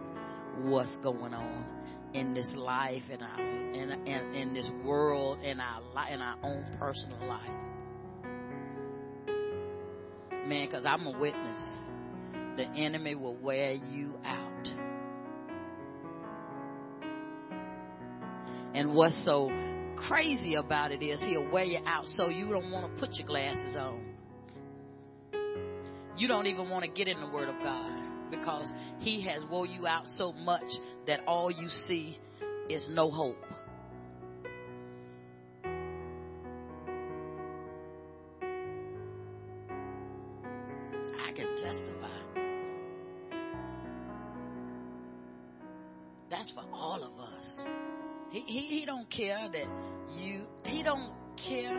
what's 0.61 0.95
going 0.99 1.33
on 1.33 1.65
in 2.13 2.33
this 2.33 2.55
life, 2.55 3.09
in 3.09 3.21
our, 3.21 3.41
in, 3.41 3.91
in, 4.07 4.33
in 4.33 4.53
this 4.53 4.69
world, 4.85 5.39
in 5.43 5.59
our, 5.59 5.81
in 6.09 6.21
our 6.21 6.37
own 6.43 6.63
personal 6.79 7.27
life. 7.27 7.41
Man, 10.47 10.65
cause 10.69 10.85
I'm 10.85 11.05
a 11.07 11.19
witness. 11.19 11.86
The 12.57 12.65
enemy 12.65 13.13
will 13.13 13.35
wear 13.35 13.73
you 13.73 14.19
out. 14.25 14.75
And 18.73 18.93
what's 18.93 19.15
so 19.15 19.51
crazy 19.95 20.55
about 20.55 20.91
it 20.91 21.03
is 21.03 21.21
he'll 21.21 21.49
wear 21.49 21.65
you 21.65 21.79
out 21.85 22.07
so 22.07 22.29
you 22.29 22.47
don't 22.49 22.71
want 22.71 22.95
to 22.95 22.99
put 22.99 23.19
your 23.19 23.27
glasses 23.27 23.75
on. 23.75 24.03
You 26.17 26.27
don't 26.27 26.47
even 26.47 26.69
want 26.69 26.83
to 26.83 26.89
get 26.89 27.07
in 27.07 27.19
the 27.19 27.27
word 27.27 27.47
of 27.47 27.61
God 27.61 27.91
because 28.31 28.73
he 28.99 29.21
has 29.21 29.45
wore 29.45 29.67
you 29.67 29.85
out 29.85 30.07
so 30.07 30.33
much 30.33 30.79
that 31.05 31.21
all 31.27 31.51
you 31.51 31.69
see 31.69 32.17
is 32.69 32.89
no 32.89 33.11
hope. 33.11 33.45
Care 49.17 49.49
that 49.51 49.67
you, 50.15 50.45
he 50.63 50.83
don't 50.83 51.11
care 51.37 51.75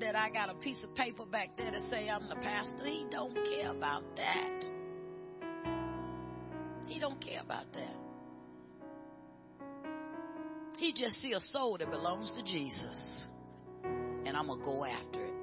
that 0.00 0.16
I 0.16 0.30
got 0.30 0.50
a 0.50 0.54
piece 0.54 0.82
of 0.82 0.92
paper 0.96 1.24
back 1.24 1.56
there 1.56 1.70
to 1.70 1.78
say 1.78 2.08
I'm 2.08 2.28
the 2.28 2.34
pastor. 2.34 2.84
He 2.84 3.06
don't 3.08 3.32
care 3.44 3.70
about 3.70 4.16
that. 4.16 4.68
He 6.88 6.98
don't 6.98 7.20
care 7.20 7.40
about 7.40 7.72
that. 7.74 7.96
He 10.78 10.92
just 10.92 11.20
see 11.20 11.32
a 11.32 11.40
soul 11.40 11.78
that 11.78 11.88
belongs 11.88 12.32
to 12.32 12.42
Jesus. 12.42 13.30
And 13.84 14.36
I'm 14.36 14.48
gonna 14.48 14.64
go 14.64 14.84
after 14.84 15.24
it. 15.24 15.34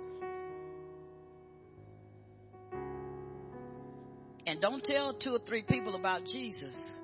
And 4.47 4.59
don't 4.59 4.83
tell 4.83 5.13
two 5.13 5.31
or 5.31 5.39
three 5.39 5.61
people 5.61 5.95
about 5.95 6.25
Jesus. 6.25 6.99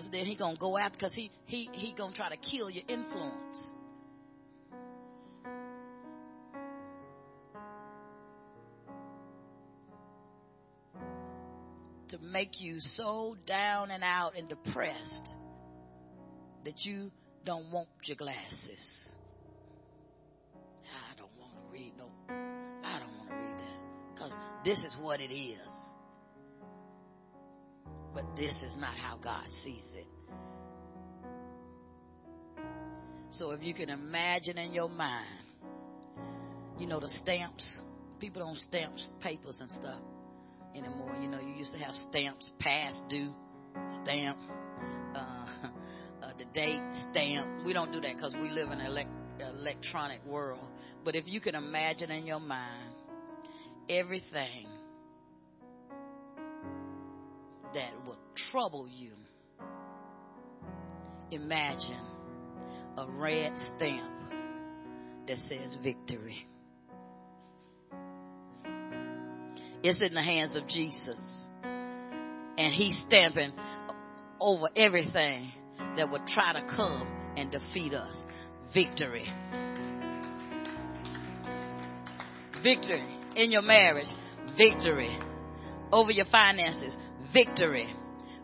Because 0.00 0.12
then 0.12 0.24
he 0.24 0.34
gonna 0.34 0.56
go 0.56 0.78
after, 0.78 0.96
because 0.96 1.12
he, 1.12 1.30
he, 1.44 1.68
he 1.72 1.92
gonna 1.92 2.14
try 2.14 2.30
to 2.30 2.36
kill 2.38 2.70
your 2.70 2.84
influence. 2.88 3.70
To 12.08 12.18
make 12.18 12.62
you 12.62 12.80
so 12.80 13.36
down 13.44 13.90
and 13.90 14.02
out 14.02 14.38
and 14.38 14.48
depressed 14.48 15.36
that 16.64 16.86
you 16.86 17.12
don't 17.44 17.70
want 17.70 17.88
your 18.04 18.16
glasses. 18.16 19.14
I 20.86 21.14
don't 21.18 21.38
want 21.38 21.52
to 21.52 21.60
read 21.70 21.92
no, 21.98 22.10
I 22.30 22.98
don't 23.00 23.18
want 23.18 23.28
to 23.28 23.36
read 23.36 23.58
that. 23.58 24.16
Cause 24.16 24.32
this 24.64 24.82
is 24.86 24.96
what 24.96 25.20
it 25.20 25.30
is. 25.30 25.79
But 28.14 28.36
this 28.36 28.62
is 28.62 28.76
not 28.76 28.94
how 28.96 29.16
God 29.16 29.46
sees 29.46 29.94
it. 29.96 30.06
So 33.30 33.52
if 33.52 33.62
you 33.62 33.74
can 33.74 33.90
imagine 33.90 34.58
in 34.58 34.74
your 34.74 34.88
mind, 34.88 35.26
you 36.78 36.86
know, 36.86 36.98
the 36.98 37.08
stamps, 37.08 37.80
people 38.18 38.42
don't 38.42 38.56
stamp 38.56 38.94
papers 39.20 39.60
and 39.60 39.70
stuff 39.70 40.00
anymore. 40.74 41.14
You 41.20 41.28
know, 41.28 41.38
you 41.40 41.54
used 41.56 41.72
to 41.74 41.78
have 41.78 41.94
stamps, 41.94 42.50
past 42.58 43.08
due, 43.08 43.32
stamp, 44.02 44.38
uh, 45.14 45.46
uh, 46.22 46.32
the 46.38 46.44
date, 46.46 46.82
stamp. 46.90 47.64
We 47.64 47.72
don't 47.72 47.92
do 47.92 48.00
that 48.00 48.16
because 48.16 48.34
we 48.34 48.48
live 48.48 48.70
in 48.70 48.80
an 48.80 48.86
elect- 48.86 49.10
electronic 49.40 50.24
world. 50.26 50.66
But 51.04 51.14
if 51.14 51.28
you 51.28 51.40
can 51.40 51.54
imagine 51.54 52.10
in 52.10 52.26
your 52.26 52.40
mind 52.40 52.94
everything 53.88 54.66
that 57.74 57.92
will 58.06 58.18
trouble 58.34 58.88
you, 58.88 59.12
imagine 61.30 61.96
a 62.96 63.06
red 63.06 63.56
stamp 63.56 64.10
that 65.26 65.38
says 65.38 65.74
victory. 65.74 66.46
It's 69.82 70.02
in 70.02 70.12
the 70.14 70.22
hands 70.22 70.56
of 70.56 70.66
Jesus. 70.66 71.48
And 71.62 72.74
he's 72.74 72.98
stamping 72.98 73.52
over 74.38 74.68
everything 74.76 75.52
that 75.96 76.10
would 76.10 76.26
try 76.26 76.52
to 76.52 76.62
come 76.62 77.06
and 77.36 77.50
defeat 77.50 77.94
us. 77.94 78.26
Victory. 78.68 79.26
Victory 82.60 83.02
in 83.36 83.50
your 83.50 83.62
marriage. 83.62 84.12
Victory 84.56 85.08
over 85.92 86.12
your 86.12 86.26
finances. 86.26 86.96
Victory 87.32 87.86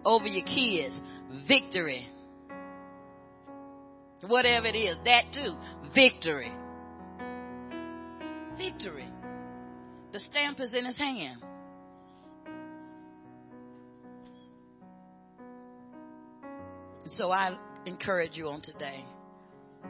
over 0.04 0.28
your 0.28 0.44
kids. 0.44 1.02
Victory. 1.30 2.06
Whatever 4.22 4.68
it 4.68 4.74
is, 4.74 4.98
that 5.04 5.32
too. 5.32 5.56
Victory. 5.92 6.52
Victory. 8.56 9.08
The 10.12 10.18
stamp 10.18 10.60
is 10.60 10.72
in 10.72 10.84
his 10.84 10.98
hand. 10.98 11.42
So 17.04 17.30
I 17.30 17.56
encourage 17.86 18.36
you 18.36 18.48
on 18.48 18.60
today 18.60 19.04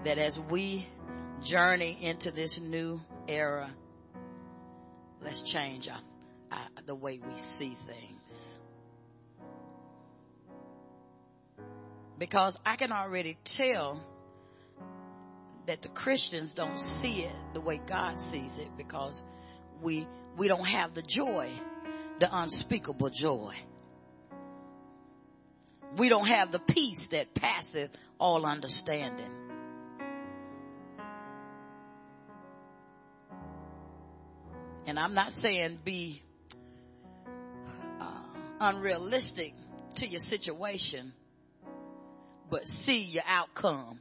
that 0.05 0.19
as 0.19 0.39
we 0.39 0.87
journey 1.43 1.97
into 2.03 2.31
this 2.31 2.61
new 2.61 3.01
era, 3.29 3.71
let's 5.23 5.43
change 5.43 5.89
our, 5.89 6.01
our, 6.53 6.67
the 6.85 6.95
way 6.95 7.19
we 7.19 7.39
see 7.39 7.75
things. 7.75 8.56
Because 12.19 12.57
I 12.65 12.77
can 12.77 12.93
already 12.93 13.37
tell 13.45 14.01
that 15.67 15.83
the 15.83 15.89
Christians 15.89 16.55
don't 16.55 16.79
see 16.79 17.23
it 17.23 17.35
the 17.53 17.61
way 17.61 17.81
God 17.85 18.19
sees 18.19 18.59
it 18.59 18.69
because 18.77 19.23
we, 19.83 20.07
we 20.37 20.49
don't 20.49 20.67
have 20.67 20.95
the 20.95 21.03
joy, 21.03 21.51
the 22.21 22.29
unspeakable 22.31 23.11
joy. 23.11 23.55
We 25.97 26.09
don't 26.09 26.27
have 26.27 26.53
the 26.53 26.59
peace 26.59 27.09
that 27.09 27.35
passeth 27.35 27.91
all 28.19 28.47
understanding. 28.47 29.31
And 34.87 34.99
I'm 34.99 35.15
not 35.15 35.33
saying 35.33 35.81
be 35.85 36.23
uh, 38.01 38.23
unrealistic 38.61 39.53
to 39.97 40.07
your 40.07 40.21
situation, 40.21 41.13
but 42.51 42.67
see 42.67 43.03
your 43.03 43.25
outcome 43.27 44.01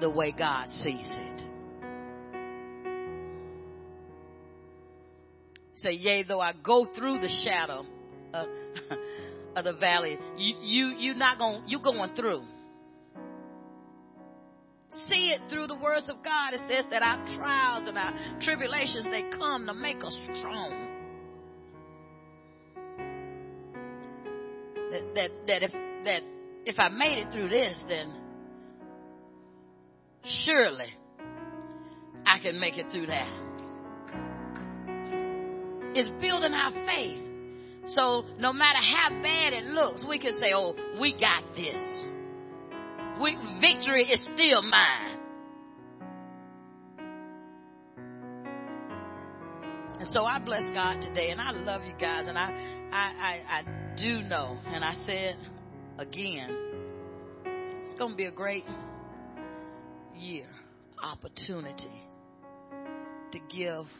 the 0.00 0.10
way 0.10 0.32
God 0.32 0.68
sees 0.68 1.16
it. 1.16 1.50
Say, 5.74 5.92
yea, 5.92 6.22
though 6.22 6.40
I 6.40 6.52
go 6.52 6.84
through 6.84 7.18
the 7.18 7.28
shadow 7.28 7.84
of, 8.32 8.48
of 9.56 9.64
the 9.64 9.72
valley, 9.74 10.18
you, 10.36 10.56
you, 10.62 10.86
you 10.96 11.14
not 11.14 11.38
going, 11.38 11.62
you're 11.66 11.80
going 11.80 12.10
through. 12.10 12.42
See 14.90 15.30
it 15.30 15.40
through 15.48 15.66
the 15.66 15.74
words 15.74 16.08
of 16.08 16.22
God. 16.22 16.54
It 16.54 16.64
says 16.66 16.86
that 16.88 17.02
our 17.02 17.26
trials 17.26 17.88
and 17.88 17.98
our 17.98 18.14
tribulations, 18.38 19.04
they 19.04 19.22
come 19.22 19.66
to 19.66 19.74
make 19.74 20.04
us 20.04 20.16
strong. 20.34 20.70
That, 24.92 25.14
that, 25.16 25.46
that 25.48 25.62
if, 25.64 25.72
that 26.04 26.22
if 26.66 26.80
I 26.80 26.88
made 26.88 27.18
it 27.18 27.32
through 27.32 27.48
this, 27.48 27.82
then 27.82 28.12
surely 30.24 30.86
I 32.26 32.38
can 32.38 32.58
make 32.58 32.78
it 32.78 32.90
through 32.90 33.06
that. 33.06 33.28
It's 35.94 36.08
building 36.08 36.54
our 36.54 36.72
faith. 36.72 37.30
So 37.84 38.24
no 38.38 38.52
matter 38.52 38.78
how 38.78 39.10
bad 39.20 39.52
it 39.52 39.66
looks, 39.66 40.04
we 40.04 40.18
can 40.18 40.32
say, 40.32 40.52
oh, 40.54 40.74
we 40.98 41.12
got 41.12 41.52
this. 41.54 42.16
We, 43.20 43.36
victory 43.60 44.04
is 44.04 44.22
still 44.22 44.62
mine. 44.62 45.20
And 50.00 50.10
so 50.10 50.24
I 50.24 50.38
bless 50.38 50.68
God 50.70 51.00
today 51.00 51.30
and 51.30 51.40
I 51.40 51.52
love 51.52 51.86
you 51.86 51.94
guys 51.96 52.26
and 52.26 52.36
I, 52.36 52.52
I, 52.92 53.12
I, 53.18 53.42
I 53.48 53.94
do 53.94 54.22
know 54.22 54.58
and 54.66 54.84
I 54.84 54.92
said 54.92 55.36
again, 55.98 56.50
it's 57.80 57.94
going 57.94 58.12
to 58.12 58.16
be 58.16 58.24
a 58.24 58.32
great 58.32 58.64
year, 60.16 60.46
opportunity 61.02 61.90
to 63.32 63.38
give 63.48 63.92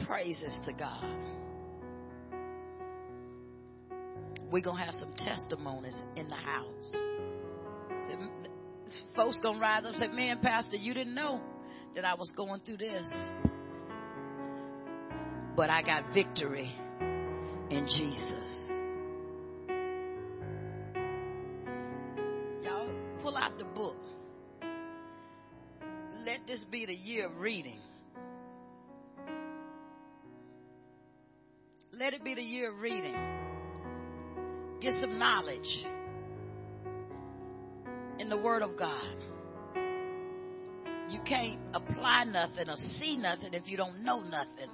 praises 0.00 0.60
to 0.60 0.72
God. 0.72 1.04
We're 4.50 4.62
going 4.62 4.78
to 4.78 4.82
have 4.82 4.94
some 4.94 5.12
testimonies 5.12 6.04
in 6.16 6.28
the 6.28 6.34
house. 6.34 6.94
So, 7.98 9.04
folks 9.14 9.40
going 9.40 9.56
to 9.56 9.60
rise 9.60 9.84
up 9.84 9.90
and 9.90 9.96
say, 9.96 10.08
man, 10.08 10.38
pastor, 10.38 10.76
you 10.76 10.94
didn't 10.94 11.14
know 11.14 11.40
that 11.94 12.04
I 12.04 12.14
was 12.14 12.32
going 12.32 12.60
through 12.60 12.78
this. 12.78 13.32
But 15.54 15.70
I 15.70 15.82
got 15.82 16.10
victory 16.10 16.70
in 17.70 17.86
Jesus. 17.86 18.79
Be 26.70 26.86
the 26.86 26.94
year 26.94 27.26
of 27.26 27.40
reading. 27.40 27.78
Let 31.92 32.14
it 32.14 32.22
be 32.22 32.34
the 32.34 32.42
year 32.42 32.70
of 32.70 32.80
reading. 32.80 33.16
Get 34.80 34.92
some 34.92 35.18
knowledge 35.18 35.84
in 38.18 38.28
the 38.28 38.36
Word 38.36 38.62
of 38.62 38.76
God. 38.76 39.16
You 41.10 41.20
can't 41.24 41.58
apply 41.74 42.24
nothing 42.24 42.70
or 42.70 42.76
see 42.76 43.16
nothing 43.16 43.52
if 43.54 43.68
you 43.68 43.76
don't 43.76 44.04
know 44.04 44.20
nothing. 44.20 44.70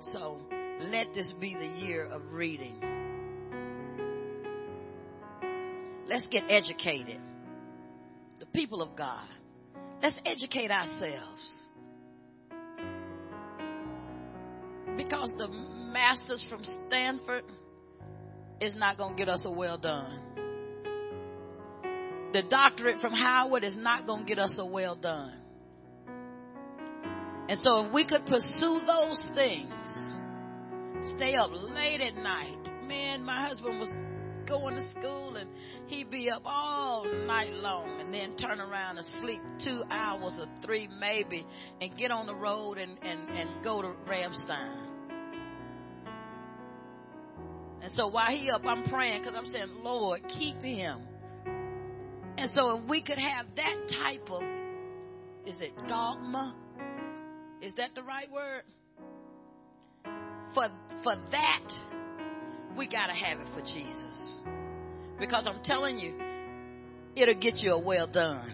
So 0.00 0.38
let 0.80 1.14
this 1.14 1.30
be 1.32 1.54
the 1.54 1.66
year 1.66 2.04
of 2.04 2.32
reading. 2.32 2.99
Let's 6.10 6.26
get 6.26 6.50
educated. 6.50 7.20
The 8.40 8.46
people 8.46 8.82
of 8.82 8.96
God. 8.96 9.28
Let's 10.02 10.20
educate 10.26 10.72
ourselves. 10.72 11.70
Because 14.96 15.36
the 15.36 15.46
masters 15.92 16.42
from 16.42 16.64
Stanford 16.64 17.44
is 18.58 18.74
not 18.74 18.98
going 18.98 19.14
to 19.14 19.16
get 19.16 19.28
us 19.28 19.44
a 19.44 19.52
well 19.52 19.78
done. 19.78 20.18
The 22.32 22.42
doctorate 22.42 22.98
from 22.98 23.12
Howard 23.12 23.62
is 23.62 23.76
not 23.76 24.08
going 24.08 24.24
to 24.24 24.26
get 24.26 24.40
us 24.40 24.58
a 24.58 24.66
well 24.66 24.96
done. 24.96 25.36
And 27.48 27.56
so 27.56 27.84
if 27.84 27.92
we 27.92 28.02
could 28.02 28.26
pursue 28.26 28.80
those 28.84 29.22
things, 29.22 30.20
stay 31.02 31.36
up 31.36 31.50
late 31.52 32.00
at 32.00 32.16
night. 32.16 32.72
Man, 32.88 33.22
my 33.24 33.40
husband 33.40 33.78
was 33.78 33.94
going 34.46 34.74
to 34.74 34.82
school 34.82 35.36
and 35.36 35.48
he'd 35.86 36.10
be 36.10 36.30
up 36.30 36.42
all 36.44 37.04
night 37.26 37.54
long 37.54 38.00
and 38.00 38.14
then 38.14 38.36
turn 38.36 38.60
around 38.60 38.96
and 38.96 39.04
sleep 39.04 39.40
two 39.58 39.82
hours 39.90 40.40
or 40.40 40.46
three 40.62 40.88
maybe 41.00 41.46
and 41.80 41.96
get 41.96 42.10
on 42.10 42.26
the 42.26 42.34
road 42.34 42.78
and, 42.78 42.98
and, 43.02 43.20
and 43.30 43.48
go 43.62 43.82
to 43.82 43.88
Ramstein. 44.06 44.90
And 47.82 47.90
so 47.90 48.08
while 48.08 48.26
he 48.26 48.50
up, 48.50 48.66
I'm 48.66 48.82
praying 48.82 49.22
because 49.22 49.36
I'm 49.36 49.46
saying, 49.46 49.82
Lord, 49.82 50.28
keep 50.28 50.62
him. 50.62 51.00
And 52.36 52.48
so 52.48 52.78
if 52.78 52.84
we 52.84 53.00
could 53.00 53.18
have 53.18 53.46
that 53.56 53.88
type 53.88 54.30
of, 54.30 54.42
is 55.46 55.60
it 55.60 55.72
dogma? 55.86 56.54
Is 57.60 57.74
that 57.74 57.94
the 57.94 58.02
right 58.02 58.30
word? 58.30 58.62
For, 60.54 60.68
for 61.02 61.16
that, 61.30 61.82
we 62.76 62.86
gotta 62.86 63.12
have 63.12 63.40
it 63.40 63.48
for 63.48 63.60
Jesus. 63.60 64.42
Because 65.18 65.46
I'm 65.46 65.60
telling 65.60 65.98
you, 65.98 66.14
it'll 67.14 67.34
get 67.34 67.62
you 67.62 67.72
a 67.72 67.78
well 67.78 68.06
done. 68.06 68.50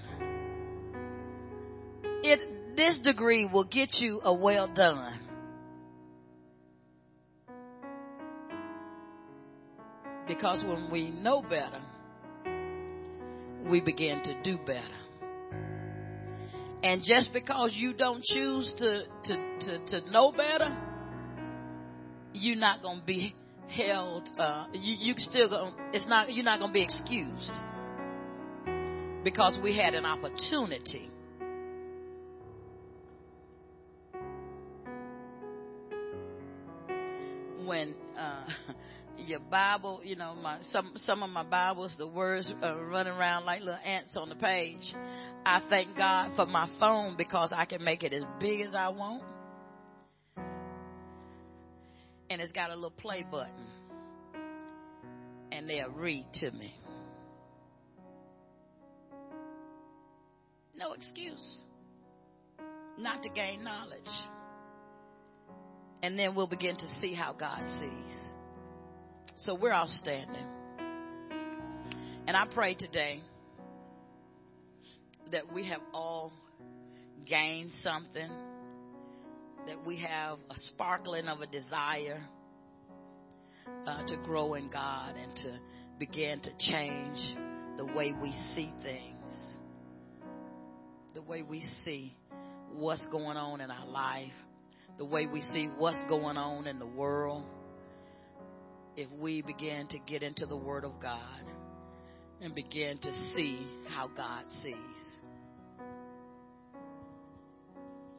It, 2.23 2.77
this 2.77 2.99
degree 2.99 3.47
will 3.47 3.65
get 3.65 4.01
you 4.01 4.21
a 4.25 4.33
well 4.33 4.67
done. 4.67 5.13
Because 10.27 10.65
when 10.65 10.91
we 10.91 11.09
know 11.09 11.41
better, 11.41 11.81
we 13.65 13.81
begin 13.81 14.23
to 14.23 14.35
do 14.43 14.59
better. 14.59 14.81
And 16.83 17.03
just 17.03 17.33
because 17.33 17.77
you 17.77 17.93
don't 17.93 18.23
choose 18.23 18.75
to, 18.75 19.07
to, 19.25 19.59
to, 19.61 19.79
to 19.79 20.11
know 20.11 20.33
better, 20.33 20.77
you're 22.33 22.57
not 22.57 22.83
going 22.83 22.99
to 22.99 23.05
be 23.05 23.35
held, 23.69 24.31
uh, 24.39 24.67
you, 24.73 24.97
you 24.99 25.15
still 25.19 25.49
going 25.49 25.73
it's 25.93 26.07
not, 26.07 26.33
you're 26.33 26.45
not 26.45 26.61
going 26.61 26.71
to 26.71 26.75
be 26.75 26.83
excused 26.83 27.63
because 29.25 29.59
we 29.59 29.73
had 29.73 29.95
an 29.95 30.07
opportunity. 30.07 31.11
When, 37.65 37.95
uh, 38.17 38.45
your 39.19 39.41
Bible, 39.41 40.01
you 40.05 40.15
know, 40.15 40.35
my, 40.41 40.59
some, 40.61 40.93
some 40.97 41.25
of 41.25 41.31
my 41.31 41.43
Bibles, 41.43 41.97
the 41.97 42.07
words 42.07 42.55
are 42.63 42.77
running 42.85 43.15
around 43.15 43.47
like 43.47 43.61
little 43.61 43.81
ants 43.85 44.17
on 44.17 44.29
the 44.29 44.37
page. 44.37 44.95
I 45.45 45.59
thank 45.59 45.97
God 45.97 46.35
for 46.37 46.47
my 46.47 46.67
phone 46.79 47.17
because 47.17 47.53
I 47.53 47.65
can 47.65 47.83
make 47.83 48.05
it 48.05 48.13
as 48.13 48.25
big 48.39 48.61
as 48.61 48.75
I 48.75 48.91
want 48.91 49.23
and 52.31 52.41
it's 52.41 52.53
got 52.53 52.71
a 52.71 52.75
little 52.75 52.91
play 52.91 53.25
button. 53.29 53.53
And 55.53 55.69
they'll 55.69 55.91
read 55.91 56.33
to 56.35 56.51
me. 56.51 56.75
No 60.75 60.93
excuse 60.93 61.67
not 62.99 63.23
to 63.25 63.29
gain 63.29 63.63
knowledge. 63.63 64.11
And 66.03 66.19
then 66.19 66.35
we'll 66.35 66.47
begin 66.47 66.77
to 66.77 66.87
see 66.87 67.13
how 67.13 67.33
God 67.33 67.63
sees. 67.63 68.31
So 69.35 69.55
we're 69.55 69.73
all 69.73 69.89
standing. 69.89 70.47
And 72.27 72.37
I 72.37 72.45
pray 72.47 72.75
today 72.75 73.21
that 75.31 75.53
we 75.53 75.65
have 75.65 75.81
all 75.93 76.33
gained 77.25 77.73
something 77.73 78.31
that 79.67 79.85
we 79.85 79.97
have 79.97 80.39
a 80.51 80.57
sparkling 80.57 81.27
of 81.29 81.41
a 81.41 81.47
desire 81.47 82.23
uh, 83.87 84.03
to 84.05 84.17
grow 84.17 84.55
in 84.55 84.67
God 84.67 85.15
and 85.21 85.35
to 85.37 85.53
begin 85.99 86.41
to 86.41 86.57
change 86.57 87.35
the 87.77 87.85
way 87.85 88.13
we 88.13 88.33
see 88.33 88.73
things, 88.81 89.59
the 91.15 91.23
way 91.23 91.43
we 91.43 91.61
see 91.61 92.17
what's 92.73 93.07
going 93.07 93.37
on 93.37 93.61
in 93.61 93.71
our 93.71 93.87
life, 93.87 94.45
the 94.99 95.05
way 95.05 95.27
we 95.27 95.41
see 95.41 95.67
what's 95.67 96.03
going 96.05 96.37
on 96.37 96.67
in 96.67 96.79
the 96.79 96.87
world. 96.87 97.45
If 98.97 99.11
we 99.11 99.43
begin 99.43 99.89
to 99.89 99.99
get 99.99 100.23
into 100.23 100.47
the 100.47 100.57
Word 100.57 100.85
of 100.85 101.01
God 101.01 101.21
and 102.41 102.55
begin 102.55 102.99
to 102.99 103.13
see 103.13 103.59
how 103.89 104.09
God 104.09 104.51
sees. 104.51 105.16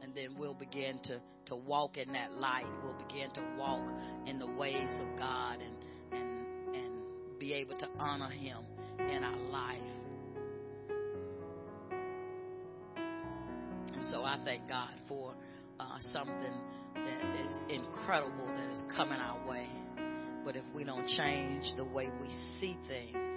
And 0.08 0.16
then 0.16 0.38
we'll 0.38 0.54
begin 0.54 1.00
to 1.00 1.20
to 1.44 1.54
walk 1.54 1.98
in 1.98 2.14
that 2.14 2.32
light. 2.40 2.64
We'll 2.82 2.94
begin 2.94 3.30
to 3.32 3.42
walk 3.58 3.92
in 4.24 4.38
the 4.38 4.46
ways 4.46 4.98
of 5.00 5.16
God 5.16 5.58
and, 5.60 6.18
and, 6.18 6.74
and 6.74 7.38
be 7.38 7.52
able 7.52 7.74
to 7.76 7.88
honor 7.98 8.30
Him 8.30 8.56
in 9.06 9.22
our 9.22 9.36
life. 9.36 9.78
And 13.92 14.02
so 14.02 14.24
I 14.24 14.38
thank 14.46 14.66
God 14.66 14.88
for 15.08 15.34
uh, 15.78 15.98
something 15.98 16.54
that 16.94 17.46
is 17.46 17.62
incredible 17.68 18.46
that 18.46 18.70
is 18.70 18.86
coming 18.88 19.20
our 19.20 19.46
way. 19.46 19.68
But 20.42 20.56
if 20.56 20.64
we 20.72 20.84
don't 20.84 21.06
change 21.06 21.74
the 21.74 21.84
way 21.84 22.10
we 22.22 22.30
see 22.30 22.78
things, 22.86 23.36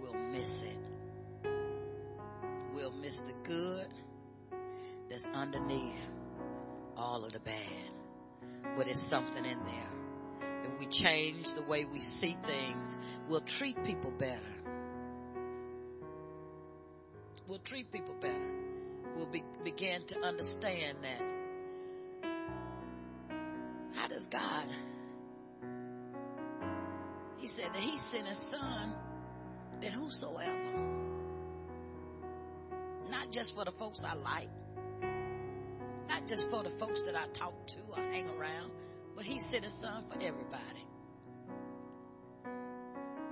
we'll 0.00 0.14
miss 0.14 0.62
it. 0.62 1.48
We'll 2.72 2.92
miss 2.92 3.18
the 3.18 3.34
good 3.42 3.88
that's 5.10 5.26
underneath 5.26 6.08
all 6.96 7.24
of 7.24 7.32
the 7.32 7.40
bad, 7.40 7.94
but 8.76 8.88
it's 8.88 9.02
something 9.02 9.44
in 9.44 9.58
there. 9.64 9.88
If 10.64 10.78
we 10.80 10.86
change 10.86 11.52
the 11.54 11.62
way 11.62 11.84
we 11.84 12.00
see 12.00 12.36
things, 12.44 12.98
we'll 13.28 13.40
treat 13.40 13.82
people 13.84 14.10
better. 14.10 14.40
We'll 17.46 17.60
treat 17.60 17.90
people 17.92 18.14
better. 18.20 18.54
We'll 19.16 19.30
be, 19.30 19.42
begin 19.64 20.04
to 20.08 20.20
understand 20.20 20.98
that. 21.02 22.28
How 23.94 24.08
does 24.08 24.26
God? 24.26 24.66
He 27.38 27.46
said 27.46 27.72
that 27.72 27.80
He 27.80 27.96
sent 27.96 28.26
His 28.26 28.36
Son 28.38 28.94
that 29.80 29.92
whosoever, 29.92 30.72
not 33.10 33.30
just 33.30 33.54
for 33.56 33.64
the 33.64 33.72
folks 33.72 34.00
I 34.04 34.14
like, 34.14 34.50
not 36.08 36.26
just 36.26 36.48
for 36.50 36.62
the 36.62 36.70
folks 36.70 37.02
that 37.02 37.14
I 37.14 37.26
talk 37.32 37.66
to 37.68 37.78
or 37.90 38.02
hang 38.10 38.28
around, 38.28 38.72
but 39.14 39.24
he 39.24 39.38
sent 39.38 39.64
his 39.64 39.74
son 39.74 40.04
for 40.08 40.14
everybody. 40.14 40.86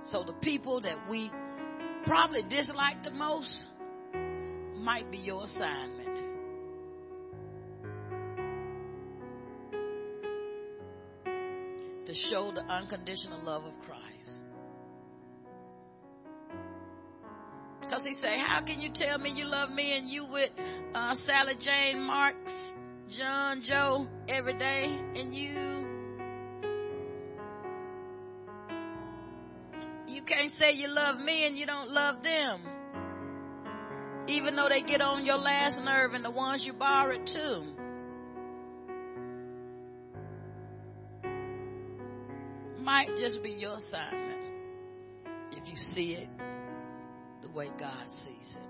So 0.01 0.23
the 0.23 0.33
people 0.33 0.81
that 0.81 1.09
we 1.09 1.31
probably 2.05 2.43
dislike 2.43 3.03
the 3.03 3.11
most 3.11 3.69
might 4.75 5.11
be 5.11 5.17
your 5.17 5.43
assignment. 5.43 6.07
To 12.05 12.13
show 12.13 12.51
the 12.51 12.63
unconditional 12.63 13.43
love 13.43 13.65
of 13.65 13.79
Christ. 13.81 14.43
Cause 17.89 18.03
he 18.03 18.13
say, 18.13 18.37
how 18.37 18.61
can 18.61 18.81
you 18.81 18.89
tell 18.89 19.17
me 19.17 19.31
you 19.31 19.47
love 19.49 19.73
me 19.73 19.97
and 19.97 20.09
you 20.09 20.25
with 20.25 20.51
uh, 20.93 21.15
Sally 21.15 21.55
Jane 21.55 22.01
Marks, 22.03 22.73
John 23.09 23.61
Joe 23.61 24.07
every 24.27 24.53
day 24.53 24.91
and 25.15 25.33
you 25.33 25.87
you 30.09 30.21
can't 30.21 30.51
say 30.51 30.73
you 30.73 30.93
love 30.93 31.23
me 31.23 31.47
and 31.47 31.57
you 31.57 31.65
don't 31.65 31.91
love 31.91 32.23
them. 32.23 32.59
Even 34.27 34.57
though 34.57 34.67
they 34.67 34.81
get 34.81 34.99
on 35.01 35.25
your 35.25 35.37
last 35.37 35.81
nerve 35.81 36.13
and 36.13 36.25
the 36.25 36.31
ones 36.31 36.65
you 36.65 36.73
borrowed 36.73 37.25
too. 37.25 37.63
Might 42.83 43.15
just 43.15 43.41
be 43.41 43.51
your 43.51 43.77
assignment 43.77 44.41
if 45.53 45.69
you 45.69 45.77
see 45.77 46.13
it 46.13 46.36
way 47.57 47.69
God 47.79 48.09
sees 48.11 48.55
it. 48.55 48.61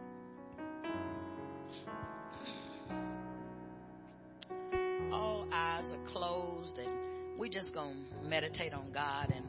All 5.11 5.45
eyes 5.51 5.91
are 5.91 6.05
closed 6.05 6.79
and 6.79 6.89
we 7.37 7.49
just 7.49 7.73
gonna 7.73 7.97
meditate 8.23 8.73
on 8.73 8.91
God 8.93 9.33
and 9.35 9.45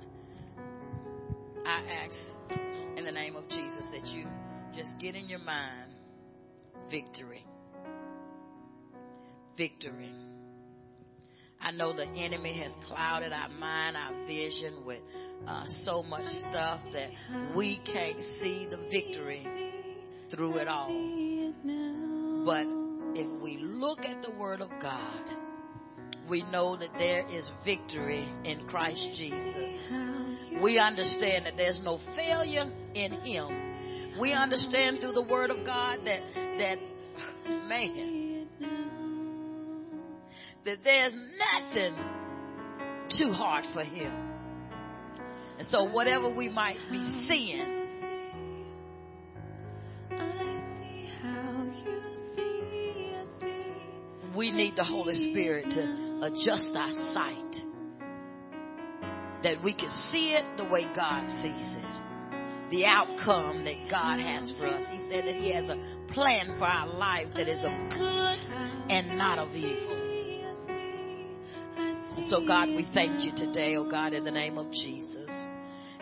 I 1.64 1.82
ask 2.05 2.32
in 2.97 3.05
the 3.05 3.12
name 3.12 3.36
of 3.36 3.47
Jesus 3.49 3.91
that 3.91 4.12
you 4.12 4.26
just 4.74 4.99
get 4.99 5.14
in 5.14 5.28
your 5.28 5.39
mind 5.39 5.93
victory. 6.91 7.45
Victory. 9.55 10.12
I 11.61 11.70
know 11.70 11.93
the 11.93 12.09
enemy 12.09 12.55
has 12.55 12.74
clouded 12.86 13.32
our 13.32 13.49
mind, 13.51 13.97
our 13.97 14.14
vision 14.26 14.84
with 14.84 15.01
uh, 15.47 15.64
so 15.64 16.03
much 16.03 16.26
stuff 16.26 16.80
that 16.93 17.11
we 17.55 17.76
can't 17.76 18.22
see 18.22 18.66
the 18.66 18.76
victory 18.76 19.47
through 20.28 20.59
it 20.59 20.68
all. 20.68 20.89
But 22.45 22.66
if 23.14 23.28
we 23.43 23.59
look 23.59 24.05
at 24.05 24.22
the 24.22 24.30
word 24.30 24.61
of 24.61 24.70
God, 24.78 25.30
we 26.28 26.43
know 26.43 26.76
that 26.76 26.99
there 26.99 27.24
is 27.30 27.49
victory 27.64 28.28
in 28.45 28.66
Christ 28.66 29.14
Jesus. 29.14 29.55
We 30.61 30.78
understand 30.78 31.47
that 31.47 31.57
there's 31.57 31.80
no 31.80 31.97
failure 31.97 32.66
in 32.95 33.12
him. 33.12 33.49
We 34.18 34.32
understand 34.32 35.01
through 35.01 35.12
the 35.12 35.22
word 35.22 35.51
of 35.51 35.64
God 35.64 36.05
that, 36.05 36.20
that, 36.59 36.78
man, 37.68 38.49
that 40.64 40.84
there's 40.84 41.16
nothing 41.16 41.95
too 43.09 43.32
hard 43.32 43.64
for 43.64 43.82
him. 43.82 44.28
And 45.59 45.67
so 45.67 45.83
whatever 45.83 46.29
we 46.29 46.49
might 46.49 46.79
be 46.89 47.03
seeing, 47.03 47.79
we 54.37 54.53
need 54.53 54.77
the 54.77 54.85
Holy 54.85 55.15
Spirit 55.15 55.73
to 55.73 56.21
adjust 56.23 56.77
our 56.77 56.93
sight. 56.93 57.65
That 59.43 59.61
we 59.65 59.73
can 59.73 59.89
see 59.89 60.33
it 60.33 60.45
the 60.57 60.65
way 60.65 60.85
God 60.85 61.29
sees 61.29 61.75
it. 61.75 62.71
The 62.71 62.87
outcome 62.87 63.65
that 63.65 63.89
God 63.89 64.21
has 64.21 64.53
for 64.53 64.67
us. 64.67 64.87
He 64.87 64.99
said 64.99 65.27
that 65.27 65.35
He 65.35 65.51
has 65.51 65.71
a 65.71 65.79
plan 66.07 66.53
for 66.53 66.67
our 66.67 66.87
life 66.87 67.35
that 67.35 67.49
is 67.49 67.65
of 67.65 67.73
good 67.91 68.47
and 68.91 69.19
not 69.19 69.39
of 69.39 69.57
evil. 69.57 69.98
And 72.19 72.27
so 72.27 72.41
God, 72.41 72.71
we 72.71 72.83
thank 72.83 73.25
you 73.25 73.31
today, 73.31 73.77
oh 73.77 73.85
God, 73.85 74.12
in 74.12 74.25
the 74.25 74.33
name 74.33 74.59
of 74.59 74.73
Jesus. 74.73 75.31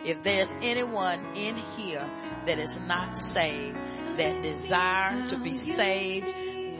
If 0.03 0.23
there's 0.23 0.51
anyone 0.63 1.35
in 1.35 1.55
here 1.55 2.09
that 2.47 2.57
is 2.57 2.75
not 2.75 3.15
saved, 3.15 3.77
that 4.15 4.41
desire 4.41 5.27
to 5.27 5.37
be 5.37 5.53
saved, 5.53 6.25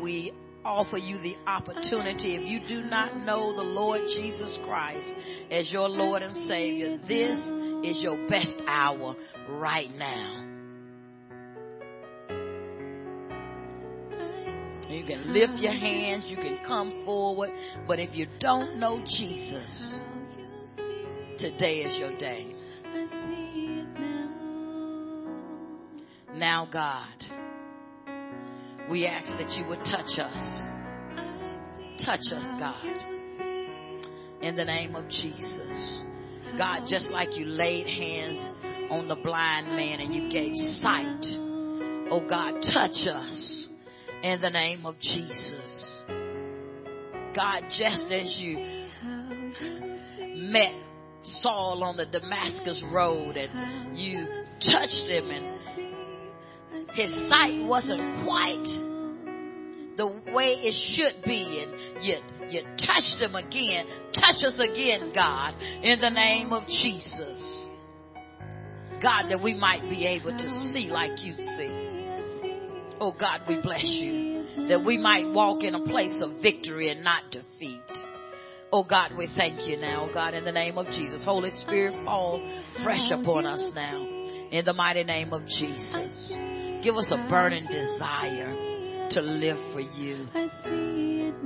we 0.01 0.31
offer 0.65 0.97
you 0.97 1.19
the 1.19 1.37
opportunity. 1.45 2.33
If 2.33 2.49
you 2.49 2.61
do 2.61 2.81
not 2.81 3.15
know 3.15 3.55
the 3.55 3.61
Lord 3.61 4.07
Jesus 4.07 4.57
Christ 4.57 5.15
as 5.51 5.71
your 5.71 5.87
Lord 5.87 6.23
and 6.23 6.35
Savior, 6.35 6.97
this 6.97 7.47
is 7.83 8.01
your 8.01 8.17
best 8.25 8.63
hour 8.65 9.15
right 9.49 9.95
now. 9.95 10.56
You 14.97 15.03
can 15.03 15.31
lift 15.31 15.59
your 15.59 15.73
hands, 15.73 16.31
you 16.31 16.37
can 16.37 16.57
come 16.57 16.91
forward, 16.91 17.51
but 17.85 17.99
if 17.99 18.17
you 18.17 18.25
don't 18.39 18.77
know 18.77 18.99
Jesus, 19.01 20.03
today 21.37 21.83
is 21.83 21.99
your 21.99 22.17
day. 22.17 22.47
Now 26.33 26.65
God, 26.65 27.27
we 28.89 29.05
ask 29.05 29.37
that 29.37 29.55
you 29.55 29.65
would 29.65 29.85
touch 29.85 30.17
us. 30.17 30.67
Touch 31.97 32.33
us, 32.33 32.51
God. 32.53 33.05
In 34.41 34.55
the 34.55 34.65
name 34.65 34.95
of 34.95 35.09
Jesus. 35.09 36.03
God, 36.55 36.87
just 36.87 37.11
like 37.11 37.37
you 37.37 37.45
laid 37.45 37.87
hands 37.87 38.51
on 38.89 39.07
the 39.07 39.15
blind 39.15 39.67
man 39.75 39.99
and 39.99 40.15
you 40.15 40.29
gave 40.29 40.57
sight. 40.57 41.37
Oh 42.09 42.23
God, 42.27 42.63
touch 42.63 43.05
us 43.05 43.66
in 44.23 44.41
the 44.41 44.49
name 44.49 44.85
of 44.85 44.99
Jesus. 44.99 46.05
God, 47.33 47.69
just 47.69 48.11
as 48.11 48.39
you 48.39 48.57
met 50.35 50.73
Saul 51.21 51.83
on 51.83 51.97
the 51.97 52.05
Damascus 52.05 52.83
road 52.83 53.37
and 53.37 53.97
you 53.97 54.27
touched 54.59 55.07
him 55.07 55.29
and 55.29 55.57
his 56.93 57.13
sight 57.13 57.63
wasn't 57.65 58.25
quite 58.25 58.79
the 59.97 60.07
way 60.33 60.47
it 60.63 60.73
should 60.73 61.23
be 61.23 61.63
and 61.63 62.05
you, 62.05 62.15
you 62.49 62.61
touched 62.77 63.21
him 63.21 63.35
again. 63.35 63.85
Touch 64.13 64.43
us 64.43 64.59
again, 64.59 65.11
God, 65.11 65.55
in 65.81 65.99
the 65.99 66.09
name 66.09 66.53
of 66.53 66.67
Jesus. 66.67 67.67
God, 68.99 69.29
that 69.29 69.41
we 69.41 69.53
might 69.53 69.87
be 69.89 70.05
able 70.07 70.35
to 70.35 70.49
see 70.49 70.89
like 70.89 71.23
you 71.23 71.33
see. 71.33 71.86
Oh 72.99 73.11
God, 73.11 73.41
we 73.47 73.59
bless 73.61 73.95
you. 73.99 74.45
That 74.67 74.83
we 74.83 74.97
might 74.97 75.27
walk 75.27 75.63
in 75.63 75.75
a 75.75 75.81
place 75.81 76.19
of 76.21 76.41
victory 76.41 76.89
and 76.89 77.03
not 77.03 77.31
defeat. 77.31 77.81
Oh 78.71 78.83
God, 78.83 79.13
we 79.13 79.27
thank 79.27 79.67
you 79.67 79.77
now, 79.77 80.09
God, 80.11 80.33
in 80.33 80.43
the 80.43 80.51
name 80.51 80.77
of 80.77 80.89
Jesus. 80.89 81.23
Holy 81.23 81.51
Spirit, 81.51 81.93
fall 82.03 82.41
fresh 82.71 83.11
upon 83.11 83.45
us 83.45 83.73
now. 83.73 84.05
In 84.51 84.65
the 84.65 84.73
mighty 84.73 85.03
name 85.03 85.31
of 85.31 85.45
Jesus. 85.45 86.33
Give 86.81 86.97
us 86.97 87.11
a 87.11 87.17
burning 87.17 87.67
desire 87.67 89.09
to 89.09 89.21
live 89.21 89.59
for 89.71 89.79
you. 89.79 90.27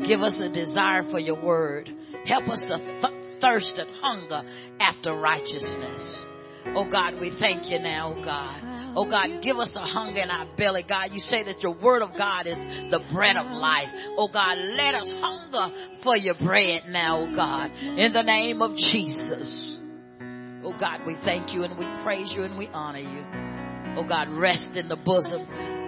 Give 0.04 0.22
us 0.22 0.40
a 0.40 0.50
desire 0.50 1.04
for 1.04 1.20
your 1.20 1.40
word. 1.40 1.94
Help 2.26 2.50
us 2.50 2.66
to 2.66 2.78
th- 2.78 3.14
thirst 3.40 3.80
and 3.80 3.90
hunger 4.02 4.44
after 4.80 5.14
righteousness. 5.14 6.26
Oh 6.66 6.86
God, 6.86 7.20
we 7.20 7.30
thank 7.30 7.70
you 7.70 7.80
now, 7.80 8.14
God. 8.22 8.81
Oh 8.96 9.06
God, 9.06 9.42
give 9.42 9.58
us 9.58 9.76
a 9.76 9.82
hunger 9.82 10.22
in 10.22 10.30
our 10.30 10.46
belly, 10.46 10.84
God. 10.84 11.14
You 11.14 11.20
say 11.20 11.44
that 11.44 11.64
your 11.64 11.74
word 11.74 12.02
of 12.02 12.16
God 12.16 12.48
is 12.48 12.58
the 12.58 13.02
bread 13.10 13.38
of 13.38 13.46
life. 13.50 13.90
Oh 14.18 14.28
God, 14.28 14.58
let 14.58 14.96
us 14.96 15.12
hunger 15.12 15.74
for 16.02 16.18
your 16.18 16.36
bread 16.36 16.84
now, 16.90 17.22
oh 17.22 17.32
God, 17.32 17.72
in 17.82 18.12
the 18.12 18.24
name 18.24 18.62
of 18.62 18.78
Jesus. 18.78 19.78
Oh 20.64 20.74
God, 20.74 21.06
we 21.06 21.14
thank 21.14 21.54
you 21.54 21.64
and 21.64 21.78
we 21.78 21.86
praise 22.04 22.34
you 22.34 22.44
and 22.44 22.58
we 22.58 22.68
honor 22.68 23.00
you. 23.00 23.26
Oh 23.98 24.04
God, 24.04 24.30
rest 24.30 24.78
in 24.78 24.88
the 24.88 24.96
bosom 24.96 25.42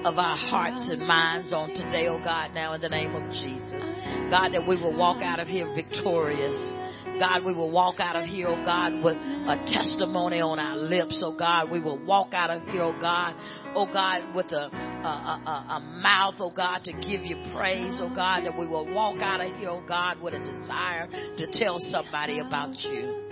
of 0.05 0.17
our 0.17 0.35
hearts 0.35 0.89
and 0.89 1.05
minds 1.05 1.53
on 1.53 1.73
today, 1.73 2.07
oh 2.07 2.19
God, 2.19 2.53
now 2.53 2.73
in 2.73 2.81
the 2.81 2.89
name 2.89 3.15
of 3.15 3.31
Jesus. 3.31 3.83
God, 4.29 4.49
that 4.53 4.67
we 4.67 4.75
will 4.75 4.93
walk 4.93 5.21
out 5.21 5.39
of 5.39 5.47
here 5.47 5.73
victorious. 5.73 6.73
God, 7.19 7.43
we 7.43 7.53
will 7.53 7.69
walk 7.69 7.99
out 7.99 8.15
of 8.15 8.25
here, 8.25 8.47
oh 8.47 8.63
God, 8.63 9.03
with 9.03 9.17
a 9.17 9.63
testimony 9.65 10.41
on 10.41 10.59
our 10.59 10.75
lips, 10.75 11.21
oh 11.23 11.31
God. 11.31 11.69
We 11.69 11.79
will 11.79 11.97
walk 11.97 12.33
out 12.33 12.49
of 12.49 12.67
here, 12.69 12.83
oh 12.83 12.93
God, 12.93 13.35
oh 13.75 13.85
God, 13.85 14.33
with 14.33 14.51
a, 14.51 14.65
a, 14.65 15.41
a, 15.45 15.65
a 15.69 15.79
mouth, 16.01 16.35
oh 16.39 16.51
God, 16.51 16.83
to 16.85 16.93
give 16.93 17.25
you 17.25 17.37
praise, 17.53 18.01
oh 18.01 18.09
God, 18.09 18.45
that 18.45 18.57
we 18.57 18.65
will 18.65 18.85
walk 18.85 19.21
out 19.21 19.45
of 19.45 19.55
here, 19.57 19.69
oh 19.69 19.81
God, 19.81 20.21
with 20.21 20.33
a 20.33 20.39
desire 20.39 21.07
to 21.37 21.47
tell 21.47 21.79
somebody 21.79 22.39
about 22.39 22.83
you. 22.83 23.29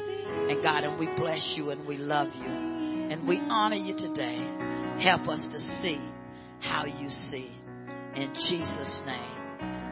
And 0.49 0.61
God, 0.63 0.83
and 0.83 0.99
we 0.99 1.07
bless 1.07 1.57
you 1.57 1.71
and 1.71 1.85
we 1.85 1.97
love 1.97 2.33
you 2.35 2.71
and 3.11 3.27
we 3.27 3.39
honor 3.39 3.75
you 3.75 3.93
today. 3.93 4.39
Help 4.99 5.27
us 5.27 5.47
to 5.47 5.59
see 5.59 5.99
how 6.59 6.85
you 6.85 7.09
see. 7.09 7.51
In 8.15 8.33
Jesus' 8.33 9.03
name, 9.05 9.19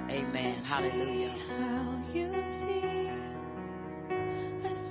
amen. 0.10 0.56
Hallelujah 0.64 2.59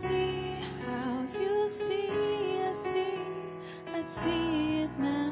see 0.09 0.57
how 0.87 1.27
you 1.41 1.69
see. 1.69 2.11
I 2.61 2.73
see, 2.93 3.21
I 3.95 4.03
see 4.25 4.83
it 4.83 4.91
now. 4.99 5.28